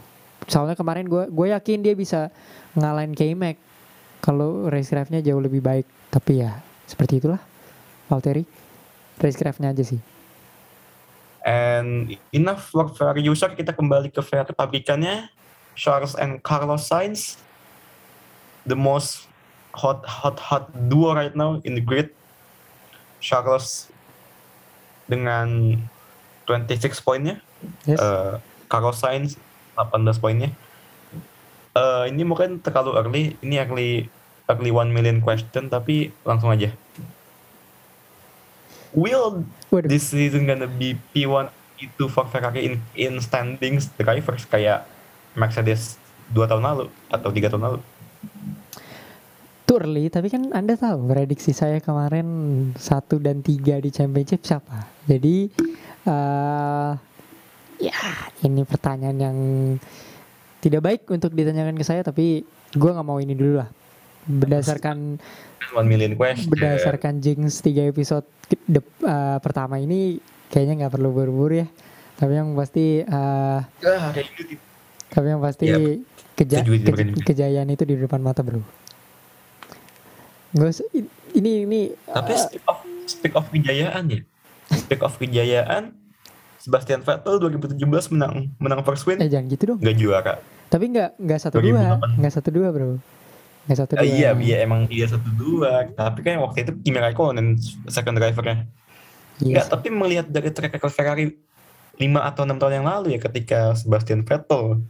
[0.45, 2.29] Soalnya kemarin gue gue yakin dia bisa
[2.73, 3.57] ngalahin K-Mac.
[4.21, 5.85] Kalau racecraftnya jauh lebih baik.
[6.09, 7.41] Tapi ya seperti itulah
[8.11, 8.43] Valtteri
[9.21, 10.01] racecraftnya aja sih
[11.43, 15.27] And enough for Ferrari user, kita kembali ke Ferrari pabrikannya.
[15.75, 17.35] Charles and Carlos Sainz.
[18.63, 19.27] The most
[19.75, 22.15] hot, hot, hot duo right now in the grid.
[23.19, 23.91] Charles
[25.11, 25.75] dengan
[26.47, 27.43] 26 poinnya.
[27.83, 28.33] yes Eh,
[28.71, 29.35] Carlos Sainz
[29.75, 30.47] 18 poinnya.
[31.75, 33.23] Eh, ini mungkin terlalu early.
[33.43, 34.07] Ini early,
[34.49, 36.71] early 1 million question, tapi langsung aja.
[38.93, 39.41] Will
[39.73, 39.89] Waduh.
[39.89, 44.85] this season gonna be P1 P2 for Ferrari in, in standings drivers kayak
[45.33, 45.97] Mercedes
[46.29, 47.79] dua tahun lalu atau tiga tahun lalu
[49.83, 52.25] early, tapi kan Anda tahu prediksi saya kemarin
[52.79, 54.87] satu dan tiga di championship siapa.
[55.09, 55.49] Jadi
[56.07, 56.91] eh
[57.83, 57.99] ya
[58.47, 59.37] ini pertanyaan yang
[60.63, 63.69] tidak baik untuk ditanyakan ke saya, tapi gue nggak mau ini dulu lah.
[64.23, 65.19] Berdasarkan
[65.71, 68.23] one million question berdasarkan Jinx 3 episode
[68.63, 71.67] dep- eh, pertama ini kayaknya nggak perlu buru-buru ya.
[72.13, 74.55] Tapi yang pasti ah, gitu
[75.09, 75.81] tapi yang pasti Yap.
[76.33, 78.61] keja- ke- kejayaan itu di depan mata bro.
[80.51, 84.21] Gak i- ini ini tapi eh, speak of speak of kejayaan ya
[84.71, 85.97] speak of kejayaan
[86.57, 89.79] Sebastian Vettel 2017 menang menang first win eh jangan gitu dong.
[89.79, 90.33] nggak juara
[90.69, 92.17] Tapi nggak nggak satu dua, 2008.
[92.17, 92.97] nggak satu dua bro,
[93.65, 94.03] satu dua.
[94.03, 97.55] iya iya emang iya satu dua tapi kan waktu itu Kimi Raikkonen
[97.87, 98.67] second drivernya
[99.39, 101.25] Iya Nggak, tapi melihat dari track record Ferrari
[101.93, 104.81] 5 atau 6 tahun yang lalu ya ketika Sebastian Vettel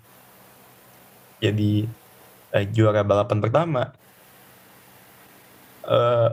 [1.38, 1.88] jadi
[2.52, 3.91] eh, juara balapan pertama.
[5.84, 6.30] eh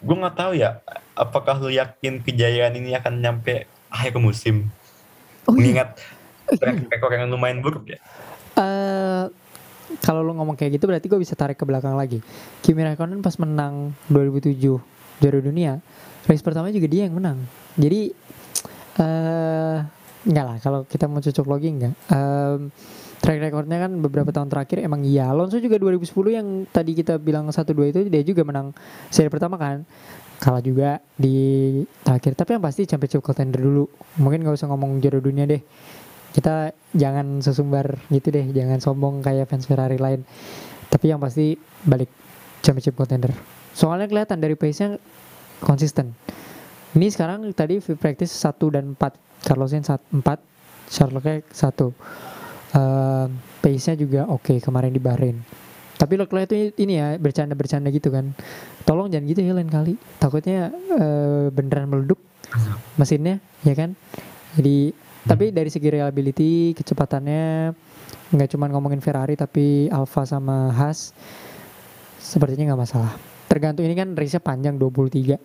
[0.00, 0.78] gue nggak tahu ya
[1.12, 4.70] apakah lu yakin kejayaan ini akan nyampe akhir musim
[5.44, 5.58] Oh iya.
[5.58, 5.88] mengingat
[6.48, 7.98] track record yang lumayan buruk ya
[8.52, 9.24] Eh,
[9.98, 12.22] kalau lu ngomong kayak gitu berarti gue bisa tarik ke belakang lagi.
[12.62, 14.54] Kimi Raikkonen pas menang 2007
[15.20, 15.82] juara dunia,
[16.30, 17.42] race pertama juga dia yang menang.
[17.74, 18.14] Jadi
[19.00, 19.76] eh
[20.20, 21.94] enggak lah kalau kita mau cocok logi enggak.
[22.12, 22.70] Em,
[23.20, 25.28] track recordnya kan beberapa tahun terakhir emang iya.
[25.28, 28.72] Alonso juga 2010 yang tadi kita bilang 1-2 itu dia juga menang
[29.12, 29.84] seri pertama kan.
[30.40, 32.32] Kalah juga di terakhir.
[32.32, 33.84] Tapi yang pasti championship contender dulu.
[34.16, 35.60] Mungkin nggak usah ngomong juara dunia deh
[36.30, 40.22] kita jangan sesumbar gitu deh jangan sombong kayak fans Ferrari lain.
[40.90, 41.54] Tapi yang pasti
[41.86, 42.10] balik
[42.62, 43.30] championship contender.
[43.74, 44.98] Soalnya kelihatan dari pace-nya
[45.62, 46.14] konsisten.
[46.94, 50.18] Ini sekarang tadi free practice 1 dan 4 Carlos Sainz 4
[50.90, 51.94] Charles Leclerc 1
[52.70, 53.26] Eh,
[53.58, 55.34] pace-nya juga oke kemarin di Bahrain.
[55.98, 58.32] Tapi Leclerc itu ini ya bercanda-bercanda gitu kan.
[58.86, 59.98] Tolong jangan gitu ya lain kali.
[60.22, 62.22] Takutnya eh, beneran meleduk
[62.94, 63.98] mesinnya ya kan?
[64.54, 67.74] Jadi tapi dari segi reliability kecepatannya
[68.30, 71.12] nggak cuma ngomongin Ferrari tapi Alfa sama Haas
[72.16, 73.12] sepertinya nggak masalah.
[73.50, 75.36] Tergantung ini kan race-nya panjang 23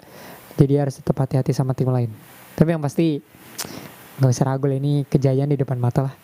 [0.55, 2.07] jadi harus tetap hati-hati sama tim lain.
[2.55, 3.19] Tapi yang pasti
[4.21, 6.15] nggak usah ragu ini kejayaan di depan mata lah.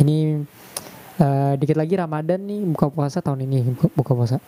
[0.00, 0.40] Ini
[1.20, 3.76] eh, dikit lagi Ramadan nih buka puasa tahun ini.
[3.92, 4.40] Buka puasa.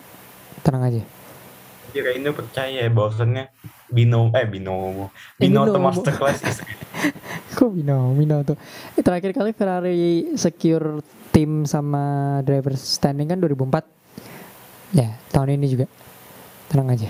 [0.64, 1.23] Tenang aja
[1.94, 3.54] Kira ini percaya bahwasannya
[3.86, 5.86] Bino eh Binomo Eh, Binoto Binomo.
[5.86, 6.42] Masterclass
[7.56, 8.58] Kok Binomo tuh?
[8.92, 9.94] Eh, terakhir kali Ferrari
[10.34, 10.98] secure
[11.30, 12.02] tim sama
[12.42, 13.86] driver standing kan 2004.
[14.90, 15.86] Ya, tahun ini juga.
[16.66, 17.08] Tenang aja.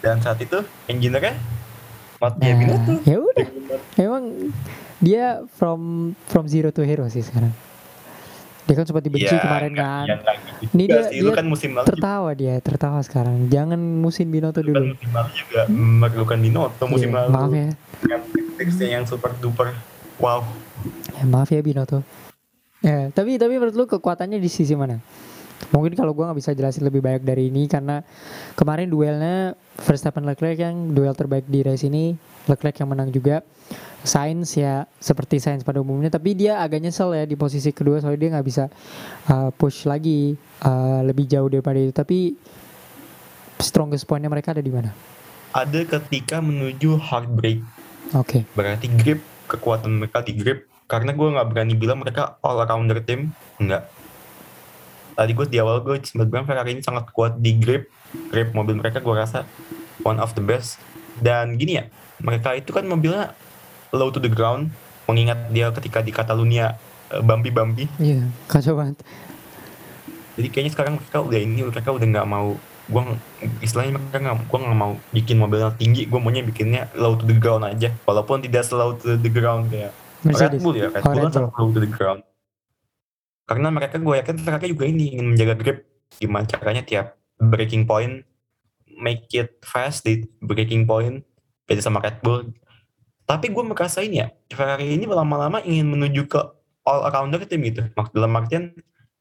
[0.00, 0.56] dan saat itu
[0.88, 1.36] engineer-nya
[2.16, 3.46] Mattia Nah, Binotto ya udah.
[3.94, 4.24] Emang
[4.96, 5.80] dia from
[6.24, 7.52] from zero to hero sih sekarang.
[8.70, 10.04] Dia kan sempat dibenci Ya, kemarin kan.
[10.06, 11.18] ya nggak gitu Ini juga dia- sih.
[11.20, 13.36] Dia kan musim lalu juga, Tertawa dia, tertawa sekarang.
[13.48, 14.94] Jangan musim Binotto lu kan dulu.
[14.94, 17.68] musim lalu juga memerlukan Binotto musim Iya, lalu maaf ya.
[18.06, 18.22] yang
[18.54, 19.74] teksnya yang super duper
[20.16, 20.46] wow
[21.10, 22.06] Ya, maaf ya Binoto.
[22.80, 25.02] Ya, tapi tapi menurut lu kekuatannya di sisi mana?
[25.68, 28.00] Mungkin kalau gue nggak bisa jelasin lebih banyak dari ini karena
[28.54, 32.16] kemarin duelnya Verstappen Leclerc yang duel terbaik di race ini
[32.48, 33.44] Leclerc yang menang juga.
[34.00, 38.16] Sainz ya seperti Sainz pada umumnya tapi dia agak nyesel ya di posisi kedua soalnya
[38.16, 38.64] dia nggak bisa
[39.28, 40.32] uh, push lagi
[40.64, 42.32] uh, lebih jauh daripada itu tapi
[43.60, 44.96] strongest pointnya mereka ada di mana?
[45.52, 47.60] Ada ketika menuju hard break.
[48.16, 48.40] Oke.
[48.40, 48.42] Okay.
[48.56, 49.20] Berarti grip
[49.52, 53.30] kekuatan mereka di grip karena gue nggak berani bilang mereka all rounder tim
[53.62, 53.86] enggak
[55.14, 57.86] tadi gue di awal gue sempat bilang Ferrari ini sangat kuat di grip
[58.34, 59.46] grip mobil mereka gue rasa
[60.02, 60.82] one of the best
[61.22, 61.84] dan gini ya
[62.20, 63.32] mereka itu kan mobilnya
[63.90, 64.70] low to the ground
[65.10, 66.78] mengingat dia ketika di Catalunya
[67.10, 69.02] uh, bumpy-bumpy iya yeah, kacau banget.
[70.38, 72.48] Jadi kayaknya sekarang mereka udah ini mereka udah nggak mau
[72.90, 73.02] gue
[73.62, 77.36] istilahnya mereka nggak gue nggak mau bikin mobilnya tinggi gue maunya bikinnya low to the
[77.36, 77.90] ground aja.
[78.06, 79.92] Walaupun tidak slow to the ground kayak
[80.22, 80.60] Mercedes.
[80.60, 82.20] Red Bull ya Red oh, Bull kan low to the ground.
[83.44, 85.78] Karena mereka gue yakin mereka juga ini ingin menjaga grip.
[86.16, 88.22] Gimana caranya tiap breaking point
[89.00, 91.24] make it fast di breaking point
[91.70, 92.50] beda sama Red Bull.
[93.30, 96.42] Tapi gue merasa ini ya Ferrari ini lama-lama ingin menuju ke
[96.82, 97.86] all arounder tim gitu.
[98.10, 98.74] Dalam artian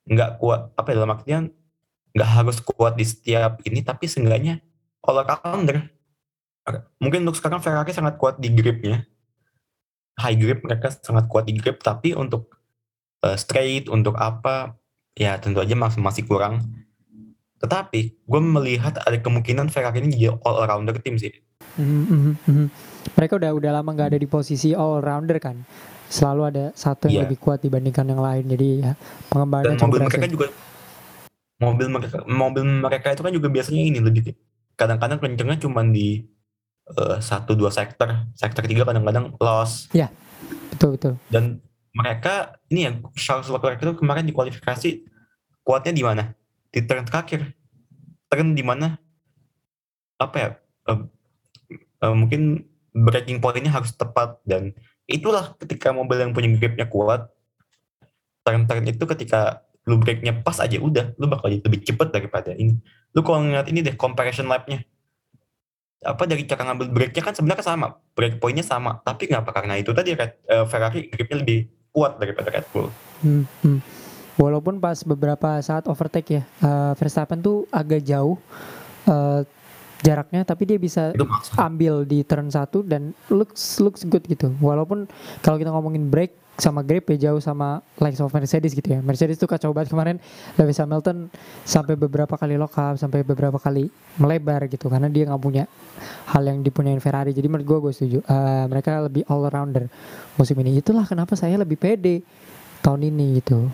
[0.09, 1.43] nggak kuat apa ya dalam artian
[2.17, 4.65] nggak harus kuat di setiap ini tapi seenggaknya
[5.05, 5.93] all arounder.
[6.97, 9.05] Mungkin untuk sekarang Ferrari sangat kuat di gripnya.
[10.17, 12.49] High grip mereka sangat kuat di grip tapi untuk
[13.21, 14.73] uh, straight untuk apa
[15.13, 16.65] ya tentu aja masih masih kurang
[17.59, 21.31] tetapi gue melihat ada kemungkinan Ferrari ini jadi all rounder tim sih.
[21.75, 22.67] Mm -hmm.
[23.15, 25.63] mereka udah udah lama nggak ada di posisi all rounder kan?
[26.09, 27.23] Selalu ada satu yang yeah.
[27.27, 28.47] lebih kuat dibandingkan yang lain.
[28.47, 28.91] Jadi ya
[29.29, 30.47] pengembangan dan mobil mereka juga
[31.59, 34.33] mobil mereka mobil mereka itu kan juga biasanya ini lebih
[34.79, 36.23] kadang-kadang kencengnya cuma di
[36.95, 38.07] uh, satu dua sektor.
[38.33, 39.91] Sektor tiga kadang-kadang loss.
[39.91, 40.07] Ya
[40.71, 41.13] betul betul.
[41.27, 41.59] Dan
[41.91, 45.03] mereka ini ya Charles Leclerc itu kemarin di kualifikasi
[45.67, 46.23] kuatnya di mana?
[46.69, 47.53] Di turn terakhir.
[48.29, 48.97] Turn di mana?
[50.21, 50.49] Apa ya?
[50.85, 51.05] Uh,
[52.03, 54.73] uh, mungkin breaking pointnya harus tepat dan
[55.05, 57.29] itulah ketika mobil yang punya gripnya kuat
[58.45, 62.77] turn-turn itu ketika lu breaknya pas aja udah lu bakal lebih cepet daripada ini
[63.13, 64.85] lu kalau ngeliat ini deh comparison lapnya
[65.99, 69.91] apa dari cara ngambil breaknya kan sebenarnya sama break pointnya sama tapi ngapa karena itu
[69.91, 71.59] tadi uh, Ferrari gripnya lebih
[71.89, 72.87] kuat daripada Red Bull.
[73.25, 73.79] Hmm, hmm.
[74.39, 78.39] Walaupun pas beberapa saat overtake ya, uh, Verstappen tuh agak jauh
[79.03, 79.43] uh,
[79.99, 81.11] jaraknya, tapi dia bisa
[81.59, 84.55] ambil di turn satu dan looks looks good gitu.
[84.63, 85.11] Walaupun
[85.43, 88.99] kalau kita ngomongin break sama grip ya jauh sama likes of Mercedes gitu ya.
[88.99, 90.19] Mercedes tuh kacau banget kemarin
[90.59, 91.31] Lewis Hamilton
[91.63, 93.87] sampai beberapa kali lock up, sampai beberapa kali
[94.19, 95.63] melebar gitu karena dia nggak punya
[96.31, 97.31] hal yang dipunyain Ferrari.
[97.31, 98.19] Jadi menurut gue gue setuju.
[98.27, 99.87] Uh, mereka lebih all rounder
[100.35, 100.79] musim ini.
[100.83, 102.23] Itulah kenapa saya lebih pede
[102.83, 103.67] tahun ini gitu.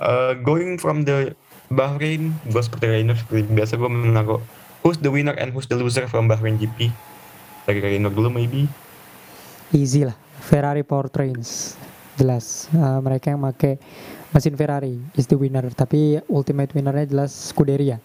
[0.00, 1.36] Uh, going from the
[1.68, 4.40] Bahrain, gue seperti Rainer biasa gue menaruh
[4.80, 6.88] who's the winner and who's the loser from Bahrain GP.
[7.68, 8.64] Dari Rainer dulu maybe.
[9.70, 10.16] Easy lah.
[10.40, 11.76] Ferrari Powertrains
[12.16, 12.66] jelas.
[12.72, 13.76] Uh, mereka yang pakai
[14.32, 15.68] mesin Ferrari is the winner.
[15.70, 18.00] Tapi ultimate winnernya jelas Scuderia.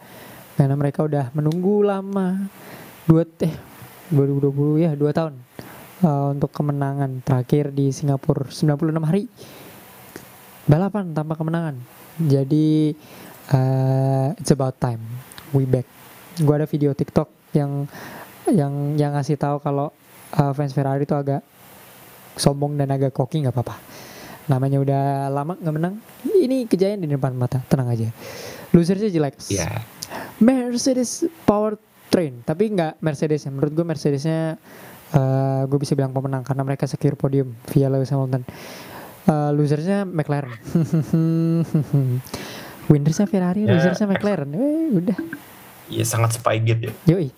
[0.60, 2.52] Karena mereka udah menunggu lama.
[3.08, 3.52] Dua teh
[4.14, 5.34] 2020 ya dua tahun
[6.06, 8.46] uh, untuk kemenangan terakhir di Singapura.
[8.52, 9.26] 96 hari
[10.66, 11.78] balapan tanpa kemenangan.
[12.22, 12.94] Jadi
[13.54, 15.02] uh, it's about time.
[15.54, 15.88] We back.
[16.42, 17.88] Gua ada video TikTok yang
[18.52, 19.90] yang yang ngasih tahu kalau
[20.36, 21.42] uh, fans Ferrari itu agak
[22.36, 23.76] sombong dan agak koki nggak apa-apa.
[24.52, 25.96] Namanya udah lama nggak menang.
[26.26, 27.62] Ini kejayaan di depan mata.
[27.66, 28.10] Tenang aja.
[28.76, 29.40] Losersnya jelek.
[29.50, 29.82] Yeah.
[30.38, 31.80] Mercedes power
[32.12, 33.52] train tapi nggak Mercedes ya.
[33.54, 34.60] Menurut gue Mercedesnya
[35.16, 38.44] uh, eh, gue bisa bilang pemenang karena mereka secure podium via Lewis Hamilton
[39.30, 40.54] uh, losersnya McLaren.
[42.92, 43.78] Winnersnya Ferrari yeah.
[43.78, 44.50] losersnya McLaren.
[44.54, 45.18] Eh udah.
[45.90, 46.94] Iya sangat spygate ya.
[47.10, 47.30] Yoi.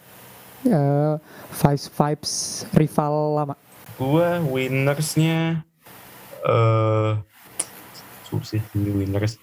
[0.68, 1.16] Uh,
[1.54, 2.34] vibes vibes
[2.76, 3.56] rival lama.
[3.98, 5.64] Gua winnersnya
[6.44, 7.12] eh uh,
[8.28, 9.40] susah sih winners.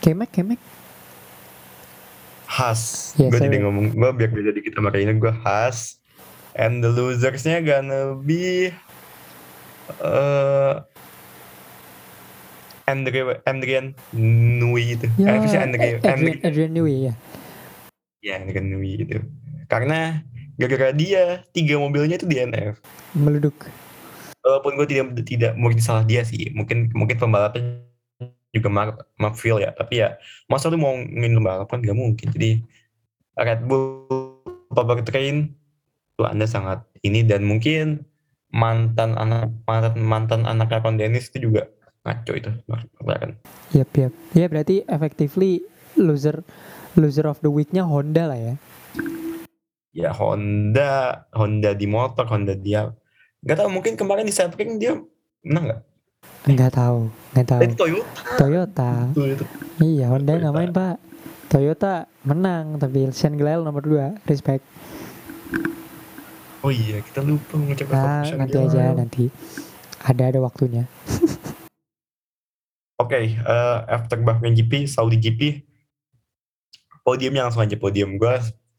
[0.00, 0.60] Kemek kemek.
[2.48, 6.00] Has, yes, gue jadi ngomong, gue biar beda dikit sama kayaknya gue Has,
[6.56, 8.72] and the losersnya gonna be
[10.00, 10.80] uh,
[12.88, 15.06] Andre, Adrian Nui itu.
[15.20, 17.14] Ya, eh, Andre, Adrian, Adrian Nui ya.
[18.24, 19.20] Ya, Adrian Nui itu.
[19.68, 20.24] Karena
[20.58, 22.82] gara-gara dia tiga mobilnya itu DNF
[23.14, 23.54] meleduk.
[24.42, 26.50] Walaupun gue tidak tidak mungkin salah dia sih.
[26.50, 27.84] Mungkin mungkin pembalapnya
[28.50, 29.70] juga Mark, Mark Phil ya.
[29.76, 30.18] Tapi ya
[30.50, 31.84] masa lu mau ngin balapan?
[31.84, 32.26] Gak mungkin.
[32.34, 32.64] Jadi
[33.38, 34.08] Red Bull
[34.74, 35.52] Power Train
[36.16, 37.22] itu anda sangat ini.
[37.22, 38.02] Dan mungkin
[38.50, 41.68] mantan anak mantan mantan anaknya Ron Dennis itu juga
[42.08, 43.36] ngaco itu McLaren
[43.76, 44.12] Yap, yap.
[44.32, 45.60] Ya berarti effectively
[45.94, 46.40] loser
[46.96, 48.54] loser of the week-nya Honda lah ya.
[49.92, 52.88] ya Honda Honda di motor Honda dia
[53.44, 54.96] nggak tahu mungkin kemarin di Sebring dia
[55.44, 55.82] menang nggak
[56.48, 57.00] Nggak tahu,
[57.34, 57.60] nggak tahu.
[57.62, 59.46] Eh, Toyota Toyota.
[59.78, 60.96] Iya, Honda nggak main, Pak.
[61.46, 61.92] Toyota
[62.24, 64.64] menang tapi Sean Glyle nomor 2, respect.
[66.58, 69.24] oh iya kita lupa mengucapkan Nah, nanti aja nanti.
[70.02, 70.84] Ada ada waktunya.
[72.98, 75.62] Oke, eh, after Bahrain GP, Saudi GP,
[77.00, 78.34] podiumnya langsung aja podium gue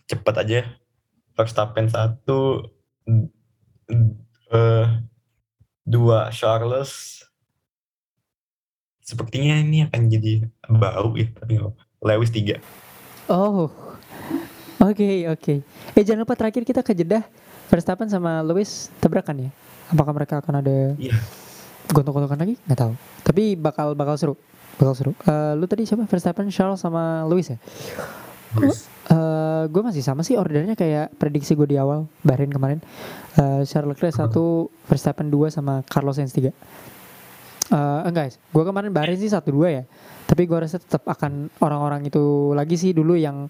[0.06, 0.60] cepet aja.
[1.32, 2.68] Verstappen satu,
[4.52, 4.86] eh,
[5.82, 7.24] dua Charles.
[9.00, 10.34] Sepertinya ini akan jadi
[10.68, 11.82] bau ya, tapi nggak apa.
[12.04, 12.60] Lewis tiga.
[13.32, 13.72] Oh.
[14.80, 15.64] Oke, oke.
[15.96, 17.24] Eh jangan lupa terakhir kita ke Jeddah
[17.68, 19.50] Verstappen sama Lewis tabrakan ya.
[19.91, 21.16] Apakah mereka akan ada Iya.
[21.90, 22.56] gontok-gontokan lagi?
[22.68, 22.94] Nggak tahu.
[23.24, 24.36] Tapi bakal bakal seru.
[24.80, 25.12] Bakal seru.
[25.28, 26.08] Eh, lu tadi siapa?
[26.08, 27.60] Verstappen, Charles sama Lewis ya?
[28.58, 28.88] Lewis.
[29.10, 32.80] Eh, gue masih sama sih ordernya kayak prediksi gue di awal Bahrain kemarin.
[33.36, 36.54] Eh, Charles Leclerc satu, Verstappen dua sama Carlos Sainz tiga.
[37.70, 38.36] Eh, enggak, guys.
[38.50, 39.84] Gue kemarin Bahrain sih satu dua ya.
[40.26, 43.50] Tapi gue rasa tetap akan orang-orang itu lagi sih dulu yang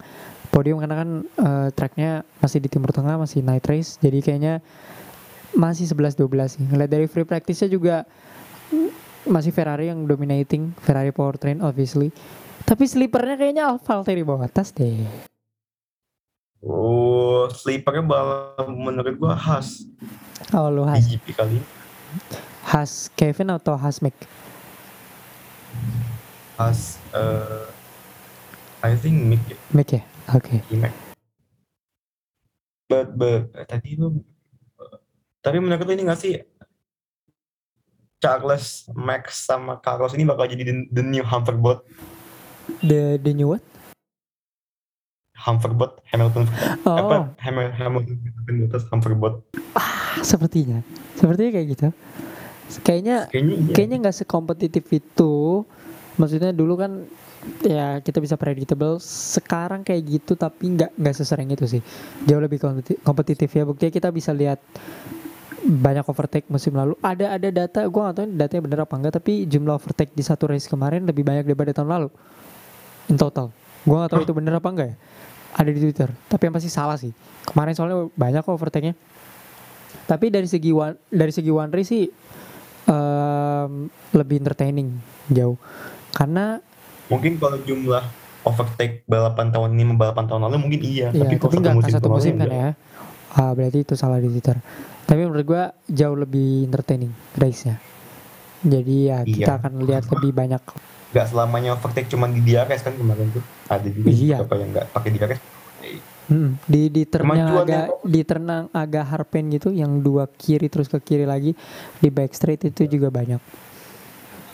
[0.49, 3.99] podium karena kan eh, tracknya masih di Timur Tengah masih night race.
[3.99, 4.63] Jadi kayaknya
[5.55, 6.63] masih 11-12 sih.
[6.63, 7.95] Ngeliat dari free practice-nya juga
[9.27, 12.13] masih Ferrari yang dominating, Ferrari powertrain obviously.
[12.63, 15.03] Tapi sleepernya kayaknya Alfa Valtteri Bottas deh.
[16.59, 19.87] Oh, sleepernya bal- menurut gue khas
[20.51, 21.67] Oh lu di Has, GP kali ini.
[22.67, 24.15] Has Kevin atau Has Mick?
[26.59, 27.63] Khas, eh,
[28.83, 29.57] I think Mick ya.
[29.71, 30.03] Mick ya?
[30.35, 30.59] Oke.
[30.67, 30.91] Imac.
[32.91, 34.19] But, but eh, tadi lu
[35.39, 36.35] tapi menurut lu ini gak sih
[38.19, 41.83] Charles, Max sama Carlos ini bakal jadi the, the new Humberbot
[42.83, 43.63] The the new what?
[45.39, 46.45] Humberbot Hamilton
[46.83, 48.15] Oh, apa Hamilton Hamilton
[48.67, 49.35] Bottas Humberbot
[50.23, 50.83] sepertinya.
[51.15, 51.87] Sepertinya kayak gitu.
[52.85, 55.63] Kayaknya kayaknya iya kayaknya sekompetitif itu.
[56.19, 57.07] Maksudnya dulu kan
[57.63, 58.99] ya kita bisa predictable.
[59.01, 61.81] Sekarang kayak gitu tapi nggak nggak sesering itu sih.
[62.27, 63.63] Jauh lebih kompeti- kompetitif ya.
[63.65, 64.59] Buktinya kita bisa lihat
[65.65, 66.95] banyak overtake musim lalu.
[67.03, 69.13] Ada ada data, gua nggak tahu datanya bener apa enggak.
[69.19, 72.09] Tapi jumlah overtake di satu race kemarin lebih banyak daripada tahun lalu.
[73.11, 73.51] In total.
[73.83, 74.95] Gua nggak tahu itu bener apa enggak ya.
[75.57, 76.09] Ada di Twitter.
[76.29, 77.11] Tapi yang pasti salah sih.
[77.49, 78.93] Kemarin soalnya banyak kok overtake-nya.
[80.05, 82.05] Tapi dari segi one, dari segi one race sih
[82.89, 83.71] em,
[84.13, 84.97] lebih entertaining
[85.29, 85.57] jauh.
[86.13, 86.57] Karena
[87.09, 88.01] mungkin kalau jumlah
[88.45, 91.75] overtake balapan tahun ini sama balapan tahun lalu mungkin iya ya, tapi tapi, kalau nggak
[91.77, 92.57] nggak satu musim kan enggak.
[92.57, 92.69] ya.
[93.29, 94.57] Ah, berarti itu salah di Twitter.
[95.09, 97.81] Tapi menurut gua jauh lebih entertaining race-nya.
[98.61, 99.57] Jadi ya kita Iya.
[99.57, 100.61] akan lihat lebih banyak.
[101.09, 104.45] nggak selamanya overtake cuma di DRS kan kemarin tuh ada juga Iya.
[104.45, 105.39] beberapa yang nggak pakai DRS
[106.29, 110.69] Hmm, di di turn yang agak yang- di turn agak harpen gitu yang dua kiri
[110.69, 111.57] terus ke kiri lagi
[111.97, 113.41] di back straight itu juga banyak.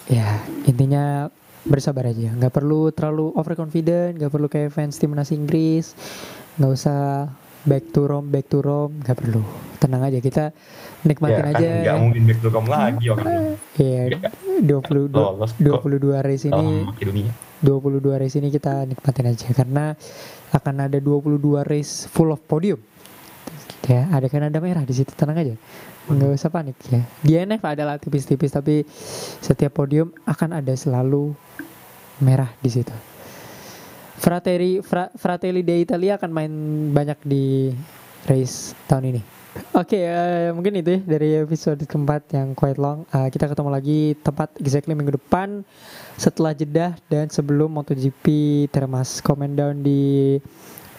[0.08, 1.28] Ya, intinya
[1.68, 2.32] bersabar aja.
[2.32, 5.92] nggak perlu terlalu overconfident, nggak perlu kayak fans timnas Inggris.
[6.56, 7.28] nggak usah
[7.66, 9.42] back to Rome, back to Rome, nggak perlu.
[9.82, 10.54] Tenang aja kita
[11.04, 11.70] nikmatin ya kan aja.
[11.84, 13.26] nggak mungkin back to come lagi orang
[13.78, 14.02] Iya,
[14.64, 17.32] 22 lolos kok 22 race ini dalam Makedonia
[17.62, 19.86] 22 race ini kita nikmatin aja karena
[20.54, 22.78] akan ada 22 race full of podium.
[23.86, 25.54] Ya, ada kan ada merah di situ tenang aja.
[26.10, 27.02] Nggak usah panik ya.
[27.22, 28.86] Di NF adalah tipis-tipis tapi
[29.42, 31.34] setiap podium akan ada selalu
[32.22, 32.94] merah di situ.
[34.16, 36.54] Fratelli Fra, Fratelli d'Italia akan main
[36.92, 37.72] banyak di
[38.26, 39.22] race tahun ini.
[39.72, 43.08] Oke, eh, mungkin itu ya dari episode keempat yang quite long.
[43.08, 45.64] Eh, kita ketemu lagi tepat exactly minggu depan
[46.20, 48.26] setelah jeda dan sebelum MotoGP
[48.68, 50.36] termas comment down di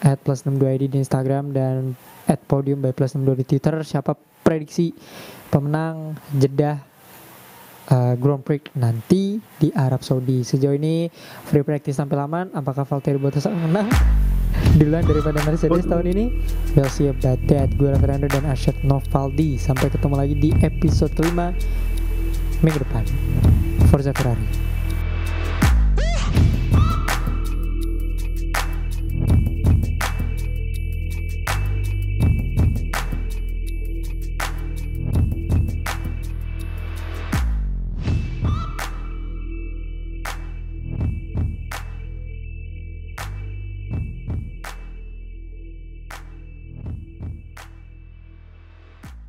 [0.01, 1.93] at plus 62 ID di Instagram dan
[2.25, 4.93] at podium by plus 62 di Twitter siapa prediksi
[5.53, 6.86] pemenang jeda
[7.91, 10.43] uh, Grand Prix nanti di Arab Saudi.
[10.43, 11.07] Sejauh ini
[11.47, 13.89] free practice sampai laman, apakah Valtteri Bottas akan menang?
[14.77, 16.25] Duluan daripada Mercedes tahun ini.
[16.73, 19.57] Well siap that gue Fernando dan Asyad Novaldi.
[19.57, 21.53] Sampai ketemu lagi di episode kelima
[22.65, 23.05] Minggu depan.
[23.93, 24.45] Forza Ferrari.